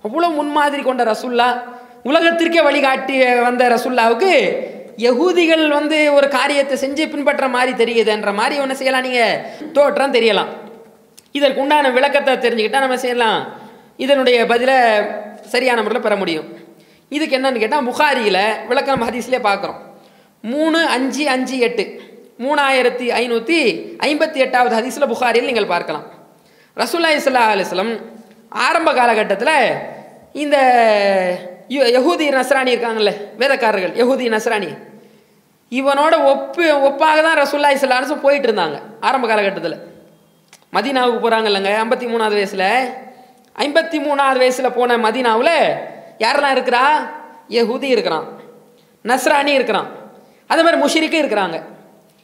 [0.06, 1.48] அவ்வளோ முன்மாதிரி கொண்ட ரசுல்லா
[2.10, 3.14] உலகத்திற்கே வழிகாட்டி
[3.46, 4.32] வந்த ரசுல்லாவுக்கு
[5.04, 9.06] யகூதிகள் வந்து ஒரு காரியத்தை செஞ்சு பின்பற்ற மாதிரி தெரியுதுன்ற மாதிரி ஒன்று செய்யலாம்.
[9.08, 10.50] நீங்கள் தோற்றம் தெரியலாம்.
[11.38, 13.40] இதற்கு உண்டான விளக்கத்தை தெரிஞ்சுக்கிட்டால் நம்ம செய்யலாம்.
[14.04, 14.76] இதனுடைய பதிலை
[15.54, 16.46] சரியான முறையில் பெற முடியும்.
[17.16, 19.80] இதுக்கு என்னன்னு கேட்டால் புகாரியில் விளக்கம் ஹதீஸ்லேயே பார்க்குறோம்.
[20.46, 21.84] மூணு அஞ்சு அஞ்சு எட்டு.
[22.38, 23.58] மூணாயிரத்தி ஐநூற்றி
[24.02, 26.04] ஐம்பத்தி எட்டாவது ஹதீஸில் புகாரியில் நீங்கள் பார்க்கலாம்.
[26.76, 28.00] ரசூல்லா இஸ்லா அலிஸ்லம்
[28.48, 29.72] ஆரம்ப காலகட்டத்தில்
[30.32, 30.56] இந்த
[31.68, 34.76] யு- யஹூதி நஸ்ரானி இருக்காங்கல்ல வேதக்காரர்கள் யஹூதி நஸ்ரானி
[35.70, 39.76] இவனோட ஒப்பு ஒப்பாக தான் ரசூல்லா இஸ்லா அரசு போயிட்டு இருந்தாங்க ஆரம்ப காலகட்டத்தில்.
[40.72, 42.88] மதீனாவுக்கு போகிறாங்க இல்லைங்க ஐம்பத்தி மூணாவது வயசில்.
[43.58, 45.74] ஐம்பத்தி மூணாவது வயசில் போன மதீனாவில்
[46.18, 46.84] யாரெல்லாம் இருக்கிறா?
[47.48, 48.26] யஹூதி இருக்கிறான்
[49.04, 50.04] நஸ்ரானி இருக்கிறான்.
[50.50, 51.56] அதே மாதிரி முஷிரிக்கும் இருக்கிறாங்க.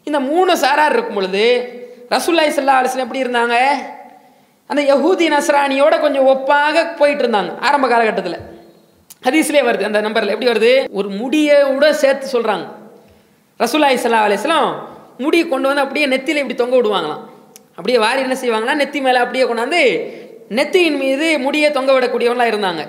[0.08, 1.44] இந்த மூணு சாரார் இருக்கும் பொழுது
[2.14, 3.56] ரசூல்லாய் சல்லா அலிஸ்லாம் எப்படி இருந்தாங்க?
[4.70, 8.38] அந்த யஹூதி நஸ்ரானியோட கொஞ்சம் ஒப்பாக போயிட்டு இருந்தாங்க ஆரம்ப காலகட்டத்தில்.
[9.26, 10.72] ஹதீஸ்லேயே வருது அந்த நம்பரில் எப்படி வருது?
[10.98, 12.66] ஒரு முடியோட சேர்த்து சொல்கிறாங்க
[13.62, 14.70] ரசூல்லாய் சல்லா அலிஸ்லாம்
[15.24, 17.22] முடியை கொண்டு வந்து அப்படியே நெத்தியில் இப்படி தொங்க விடுவாங்களாம்.
[17.76, 19.82] அப்படியே வாரி என்ன செய்வாங்கன்னா நெத்தி மேலே அப்படியே கொண்டாந்து
[20.58, 22.82] நெத்தியின் மீது முடியை தொங்க விடக்கூடியவங்களாம் இருந்தாங்க.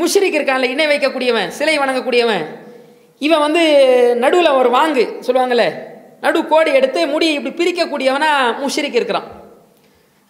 [0.00, 2.44] முஷ்ரிக் இருக்கான்ல இணை வைக்கக்கூடியவன் சிலை வணங்கக்கூடியவன்.
[3.18, 5.72] இவன் வந்து நடுவில் ஒரு வாங்கு சொல்லுவாங்கல்ல
[6.20, 9.24] நடு கோடி எடுத்து முடியை இப்படி பிரிக்கக்கூடியவனா முஷ்ரிக் இருக்கிறான்.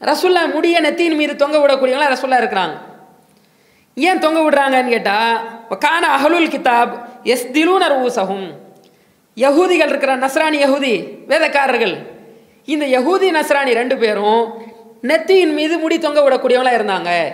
[0.01, 2.79] ரசுல்லா முடியை நெத்தியின் மீது தொங்க விடக்கூடியவங்களாம் ரசுல்லா இருக்கிறாங்க.
[3.95, 5.41] ஏன் தொங்க விடுறாங்கன்னு கேட்டால்
[5.79, 8.51] கான அஹலுல் கிதாப் எஸ் திலூனர் ஊசகும்
[9.37, 12.07] யகூதிகள் இருக்கிற நஸ்ரானி யகூதி வேதக்காரர்கள்
[12.65, 14.63] இந்த யகூதி நஸ்ரானி ரெண்டு பேரும்
[15.03, 17.25] நெத்தியின் மீது முடி தொங்க விடக்கூடியவங்களா இருந்தாங்க.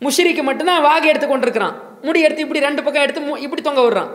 [0.00, 1.80] முஷிரிக்கு மட்டும்தான் வாகை எடுத்து கொண்டிருக்கிறான்.
[2.02, 4.08] முடி எடுத்து இப்படி ரெண்டு பக்கம் எடுத்து மு- இப்படி தொங்க விடுறான்.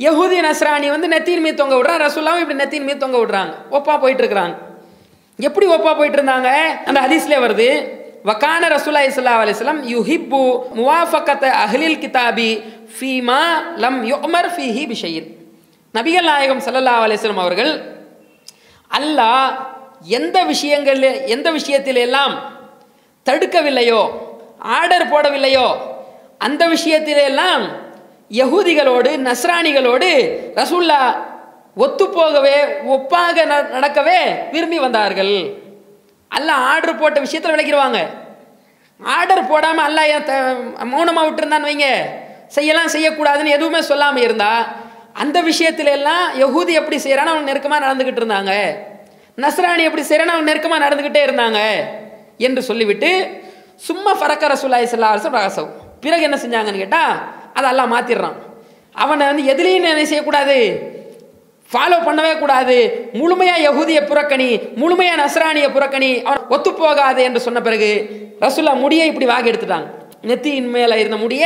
[0.00, 3.52] யகுதி நஸ்ராணி வந்து நெத்தியின் மீது தொங்க விடுறான் ரசூல்லாவும் இப்படி நெத்தியின் மீது தொங்க விடுறாங்க.
[3.76, 4.54] ஒப்பா போயிட்டு இருக்கிறாங்க
[5.38, 6.50] எப்படி ஒப்பா போயிட்டு இருந்தாங்க
[6.88, 7.68] அந்த ஹதீஸ்ல வருது.
[8.28, 10.42] வக்கான ரசூலா இஸ்லா அலிஸ்லாம் யுஹிப்பு
[10.78, 12.50] முவாஃபக்கத் அஹ்லில் கிதாபி
[12.96, 13.40] ஃபீமா
[13.84, 15.28] லம் யுமர் ஃபீஹி பிஷையின்.
[15.94, 17.72] நபிகள் நாயகம் சல்லல்லா அலைஹி அவர்கள்
[18.90, 19.48] அல்லாஹ்
[20.18, 21.02] எந்த விஷயங்கள்
[21.36, 22.34] எந்த விஷயத்தில் எல்லாம்
[23.26, 24.02] தடுக்கவில்லையோ
[24.78, 25.66] ஆர்டர் போடவில்லையோ
[26.46, 27.64] அந்த விஷயத்திலெல்லாம்
[28.30, 31.06] யகூதிகளோடு நஸ்ரானிகளோடு ஒத்து
[31.76, 32.56] ஒத்துப்போகவே
[32.88, 35.54] ஒப்பாக ந- நடக்கவே விரும்பி வந்தார்கள்.
[36.28, 38.06] அல்ல ஆர்டர் போட்ட விஷயத்தில் விளக்கிடுவாங்க.
[39.02, 40.54] ஆர்டர் போடாமல் அல்ல ஏன் த-
[41.22, 41.84] விட்டுருந்தான்னு வைங்க.
[42.46, 44.66] செய்யலாம் செய்யக்கூடாதுன்னு எதுவுமே சொல்லாமல் இருந்தா
[45.12, 48.76] அந்த விஷயத்துல எல்லாம் யகூதி எப்படி செய்கிறான்னு அவங்க நெருக்கமாக நடந்துக்கிட்டு இருந்தாங்க.
[49.36, 51.74] நஸ்ரானி எப்படி செய்கிறான்னு அவங்க நெருக்கமாக நடந்துக்கிட்டே இருந்தாங்க
[52.38, 53.40] என்று சொல்லிவிட்டு
[53.76, 55.68] சும்மா ஃபரக்க ரசூல்லாய் சல்லாஹம் ரகசவ்
[56.00, 58.36] பிறகு என்ன செஞ்சாங்கன்னு கேட்டால் அதை எல்லாம் மாற்றிடுறான்
[59.04, 60.56] அவனை வந்து எதுலேயும் என்ன செய்யக்கூடாது?
[61.70, 62.76] ஃபாலோ பண்ணவே கூடாது.
[63.20, 64.48] முழுமையாக யகுதிய புறக்கணி
[64.80, 67.90] முழுமையாக நஸ்ரானிய புறக்கணி அவன் ஒத்துப்போகாது என்று சொன்ன பிறகு
[68.44, 69.88] ரசுல்லா முடியை இப்படி வாங்கி எடுத்துட்டாங்க.
[70.30, 71.44] நெத்தியின் மேலே இருந்த முடிய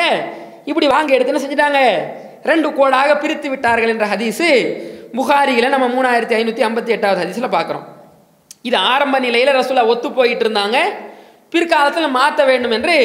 [0.70, 1.80] இப்படி வாங்கி எடுத்து என்ன செஞ்சுட்டாங்க?
[2.50, 4.48] ரெண்டு கோடாக பிரித்து விட்டார்கள் என்ற ஹதீஸு
[5.16, 7.86] புகாரியில் நம்ம மூணாயிரத்தி ஐநூற்றி ஐம்பத்தி எட்டாவது ஹதீஸில் பார்க்குறோம்.
[8.68, 10.78] இது ஆரம்ப நிலையில் ரசுல்லா ஒத்து போயிட்டு இருந்தாங்க.
[11.52, 12.96] பிற்காலத்தில் மாற்ற வேண்டும் என்று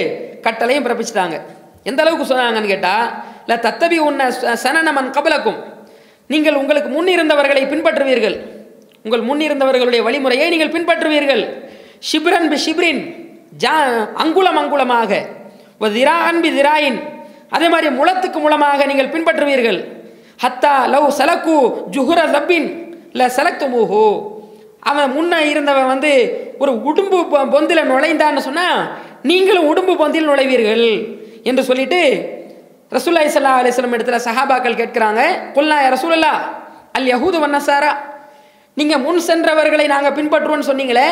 [0.45, 1.37] கட்டளையும் பிறப்பிச்சிட்டாங்க.
[1.85, 5.63] எந்த அளவுக்கு சொன்னாங்கன்னு கேட்டால் இல்லை தத்தபி உன்ன ச- சனனமன் கபலக்கும்.
[6.27, 8.39] நீங்கள் உங்களுக்கு முன் இருந்தவர்களை பின்பற்றுவீர்கள்.
[9.03, 11.69] உங்கள் முன் இருந்தவர்களுடைய வழிமுறையை நீங்கள் பின்பற்றுவீர்கள்.
[12.11, 13.15] ஷிப்ரன் பி ஷிப்ரின்
[13.63, 15.25] ஜா அங்குலம் அங்குலமாக.
[15.79, 17.01] ஒரு திரா பி திராயின்.
[17.49, 19.85] அதே மாதிரி முளத்துக்கு மூலமாக நீங்கள் பின்பற்றுவீர்கள்.
[20.43, 24.21] ஹத்தா லவ் சலக்கு ஜுஹுர தப்பின் இல்லை சலக்துமுஹு.
[24.79, 28.87] அவன் முன்ன இருந்தவன் வந்து ஒரு உடும்பு பொ- பொந்தில நுழைந்தான்னு சொன்னால்
[29.23, 31.23] நீங்களும் உடும்பு பொந்தில் நுழைவீர்கள்.
[31.45, 31.99] என்று சொல்லிட்டு
[32.95, 35.21] ரசூல்லா இஸ்லா அலிஸ்லம் இடத்துல சஹாபாக்கள் கேட்கிறாங்க.
[35.55, 36.33] கொல்லா ரசூலல்லா
[36.97, 37.91] அல் யஹூது வண்ணசாரா
[38.77, 41.07] நீங்கள் முன் சென்றவர்களை நாங்கள் பின்பற்றுவோம்னு சொன்னீங்களே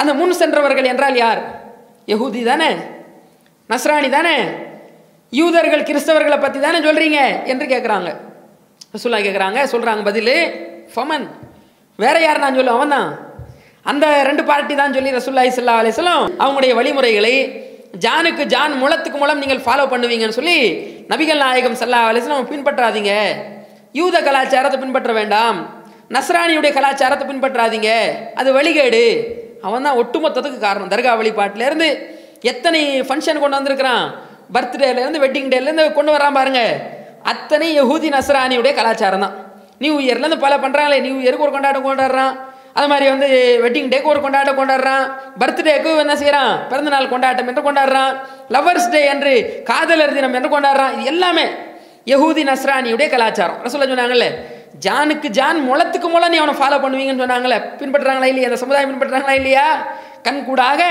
[0.00, 1.40] அந்த முன் சென்றவர்கள் என்றால் யார்?
[2.12, 2.70] யஹூதி தானே
[3.70, 4.34] நஸ்ரானி தானே
[5.32, 7.18] யூதர்கள் கிறிஸ்தவர்களை பற்றி தானே சொல்கிறீங்க
[7.52, 8.08] என்று கேட்குறாங்க.
[8.94, 10.34] ரசூல்லா கேட்குறாங்க சொல்கிறாங்க பதில்
[10.92, 11.26] ஃபமன்
[11.98, 13.08] வேற யார் நான் சொல்லுவேன் அவன் தான்.
[13.86, 17.34] அந்த ரெண்டு பார்ட்டி தான் சொல்லி ரசூல்லா இஸ்லா அலிஸ்லாம் அவங்களுடைய வழிமுறைகளை
[18.04, 20.58] ஜானுக்கு ஜான் முளத்துக்கு மூலம் நீங்கள் ஃபாலோ பண்ணுவீங்கன்னு சொல்லி
[21.10, 23.12] நபிகள் நாயகம் சல்லா அலிஸ்லாம் பின்பற்றாதீங்க.
[23.98, 25.58] யூத கலாச்சாரத்தை பின்பற்ற வேண்டாம்.
[26.14, 27.90] நஸ்ரானியுடைய கலாச்சாரத்தை பின்பற்றாதீங்க.
[28.40, 29.04] அது வழிகேடு.
[29.66, 30.90] அவன் தான் ஒட்டுமொத்தத்துக்கு காரணம்.
[30.94, 31.88] தர்கா வழிபாட்டிலேருந்து
[32.50, 34.04] எத்தனை ஃபங்க்ஷன் கொண்டு வந்திருக்கிறான்?
[34.54, 36.60] பர்த்டேலேருந்து வெட்டிங் டேலேருந்து கொண்டு வரான் பாருங்க.
[37.32, 39.36] அத்தனை யஹூதி நஸ்ரானியுடைய கலாச்சாரம் தான்
[39.84, 42.34] நியூ இயர்லேருந்து பல பண்ணுறாங்களே நியூ இயருக்கு ஒரு கொண்டாட்டம் கொண்டாடுறான்.
[42.78, 43.28] அது மாதிரி வந்து
[43.64, 45.04] வெட்டிங் டேக்கு ஒரு கொண்டாட்டம் கொண்டாடுறான்.
[45.40, 48.12] பர்த்டேக்கு என்ன செய்கிறான் பிறந்தநாள் கொண்டாட்டம் என்று கொண்டாடுறான்.
[48.54, 49.32] லவ்வர்ஸ் டே என்று
[49.70, 50.94] காதலர் தினம் என்று கொண்டாடுறான்.
[50.98, 51.46] இது எல்லாமே
[52.12, 53.60] யகூதி நஸ்ரானியுடைய கலாச்சாரம்.
[53.64, 54.28] ரசூலா சொன்னாங்கல்ல
[54.84, 58.48] ஜானுக்கு ஜான் முளத்துக்கு முளை நீ அவனை ஃபாலோ பண்ணுவீங்கன்னு சொன்னாங்களே பின்பற்றுறாங்களா இல்லையா?
[58.50, 59.64] அந்த சமுதாயம் பின்பற்றுறாங்களா இல்லையா?
[60.26, 60.82] கண்கூடாக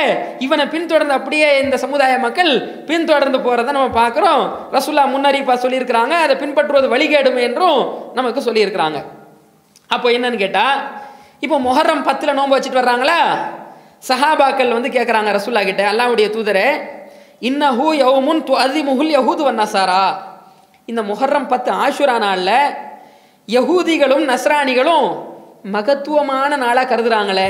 [0.46, 2.52] இவனை பின்தொடர்ந்து அப்படியே இந்த சமுதாய மக்கள்
[2.90, 4.44] பின்தொடர்ந்து போகிறத நம்ம பார்க்குறோம்.
[4.76, 6.14] ரசுல்லா முன்னறிப்பாக சொல்லியிருக்கிறாங்க.
[6.26, 7.80] அதை பின்பற்றுவது வழிகேடும் என்றும்
[8.20, 9.00] நமக்கு சொல்லியிருக்கிறாங்க.
[9.96, 10.78] அப்போ என்னன்னு கேட்டால்
[11.40, 13.20] இப்போ மொஹர்ரம் பத்தில் நோன்பு வச்சுட்டு வர்றாங்களா?
[14.08, 16.68] சஹாபாக்கள் வந்து கேட்குறாங்க ரசூல்லா கிட்ட அல்லாவுடைய தூதரே
[17.42, 20.16] இன்னஹூ யவுமுன் து அதிமுகுல் யஹூது வன்னசாரா
[20.86, 22.76] இந்த முஹர்ரம் பத்து ஆஷுரா நாளில்
[23.48, 25.08] யகூதிகளும் நஸ்ரானிகளும்
[25.64, 27.50] மகத்துவமான நாளாக கருதுறாங்களே.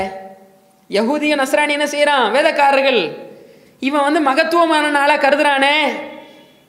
[0.90, 3.00] யகூதிய நஸ்ரானி என்ன செய்கிறான் வேதக்காரர்கள்.
[3.80, 5.76] இவன் வந்து மகத்துவமான நாளாக கருதுறானே.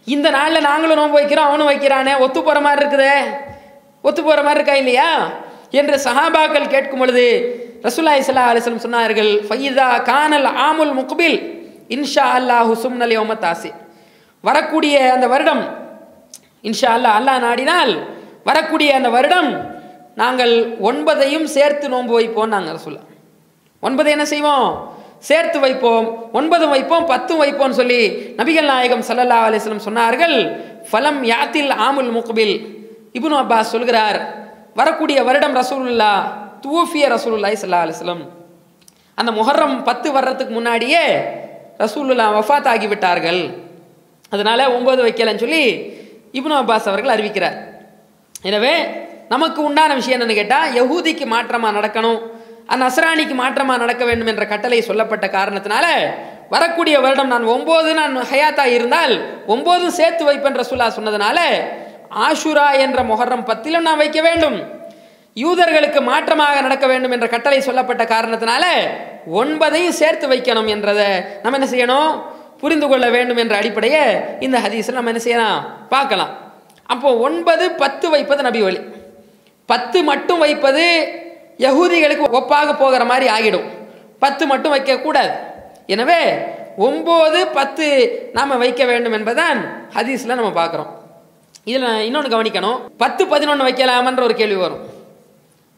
[0.05, 2.19] இந்த நாளில் நாங்களும் நோன்பு வைக்கிறோம் அவனும் வைக்கிறானே.
[2.19, 3.15] ஒத்து போகிற மாதிரி இருக்குதே.
[4.01, 5.09] ஒத்து போகிற மாதிரி இருக்கா இல்லையா?
[5.71, 11.37] என்று சஹாபாக்கள் கேட்கும் பொழுது ரசூலாய் சல்லா அலிஸ்லம் சொன்னார்கள் ஃபைதா கானல் ஆமுல் முக்பில்
[11.89, 13.71] இன்ஷா அல்லா ஹுசும் யோம தாசி
[14.43, 15.63] வரக்கூடிய அந்த வருடம்
[16.61, 17.93] இன்ஷா அல்லா அல்லாஹ் நாடினால்
[18.43, 19.49] வரக்கூடிய அந்த வருடம்
[20.15, 23.01] நாங்கள் ஒன்பதையும் சேர்த்து நோன்பு வைப்போம் நாங்கள் ரசூலா
[23.83, 24.95] ஒன்பது என்ன செய்வோம்?
[25.19, 26.05] சேர்த்து வைப்போம்.
[26.33, 32.55] ஒன்பதும் வைப்போம் பத்தும் வைப்போம்னு சொல்லி நபிகள் நாயகம் சல்லல்லா அலிஸ்லம் சொன்னார்கள் ஃபலம் யாத்தில் ஆமுல் முக்பில்.
[33.13, 34.46] இபுனு அப்பாஸ் சொல்கிறார்
[34.77, 36.11] வரக்கூடிய வருடம் ரசூலுல்லா
[36.65, 38.23] தூஃபிய ரசூலுல்லாய் சல்லா அலிஸ்லம்
[39.17, 41.03] அந்த முஹர்ரம் பத்து வர்றதுக்கு முன்னாடியே
[41.83, 43.41] ரசூலுல்லா வஃபாத் ஆகிவிட்டார்கள்
[44.29, 45.63] அதனால ஒன்பது வைக்கலன்னு சொல்லி
[46.33, 47.57] இப்னு அப்பாஸ் அவர்கள் அறிவிக்கிறார்.
[48.43, 48.73] எனவே
[49.29, 52.19] நமக்கு உண்டான விஷயம் என்னன்னு கேட்டால் யகூதிக்கு மாற்றமாக நடக்கணும்
[52.67, 55.85] அந்த அசராணிக்கு மாற்றமாக நடக்க வேண்டும் என்ற கட்டளை சொல்லப்பட்ட காரணத்தினால
[56.49, 59.13] வரக்கூடிய வருடம் நான் ஒம்பது நான் ஹயாத்தாக இருந்தால்
[59.47, 61.39] ஒம்போதும் சேர்த்து வைப்பேன் ரசூல்லா சொன்னதுனால
[62.27, 64.57] ஆஷுரா என்ற மொஹர்ரம் பத்திலும் நாம் வைக்க வேண்டும்.
[65.35, 68.65] யூதர்களுக்கு மாற்றமாக நடக்க வேண்டும் என்ற கட்டளை சொல்லப்பட்ட காரணத்தினால
[69.39, 71.09] ஒன்பதையும் சேர்த்து வைக்கணும் என்றதை
[71.43, 72.11] நம்ம என்ன செய்யணும்?
[72.61, 74.03] புரிந்து கொள்ள வேண்டும் என்ற அடிப்படையை
[74.39, 75.87] இந்த ஹதீஸில் நம்ம என்ன செய்யலாம்?
[75.89, 76.31] பார்க்கலாம்.
[76.93, 78.79] அப்போ ஒன்பது பத்து வைப்பது நபி வழி.
[79.65, 80.85] பத்து மட்டும் வைப்பது
[81.59, 83.67] யகூதிகளுக்கு ஒப்பாக போகிற மாதிரி ஆகிடும்.
[84.19, 85.31] பத்து மட்டும் வைக்கக்கூடாது
[85.85, 86.21] எனவே
[86.77, 87.85] ஒம்பது பத்து
[88.33, 89.59] நாம் வைக்க வேண்டும் என்பதுதான்
[89.95, 90.91] ஹதீஸில் நம்ம பார்க்குறோம்.
[91.69, 92.77] இதில் இன்னொன்று கவனிக்கணும்.
[92.97, 94.83] பத்து பதினொன்று வைக்கலாமான்ற ஒரு கேள்வி வரும்.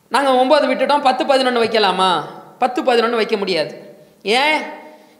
[0.08, 2.10] நாங்கள் ஒம்பது விட்டுட்டோம் பத்து பதினொன்று வைக்கலாமா?
[2.60, 3.98] பத்து பதினொன்று வைக்க முடியாது.
[4.24, 4.62] ஏன்?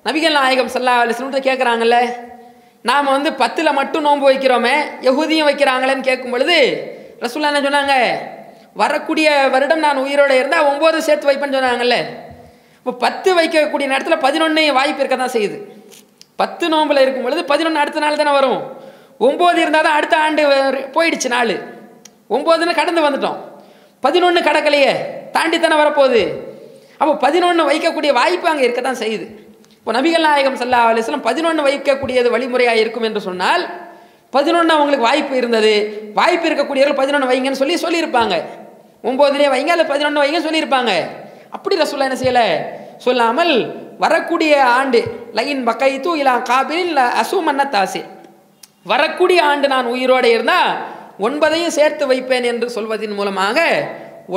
[0.06, 1.98] நபிகள் நாயகம் சல்லா அலிஸ்லம்ட்டு கேட்குறாங்கல்ல
[2.82, 6.58] நாம் வந்து பத்தில் மட்டும் நோன்பு வைக்கிறோமே யகுதியும் வைக்கிறாங்களேன்னு கேட்கும் பொழுது
[7.20, 7.96] ரசூல்லா என்ன சொன்னாங்க?
[8.74, 11.98] வரக்கூடிய வருடம் நான் உயிரோடு இருந்தால் ஒம்பது சேர்த்து வைப்பேன்னு சொன்னாங்கல்ல.
[12.78, 15.58] இப்போ பத்து வைக்கக்கூடிய நேரத்தில் பதினொன்று வாய்ப்பு இருக்க தான் செய்யுது.
[16.36, 18.79] பத்து நோம்பில் இருக்கும் பொழுது பதினொன்று அடுத்த நாள் தானே வரும்.
[19.28, 20.44] ஒம்பது இருந்தால் தான் அடுத்த ஆண்டு
[20.96, 21.56] போயிடுச்சு நாள்.
[22.36, 23.38] ஒம்போதுன்னு கடந்து வந்துட்டோம்.
[24.06, 24.92] பதினொன்று கடக்கலையே
[25.36, 26.22] தாண்டி தானே வரப்போகுது.
[27.00, 29.26] அப்போ பதினொன்று வைக்கக்கூடிய வாய்ப்பு அங்கே இருக்க தான் செய்யுது.
[29.80, 33.64] இப்போ நபிகள் நாயகம் சல்லா அலிஸ்லாம் பதினொன்று வைக்கக்கூடியது வழிமுறையாக இருக்கும் என்று சொன்னால்
[34.36, 35.74] பதினொன்று அவங்களுக்கு வாய்ப்பு இருந்தது.
[36.20, 38.36] வாய்ப்பு இருக்கக்கூடியவர்கள் பதினொன்று வைங்கன்னு சொல்லி சொல்லியிருப்பாங்க.
[39.10, 40.94] ஒம்போதுலேயே வைங்க அல்ல பதினொன்று வைங்கன்னு சொல்லியிருப்பாங்க.
[41.58, 42.48] அப்படி ரசூல்லா என்ன செய்யலை?
[43.06, 43.54] சொல்லாமல்
[44.04, 45.00] வரக்கூடிய ஆண்டு
[45.38, 47.38] லைன் பக்கைத்து இலா காபில் அசு
[47.76, 48.02] தாசி.
[48.86, 50.72] வரக்கூடிய ஆண்டு நான் உயிரோடு இருந்தால்
[51.28, 53.60] ஒன்பதையும் சேர்த்து வைப்பேன் என்று சொல்வதன் மூலமாக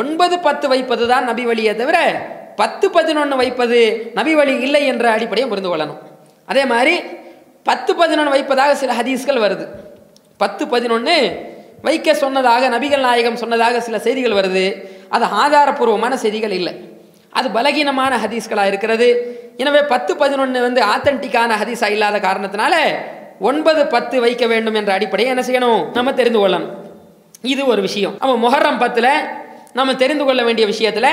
[0.00, 1.98] ஒன்பது பத்து வைப்பது தான் நபி வழியை தவிர
[2.56, 3.78] பத்து பதினொன்று வைப்பது
[4.14, 6.00] நபி வழி இல்லை என்ற அடிப்படையை புரிந்து கொள்ளணும்.
[6.46, 6.94] அதே மாதிரி
[7.62, 9.66] பத்து பதினொன்று வைப்பதாக சில ஹதீஸ்கள் வருது.
[10.36, 11.14] பத்து பதினொன்று
[11.82, 14.64] வைக்க சொன்னதாக நபிகள் நாயகம் சொன்னதாக சில செய்திகள் வருது.
[15.08, 16.74] அது ஆதாரபூர்வமான செய்திகள் இல்லை.
[17.30, 19.08] அது பலகீனமான ஹதீஸ்களாக இருக்கிறது.
[19.56, 22.74] எனவே பத்து பதினொன்று வந்து ஆத்தன்டிக்கான ஹதீஸாக இல்லாத காரணத்தினால
[23.42, 25.90] ஒன்பது பத்து வைக்க வேண்டும் என்ற அடிப்படையை என்ன செய்யணும்?
[25.92, 26.70] நம்ம தெரிந்து கொள்ளணும்.
[27.42, 28.14] இது ஒரு விஷயம்.
[28.18, 29.08] அப்போ முஹர்ரம் பத்தில்
[29.72, 31.08] நம்ம தெரிந்து கொள்ள வேண்டிய விஷயத்தில்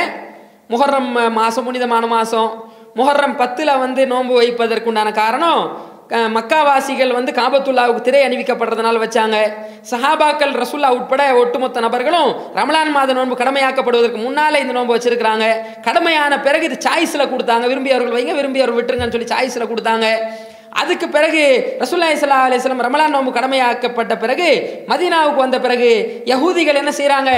[0.70, 8.28] முஹர்ரம் மாதம் புனிதமான மாதம் முஹர்ரம் பத்தில் வந்து நோன்பு வைப்பதற்குண்டான காரணம் க- மக்காவாசிகள் வந்து காபத்துல்லாவுக்கு திரை
[8.28, 9.54] அணிவிக்கப்படுறதுனால வச்சாங்க.
[9.92, 15.54] சஹாபாக்கள் ரசுல்லா உட்பட ஒட்டுமொத்த நபர்களும் ரமலான் மாத நோன்பு கடமையாக்கப்படுவதற்கு முன்னாலே இந்த நோன்பு வச்சிருக்கிறாங்க.
[15.82, 17.68] கடமையான பிறகு இது சாய்ஸில் கொடுத்தாங்க.
[17.68, 20.18] விரும்பியவர்கள் வைங்க விரும்பியவர்கள் விட்டுருங்கன்னு சொல்லி சாய்ஸில் கொடுத்தாங்க.
[20.82, 21.44] அதுக்கு பிறகு
[21.82, 24.50] ரசூல்லாய் சல்லா அலிஸ்லாம் ரமலான் நோம்பு கடமையாக்கப்பட்ட பிறகு
[24.92, 25.90] மதீனாவுக்கு வந்த பிறகு
[26.32, 27.32] யகூதிகள் என்ன செய்கிறாங்க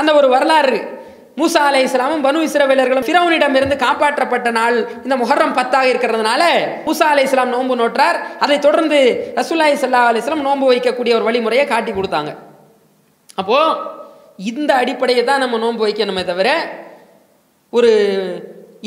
[0.00, 0.80] அந்த ஒரு வரலாறு.
[1.40, 6.42] மூசா அலை இஸ்லாமும் பனு இஸ்ரவேலர்களும் ஃபிரௌனிடம் இருந்து காப்பாற்றப்பட்ட நாள் இந்த முஹர்ரம் பத்தாக இருக்கிறதுனால
[6.86, 8.18] மூசா அலை இஸ்லாம் நோன்பு நோற்றார்.
[8.44, 8.98] அதை தொடர்ந்து
[9.38, 12.32] ரசூல்லாய் சல்லா அலிஸ்லாம் நோன்பு வைக்கக்கூடிய ஒரு வழிமுறையை காட்டி கொடுத்தாங்க.
[13.40, 13.58] அப்போ
[14.50, 16.50] இந்த அடிப்படையை தான் நம்ம நோன்பு வைக்கணுமே தவிர
[17.72, 17.92] ஒரு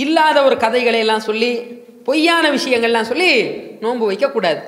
[0.03, 1.51] இல்லாத ஒரு கதைகளை எல்லாம் சொல்லி
[2.05, 3.43] பொய்யான விஷயங்கள்லாம் சொல்லி
[3.79, 4.61] நோன்பு வைக்கக்கூடாது.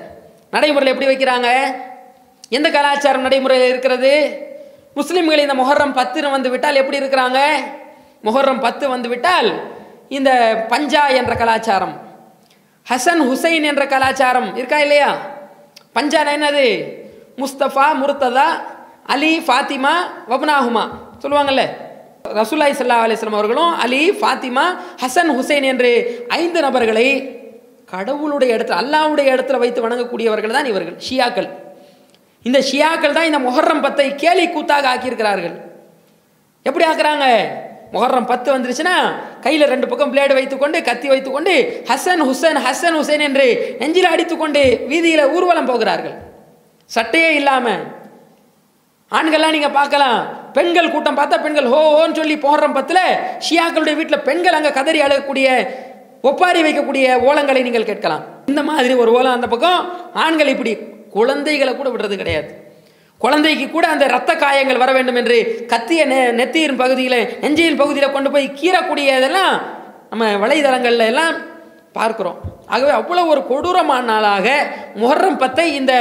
[0.50, 1.48] நடைமுறையில் எப்படி வைக்கிறாங்க?
[2.48, 4.12] எந்த கலாச்சாரம் நடைமுறையில் இருக்கிறது?
[4.96, 7.38] முஸ்லீம்கள் இந்த மொஹர்ரம் பத்துன்னு வந்து விட்டால் எப்படி இருக்கிறாங்க?
[8.24, 9.48] மொஹர்ரம் பத்து வந்து விட்டால்
[10.08, 10.30] இந்த
[10.68, 11.94] பஞ்சா என்ற கலாச்சாரம்
[12.90, 15.16] ஹசன் ஹுசைன் என்ற கலாச்சாரம் இருக்கா இல்லையா?
[15.94, 16.66] பஞ்சானா என்னது?
[17.36, 18.48] முஸ்தபா முர்த்ததா
[19.06, 19.94] அலி ஃபாத்திமா
[20.28, 20.84] வப்னாஹுமா
[21.22, 21.64] சொல்லுவாங்கல்ல.
[22.40, 24.64] ரசூல்லாய் சல்லா அலிஸ்லாம் அவர்களும் அலி ஃபாத்திமா
[25.02, 25.90] ஹசன் ஹுசைன் என்று
[26.40, 27.06] ஐந்து நபர்களை
[27.92, 31.48] கடவுளுடைய இடத்துல அல்லாவுடைய இடத்துல வைத்து வணங்கக்கூடியவர்கள் தான் இவர்கள் ஷியாக்கள்.
[32.44, 35.56] இந்த ஷியாக்கள் தான் இந்த மொஹர்ரம் பத்தை கேலி கூத்தாக ஆக்கியிருக்கிறார்கள்.
[36.66, 37.26] எப்படி ஆக்குறாங்க?
[37.94, 38.94] முஹர்ரம் பத்து வந்துருச்சுன்னா
[39.44, 41.52] கையில் ரெண்டு பக்கம் பிளேடு வைத்துக்கொண்டு கத்தி வைத்துக்கொண்டு
[41.90, 43.46] ஹசன் ஹுசன் ஹசன் ஹுசைன் என்று
[43.80, 44.62] நெஞ்சில் அடித்துக்கொண்டு
[44.92, 46.16] வீதியில் ஊர்வலம் போகிறார்கள்.
[46.90, 47.84] சட்டையே இல்லாமல்
[49.12, 50.18] ஆண்கள்லாம் நீங்கள் பார்க்கலாம்.
[50.56, 53.02] பெண்கள் கூட்டம் பார்த்தா பெண்கள் ஹோ ஹோன்னு சொல்லி முஹர்ரம் பத்தில்
[53.46, 55.48] ஷியாக்களுடைய வீட்டில் பெண்கள் அங்கே கதறி அழகக்கூடிய
[56.28, 58.22] ஒப்பாரி வைக்கக்கூடிய ஓலங்களை நீங்கள் கேட்கலாம்.
[58.52, 59.80] இந்த மாதிரி ஒரு ஓலம் அந்த பக்கம்
[60.24, 60.72] ஆண்கள் இப்படி
[61.16, 62.48] குழந்தைகளை கூட விடுறது கிடையாது.
[63.20, 65.36] குழந்தைக்கு கூட அந்த இரத்த காயங்கள் வர வேண்டும் என்று
[65.72, 69.54] கத்திய நெ நெத்தியின் பகுதியில் நெஞ்சியின் பகுதியில் கொண்டு போய் கீறக்கூடிய இதெல்லாம்
[70.10, 71.36] நம்ம வலைதளங்களில் எல்லாம்
[71.98, 72.40] பார்க்குறோம்.
[72.72, 74.48] ஆகவே அவ்வளோ ஒரு கொடூரமான நாளாக
[75.02, 75.94] முகர்றம் பத்தை இந்த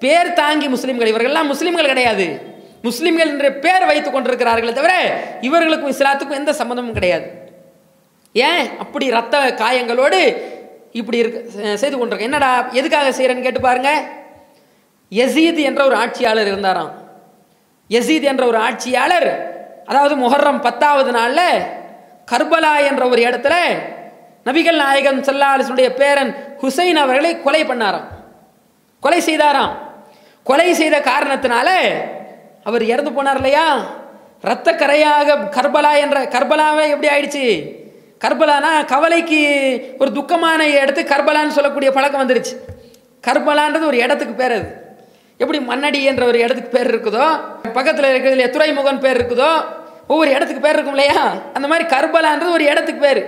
[0.00, 2.40] பேர் தாங்கி முஸ்லீம்கள் இவர்கள்லாம் முஸ்லீம்கள் கிடையாது.
[2.82, 7.26] முஸ்லீம்கள் என்ற பேர் வைத்துக் கொண்டிருக்கிறார்களே தவிர இவர்களுக்கும் இஸ்லாத்துக்கும் எந்த சம்மந்தமும் கிடையாது.
[8.32, 8.78] ஏன்?
[8.78, 10.42] அப்படி ரத்த காயங்களோடு
[10.92, 14.02] இப்படி இருக்க செய்து கொண்டிருக்க என்னடா எதுக்காக செய்கிறேன்னு கேட்டு பாருங்க.
[15.10, 16.92] எசீத் என்ற ஒரு ஆட்சியாளர் இருந்தாராம்.
[17.88, 19.28] எசீத் என்ற ஒரு ஆட்சியாளர்
[19.86, 21.62] அதாவது முஹர்ரம் பத்தாவது நாளில்
[22.32, 23.54] கர்பலா என்ற ஒரு இடத்துல
[24.44, 28.08] நபிகள் நாயகம் சல்லாஹனுடைய பேரன் ஹுசைன் அவர்களை கொலை பண்ணாராம்.
[29.00, 29.88] கொலை செய்தாராம்.
[30.46, 31.68] கொலை செய்த காரணத்தினால
[32.68, 33.66] அவர் இறந்து போனார் இல்லையா?
[34.44, 37.44] இரத்த கரையாக கர்பலா என்ற கர்பலாவே எப்படி ஆயிடுச்சு?
[38.24, 39.40] கர்பலானா கவலைக்கு
[39.98, 42.54] ஒரு துக்கமான இடத்துக்கு கர்பலான்னு சொல்லக்கூடிய பழக்கம் வந்துருச்சு.
[43.24, 44.68] கர்பலான்றது ஒரு இடத்துக்கு பேர் அது.
[45.40, 47.26] எப்படி மண்ணடி என்ற ஒரு இடத்துக்கு பேர் இருக்குதோ
[47.76, 49.50] பக்கத்தில் இருக்கிறதுல துறைமுகன் பேர் இருக்குதோ
[50.12, 51.20] ஒவ்வொரு இடத்துக்கு பேர் இருக்கும் இல்லையா?
[51.56, 53.22] அந்த மாதிரி கர்பலான்றது ஒரு இடத்துக்கு பேர்.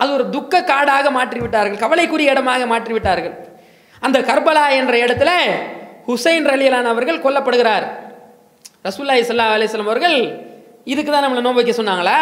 [0.00, 3.34] அது ஒரு துக்க காடாக மாற்றி விட்டார்கள் கவலைக்குரிய இடமாக மாற்றி விட்டார்கள்
[4.02, 5.30] அந்த கர்பலா என்ற இடத்துல
[6.08, 7.86] ஹுசைன் ரலியலான் அவர்கள் கொல்லப்படுகிறார்.
[8.88, 10.18] ரசூல்லாய் சல்லா அலிஸ்லாம் அவர்கள்
[10.84, 12.18] இதுக்கு தான் நம்மளை நோன்பு வைக்க சொன்னாங்களா?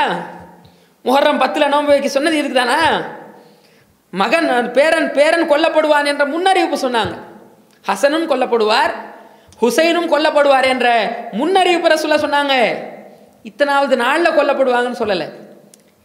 [1.04, 2.78] முஹர்ரம் பத்தில் நோன்பு வைக்க சொன்னது இதுக்கு தானா?
[4.12, 7.14] மகன் பேரன் பேரன் கொல்லப்படுவான் என்ற முன்னறிவிப்பு சொன்னாங்க.
[7.88, 8.92] ஹசனும் கொல்லப்படுவார்
[9.62, 10.88] ஹுசைனும் கொல்லப்படுவார் என்ற
[11.38, 12.54] முன்னறிவிப்பு ரசூல்லா சொன்னாங்க.
[13.48, 15.26] இத்தனாவது நாளில் கொல்லப்படுவாங்கன்னு சொல்லலை.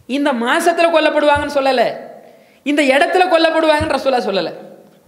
[0.05, 1.87] இந்த மாதத்தில் கொல்லப்படுவாங்கன்னு சொல்லலை.
[2.63, 4.53] இந்த இடத்துல கொல்லப்படுவாங்கன்னு ரசூலா சொல்லலை.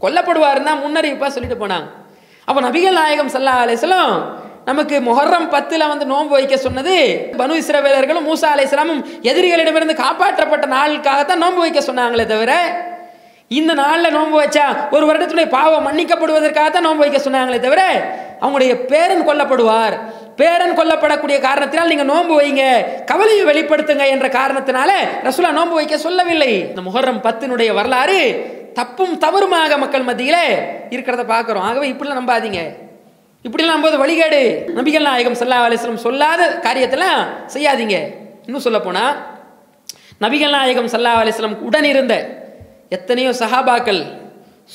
[0.02, 1.88] கொல்லப்படுவாருன்னா முன்னறிவிப்பாக சொல்லிட்டு போனாங்க.
[2.52, 4.14] அப்போ நபிகள் நாயகம் சல்லா அலிஸ்லாம்
[4.66, 6.96] நமக்கு மொஹர்ரம் பத்தில் வந்து நோன்பு வைக்க சொன்னது.
[7.40, 12.54] பனு இஸ்ரவேலர்களும் மூசா அலையாமும் எதிரிகளிடமிருந்து காப்பாற்றப்பட்ட நாளுக்காகத்தான் நோன்பு வைக்க சொன்னாங்களே தவிர
[13.48, 17.84] இந்த நாளில் நோன்பு வச்சா ஒரு வருடத்துடைய பாவம் மன்னிக்கப்படுவதற்காகத்தான் நோன்பு வைக்க சொன்னாங்களே தவிர
[18.42, 19.96] அவங்களுடைய பேரன் கொல்லப்படுவார்.
[20.40, 22.64] பேரன் கொல்லப்படக்கூடிய காரணத்தினால் நீங்கள் நோன்பு வைங்க
[23.12, 24.92] கவலையை வெளிப்படுத்துங்க என்ற காரணத்தினால
[25.28, 26.52] ரசூலா நோன்பு வைக்க சொல்லவில்லை.
[26.70, 28.20] இந்த முஹர்ரம் பத்தினுடைய வரலாறு
[28.80, 30.44] தப்பும் தவறுமாக மக்கள் மத்தியில்
[30.96, 31.66] இருக்கிறத பார்க்குறோம்.
[31.70, 32.62] ஆகவே இப்படிலாம் நம்பாதீங்க.
[33.48, 34.42] இப்படிலாம் நம்போது வழிகேடு.
[34.78, 37.22] நபிகள் நாயகம் சல்லா அலிஸ்லம் சொல்லாத காரியத்தெல்லாம்
[37.56, 37.98] செய்யாதீங்க.
[38.46, 39.04] இன்னும் சொல்ல போனா
[40.24, 42.16] நபிகள் நாயகம் சல்லா அலிஸ்லம் உடன் இருந்த
[42.98, 44.02] எத்தனையோ சஹாபாக்கள்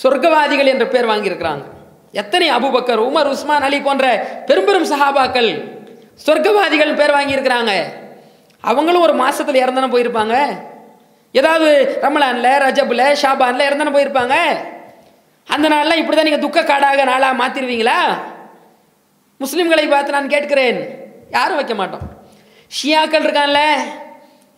[0.03, 1.65] சொர்க்கவாதிகள் என்ற பேர் வாங்கியிருக்கிறாங்க.
[2.13, 4.07] எத்தனை அபுபக்கர் உமர் உஸ்மான் அலி போன்ற
[4.47, 5.51] பெரும் பெரும் சஹாபாக்கள்
[6.27, 7.73] சொர்க்கவாதிகள் பேர் வாங்கியிருக்கிறாங்க.
[8.61, 10.37] அவங்களும் ஒரு மாசத்துல இறந்தன போயிருப்பாங்க.
[11.33, 14.35] ஏதாவது ரமலான்ல ரஜபுல ஷாபான்ல இறந்தன போயிருப்பாங்க.
[15.49, 17.99] அந்த நாளெலாம் இப்படி தான் நீங்கள் துக்க காடாக நாளாக மாற்றிடுவீங்களா
[19.41, 20.79] முஸ்லீம்களை பார்த்து நான் கேட்கிறேன்.
[21.31, 22.05] யாரும் வைக்க மாட்டோம்.
[22.77, 23.61] ஷியாக்கள் இருக்கான்ல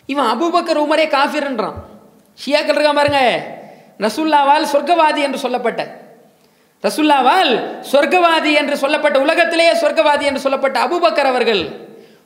[0.05, 1.77] இவன் அபுபக்கர் உமரே காஃபிர்ன்றான்.
[2.43, 3.21] ஷியாக்கள் இருக்கான் பாருங்க
[4.05, 5.81] ரசுல்லாவால் சொர்க்கவாதி என்று சொல்லப்பட்ட
[6.83, 7.51] ரசுல்லாவால்
[7.91, 11.63] சொர்க்கவாதி என்று சொல்லப்பட்ட உலகத்திலேயே சொர்க்கவாதி என்று சொல்லப்பட்ட அபுபக்கர் அவர்கள்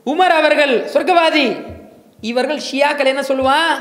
[0.06, 1.46] உமர் அவர்கள் சொர்க்கவாதி.
[2.22, 3.72] இவர்கள் ஷியாக்கள் என்ன சொல்லுவான்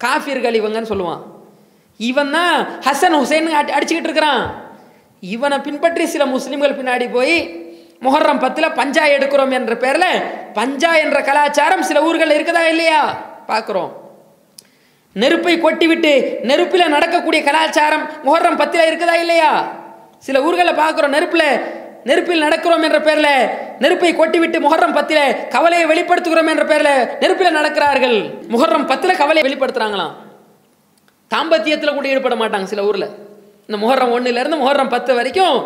[0.00, 1.22] காஃபிர்கள் இவங்கன்னு சொல்லுவான்.
[1.96, 2.54] இவன் தான்
[2.86, 4.42] ஹசன் ஹுசைன் அடிச்சுக்கிட்டு இருக்கிறான்.
[5.22, 7.36] இவனை பின்பற்றி சில முஸ்லீம்கள் பின்னாடி போய்
[8.04, 10.22] முஹர்ரம் பத்தில் பஞ்சா எடுக்கிறோம் என்ற பேரில்
[10.58, 13.00] பஞ்சா என்ற கலாச்சாரம் சில ஊர்களில் இருக்குதா இல்லையா?
[13.50, 13.92] பார்க்குறோம்.
[15.12, 19.50] நெருப்பை கொட்டிவிட்டு நெருப்பில் நடக்கக்கூடிய கலாச்சாரம் முஹர்ரம் பத்தில் இருக்குதா இல்லையா?
[20.26, 21.48] சில ஊர்களை பார்க்குறோம் நெருப்பில்
[22.08, 23.32] நெருப்பில் நடக்கிறோம் என்ற பேரில்
[23.82, 25.22] நெருப்பை கொட்டிவிட்டு முகரம் பத்தில்
[25.54, 28.18] கவலையை வெளிப்படுத்துகிறோம் என்ற பேரில் நெருப்பில் நடக்கிறார்கள்.
[28.54, 30.14] முஹர்ரம் பத்தில் கவலையை வெளிப்படுத்துகிறாங்களாம்
[31.30, 33.08] தாம்பத்தியத்தில் கூட ஈடுபட மாட்டாங்க சில ஊரில்.
[33.66, 35.56] இந்த முஹர்ரம் ஒன்றுலேருந்து முஹர்ரம் பத்து வரைக்கும்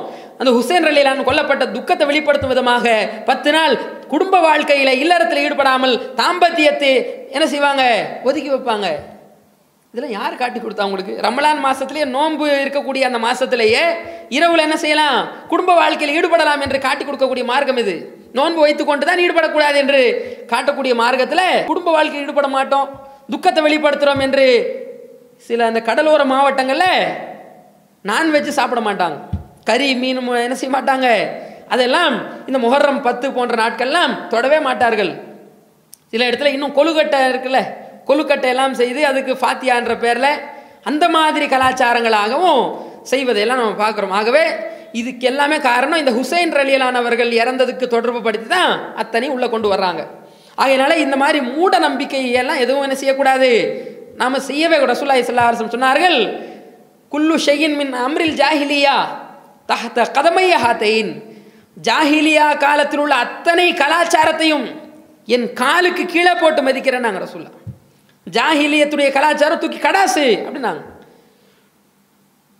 [0.40, 2.88] அந்த ஹுசேன் ரலிலான் கொல்லப்பட்ட துக்கத்தை வெளிப்படுத்தும் விதமாக
[3.30, 3.74] பத்து நாள்
[4.12, 6.92] குடும்ப வாழ்க்கையில் இல்லறத்தில் ஈடுபடாமல் தாம்பத்தியத்தை
[7.36, 7.84] என்ன செய்வாங்க?
[8.28, 8.88] ஒதுக்கி வைப்பாங்க.
[9.92, 11.12] இதெல்லாம் யார் காட்டி கொடுத்தா உங்களுக்கு?
[11.26, 13.84] ரமலான் மாதத்துலேயே நோன்பு இருக்கக்கூடிய அந்த மாசத்திலேயே
[14.36, 15.18] இரவில் என்ன செய்யலாம்?
[15.52, 17.94] குடும்ப வாழ்க்கையில் ஈடுபடலாம் என்று காட்டி கொடுக்கக்கூடிய மார்க்கம் இது.
[18.38, 20.00] நோன்பு வைத்துக்கொண்டு தான் ஈடுபடக்கூடாது என்று
[20.52, 22.86] காட்டக்கூடிய மார்க்கத்தில் குடும்ப வாழ்க்கையில் ஈடுபட மாட்டோம்.
[23.32, 24.46] துக்கத்தை வெளிப்படுத்துகிறோம் என்று
[25.48, 26.94] சில அந்த கடலோர மாவட்டங்களில்
[28.10, 29.18] நான்வெஜ் சாப்பிட மாட்டாங்க.
[29.70, 31.08] கறி மீன் என்ன செய்ய மாட்டாங்க.
[31.74, 32.14] அதெல்லாம்
[32.48, 35.12] இந்த முஹர்ரம் பத்து போன்ற நாட்கள்லாம் தொடவே மாட்டார்கள்.
[36.12, 37.60] சில இடத்துல இன்னும் கொழுக்கட்டை இருக்குல்ல
[38.08, 40.32] கொழுக்கட்டை எல்லாம் செய்து அதுக்கு ஃபாத்தியான்ற பேரில்
[40.88, 42.62] அந்த மாதிரி கலாச்சாரங்களாகவும்
[43.12, 44.14] செய்வதையெல்லாம் நம்ம பார்க்குறோம்.
[44.20, 44.44] ஆகவே
[45.00, 50.02] இதுக்கு எல்லாமே காரணம் இந்த ஹுசைன் ரலியலானவர்கள் இறந்ததுக்கு தொடர்பு படுத்தி தான் அத்தனை உள்ளே கொண்டு வர்றாங்க.
[50.62, 53.50] ஆகையினால இந்த மாதிரி மூட நம்பிக்கையெல்லாம் எதுவும் என்ன செய்யக்கூடாது.
[54.20, 56.18] நாம் செய்யவே கூட சுல்லாய் ஸல்லல்லாஹு சொன்னார்கள்
[57.12, 58.96] குல்லு ஷெயின் மின் அம்ரில் ஜாஹிலியா
[59.70, 61.12] தஹத கதமைய ஹாத்தையின்
[61.88, 64.66] ஜாஹிலியா காலத்தில் உள்ள அத்தனை கலாச்சாரத்தையும்
[65.34, 67.52] என் காலுக்கு கீழே போட்டு மதிக்கிறேன் நாங்கள் ரசூல்லா
[68.36, 70.82] ஜாஹிலியத்துடைய கலாச்சாரம் தூக்கி கடாசு அப்படின்னாங்க.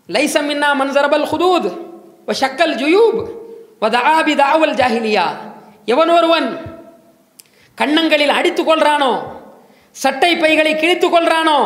[0.08, 1.68] லைசம் இன்னா மன்சரபல் ஹுதூத்
[2.28, 3.18] வ ஷக்கல் ஜுயூப்
[3.82, 5.26] வ தஆபி தாவல் ஜாஹிலியா.
[5.92, 6.48] எவன் ஒருவன்
[7.78, 9.12] கண்ணங்களில் அடித்துக் கொள்றானோ
[9.96, 11.58] சட்டை பைகளை கிழித்துக் கொள்றானோ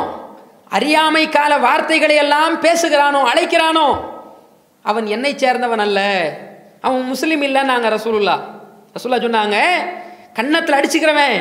[0.76, 3.88] அறியாமை கால வார்த்தைகளை எல்லாம் பேசுகிறானோ அழைக்கிறானோ
[4.84, 6.00] அவன் என்னை சேர்ந்தவன் அல்ல.
[6.86, 8.36] அவன் முஸ்லீம் இல்லை நாங்கள் ரசூலுல்லா
[8.94, 9.59] ரசூல்லா சொன்னாங்க
[10.38, 11.36] கன்னத்தில் அடிச்சுக்கிறவன்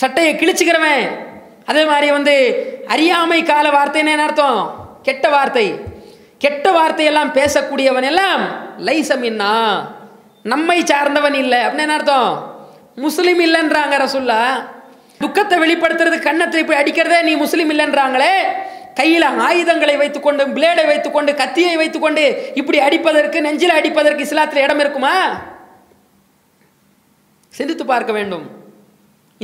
[0.00, 1.04] சட்டையை கிழிச்சுக்கிறவன்
[1.66, 2.34] அதே மாதிரி வந்து
[2.86, 4.60] அறியாமை கால வார்த்தைன்னு என்ன அர்த்தம்?
[5.02, 5.78] கெட்ட வார்த்தை.
[6.38, 8.42] கெட்ட வார்த்தையெல்லாம் பேசக்கூடியவன் எல்லாம்
[8.78, 9.52] லைசமின்னா
[10.42, 11.58] நம்மை சார்ந்தவன் இல்லை.
[11.58, 12.30] அப்படின்னு என்ன அர்த்தம்?
[12.96, 14.40] முஸ்லீம் இல்லைன்றாங்க ரசுல்லா.
[15.18, 18.32] துக்கத்தை வெளிப்படுத்துறது கண்ணத்தை இப்படி அடிக்கிறதே நீ முஸ்லீம் இல்லைன்றாங்களே.
[18.94, 25.16] கையில் ஆயுதங்களை வைத்துக்கொண்டு பிளேடை வைத்துக்கொண்டு கத்தியை வைத்துக்கொண்டு இப்படி அடிப்பதற்கு நெஞ்சில் அடிப்பதற்கு இஸ்லாத்தில் இடம் இருக்குமா?
[27.48, 28.65] சிந்தித்து பார்க்க வேண்டும்.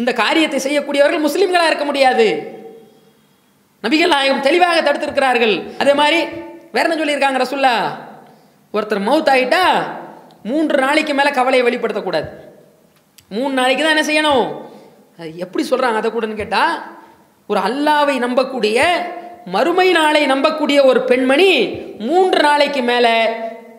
[0.00, 2.26] இந்த காரியத்தை செய்யக்கூடியவர்கள் முஸ்லீம்களாக இருக்க முடியாது.
[3.84, 5.54] நபிகள் நாயகம் தெளிவாக தடுத்திருக்கிறார்கள்.
[5.82, 6.20] அதே மாதிரி
[6.74, 7.74] வேற என்ன சொல்லியிருக்காங்க ரசுல்லா?
[8.74, 9.64] ஒருத்தர் மவுத் ஆகிட்டா
[10.50, 12.28] மூன்று நாளைக்கு மேலே கவலையை வெளிப்படுத்தக்கூடாது.
[13.36, 14.46] மூணு நாளைக்கு தான் என்ன செய்யணும்?
[15.18, 16.74] அது எப்படி சொல்கிறாங்க அதை கூடன்னு கேட்டால்
[17.50, 18.78] ஒரு அல்லாவை நம்பக்கூடிய
[19.54, 21.50] மறுமை நாளை நம்பக்கூடிய ஒரு பெண்மணி
[22.08, 23.14] மூன்று நாளைக்கு மேலே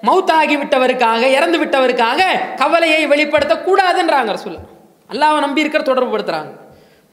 [0.08, 2.22] மவுத்தாகி விட்டவருக்காக இறந்து விட்டவருக்காக
[2.62, 4.64] கவலையை வெளிப்படுத்தக்கூடாதுன்றாங்க ரசூல்லா.
[5.12, 6.52] அல்லாவை நம்பி இருக்கிற தொடர்பு படுத்துறாங்க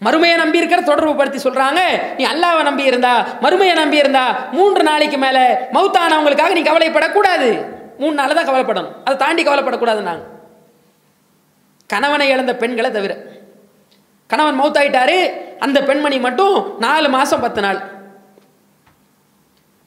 [0.07, 1.81] மறுமையை நம்பி இருக்கிற தொடர்பு படுத்தி சொல்றாங்க
[2.19, 3.13] நீ அல்லாவை நம்பி இருந்தா
[3.45, 4.25] மறுமையை நம்பி இருந்தா
[4.59, 5.39] மூன்று நாளைக்கு மேல
[5.77, 7.49] மௌத்தானவங்களுக்காக நீ கவலைப்படக்கூடாது.
[8.03, 8.93] மூணு நாள் தான் கவலைப்படணும்.
[9.05, 10.25] அதை தாண்டி கவலைப்படக்கூடாது கவலைப்படக்கூடாதுன்னாங்க.
[11.93, 13.13] கணவனை இழந்த பெண்களை தவிர.
[14.31, 15.19] கணவன் மௌத்தாயிட்டாரு
[15.67, 17.81] அந்த பெண்மணி மட்டும் நாலு மாசம் பத்து நாள்.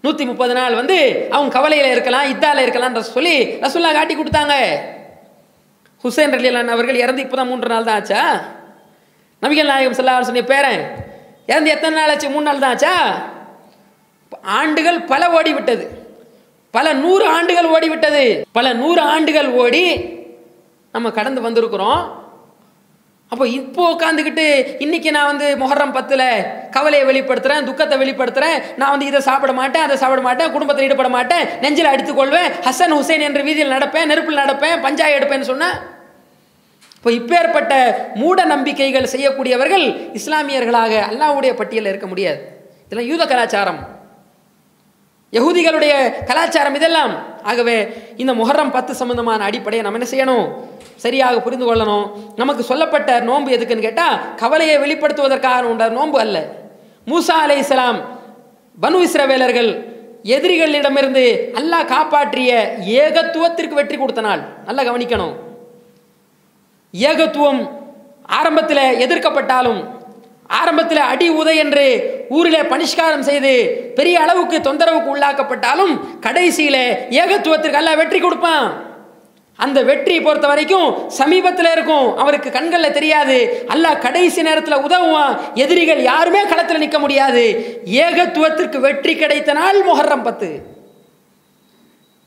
[0.04, 0.97] நூற்றி முப்பது நாள் வந்து
[1.36, 4.56] அவங்க கவலையில் இருக்கலாம் இத்தால இருக்கலாம்ன்ற சொல்லி ரசுல்லா காட்டி கொடுத்தாங்க.
[6.04, 8.22] ஹுசைன் ரலியலான் அவர்கள் இறந்து இப்போ தான் மூன்று நாள் தான் ஆச்சா?
[9.41, 10.82] நபிகள் நாயகம் செல்லா சொன்ன பேரன்
[11.51, 12.34] இறந்து எத்தனை நாள் ஆச்சு?
[12.36, 12.95] மூணு நாள் தான் ஆச்சா?
[14.60, 15.86] ஆண்டுகள் பல ஓடி விட்டது
[16.74, 18.22] பல நூறு ஆண்டுகள் ஓடிவிட்டது.
[18.58, 19.82] பல நூறு ஆண்டுகள் ஓடி
[20.93, 22.01] நம்ம கடந்து வந்திருக்கிறோம்.
[23.32, 24.45] அப்போ இப்போ உட்காந்துக்கிட்டு
[24.86, 26.26] இன்னைக்கு நான் வந்து முஹர்ரம் பத்தில்
[26.76, 31.45] கவலையை வெளிப்படுத்துகிறேன் துக்கத்தை வெளிப்படுத்துகிறேன் நான் வந்து இதை சாப்பிட மாட்டேன் அதை சாப்பிட மாட்டேன் குடும்பத்தில் ஈடுபட மாட்டேன்.
[31.64, 35.76] நெஞ்சில் அடித்துக்கொள்வேன் ஹசன் ஹுசைன் என்ற வீதியில் நடப்பேன் நெருப்பில் நடப்பேன் பஞ்சாயம் எடுப்பேன்னு சொன்னேன்
[37.04, 37.74] இப்போ இப்பேற்பட்ட
[38.20, 39.84] மூட நம்பிக்கைகள் செய்யக்கூடியவர்கள்
[40.20, 42.39] இஸ்லாமியர்களாக அல்லாஹ்வுடைய பட்டியலில் இருக்க முடியாது.
[42.86, 43.80] இதெல்லாம் யூத கலாச்சாரம்.
[45.36, 45.93] யகூதிகளுடைய
[46.30, 47.14] கலாச்சாரம் இதெல்லாம்.
[47.49, 47.76] ஆகவே
[48.22, 50.47] இந்த முகரம் பத்து சம்பந்தமான அடிப்படையை நம்ம என்ன செய்யணும்?
[51.06, 52.08] சரியாக புரிந்து கொள்ளணும்.
[52.41, 56.38] நமக்கு சொல்லப்பட்ட நோன்பு எதுக்குன்னு கேட்டால் கவலையை வெளிப்படுத்துவதற்காக உண்ட நோன்பு அல்ல.
[57.12, 58.01] மூசா அலை இஸ்லாம்
[58.84, 59.72] பனு இஸ்ரவேலர்கள்
[60.38, 61.26] எதிரிகளிடமிருந்து
[61.62, 62.51] அல்லாஹ் காப்பாற்றிய
[63.04, 64.43] ஏகத்துவத்திற்கு வெற்றி கொடுத்த நாள்.
[64.70, 65.36] நல்லா கவனிக்கணும்.
[66.93, 67.61] ஏகத்துவம்
[68.23, 69.81] ஆரம்பத்தில் எதிர்க்கப்பட்டாலும்
[70.47, 71.85] ஆரம்பத்தில் அடி உதை என்று
[72.29, 73.53] ஊரிலே பனிஷ்காரம் செய்து
[73.95, 78.91] பெரிய அளவுக்கு தொந்தரவுக்கு உள்ளாக்கப்பட்டாலும் கடைசியில் ஏகத்துவத்திற்கு அல்ல வெற்றி கொடுப்பான்.
[79.55, 83.65] அந்த வெற்றி பொறுத்த வரைக்கும் சமீபத்தில் இருக்கும் அவருக்கு கண்களில் தெரியாது.
[83.67, 85.39] அல்ல கடைசி நேரத்தில் உதவுவான்.
[85.53, 87.43] எதிரிகள் யாருமே களத்தில் நிற்க முடியாது.
[87.85, 90.49] ஏகத்துவத்திற்கு வெற்றி கிடைத்த நாள் முஹர்ரம் பத்து.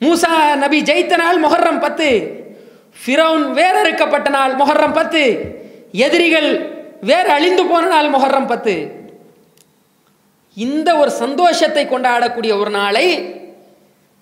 [0.01, 2.45] மூசா நபி ஜெயித்த நாள் முஹர்ரம் பத்து.
[3.07, 5.23] ஃபிரௌன் வேறறுக்கப்பட்ட நாள் முஹர்ரம் பத்து.
[6.07, 6.51] எதிரிகள்
[7.01, 8.75] வேற அழிந்து போன நாள் முஹர்ரம் பத்து.
[10.57, 13.07] இந்த ஒரு சந்தோஷத்தை கொண்டாடக்கூடிய ஒரு நாளை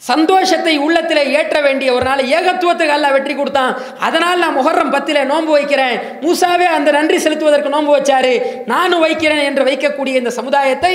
[0.03, 3.75] சந்தோஷத்தை உள்ளத்தில் ஏற்ற வேண்டிய ஒரு நாள் ஏகத்துவத்துக்கு அல்ல வெற்றி கொடுத்தான்.
[4.07, 5.97] அதனால் நான் முஹர்ரம் பத்தில் நோன்பு வைக்கிறேன்.
[6.25, 8.33] மூசாவே அந்த நன்றி செலுத்துவதற்கு நோன்பு வச்சாரு.
[8.67, 10.95] நானும் வைக்கிறேன் என்று வைக்கக்கூடிய இந்த சமுதாயத்தை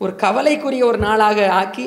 [0.00, 1.86] ஒரு கவலைக்குரிய ஒரு நாளாக ஆக்கி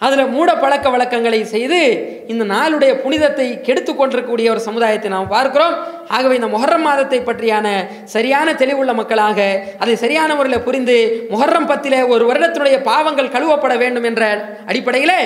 [0.00, 1.80] அதில் மூட பழக்க வழக்கங்களை செய்து
[2.26, 5.74] இந்த நாளுடைய புனிதத்தை கெடுத்து கொண்டிருக்கக்கூடிய ஒரு சமுதாயத்தை நாம் பார்க்கிறோம்.
[6.08, 7.66] ஆகவே இந்த மொஹர்ரம் மாதத்தை பற்றியான
[8.04, 9.38] சரியான தெளிவுள்ள மக்களாக
[9.78, 10.96] அதை சரியான முறையில் புரிந்து
[11.30, 14.24] மொஹர்ரம் பத்திலே ஒரு வருடத்தினுடைய பாவங்கள் கழுவப்பட வேண்டும் என்ற
[14.66, 15.16] அடிப்படையில்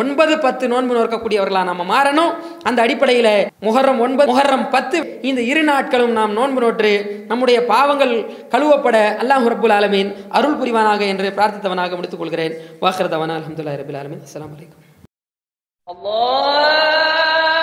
[0.00, 2.32] ஒன்பது பத்து நோன்பு நோக்கக்கூடியவர்களாக நம்ம மாறணும்.
[2.68, 3.30] அந்த அடிப்படையில்
[3.66, 4.98] முகரம் ஒன்பது முகரம் பத்து.
[5.28, 6.92] இந்த இரு நாட்களும் நாம் நோன்பு நோற்று
[7.30, 8.14] நம்முடைய பாவங்கள்
[8.54, 12.56] கழுவப்பட அல்லாஹ் ரபுல் ஆலமீன் அருள் புரிவானாக என்று பிரார்த்தித்தவனாக முடித்துக் கொள்கிறேன்.
[12.84, 14.24] வாஹர் தவனா அலமதுல்லா ரபுல் ஆலமீன்.
[14.28, 14.84] அஸ்லாம் வலைக்கம்
[15.92, 17.55] Allah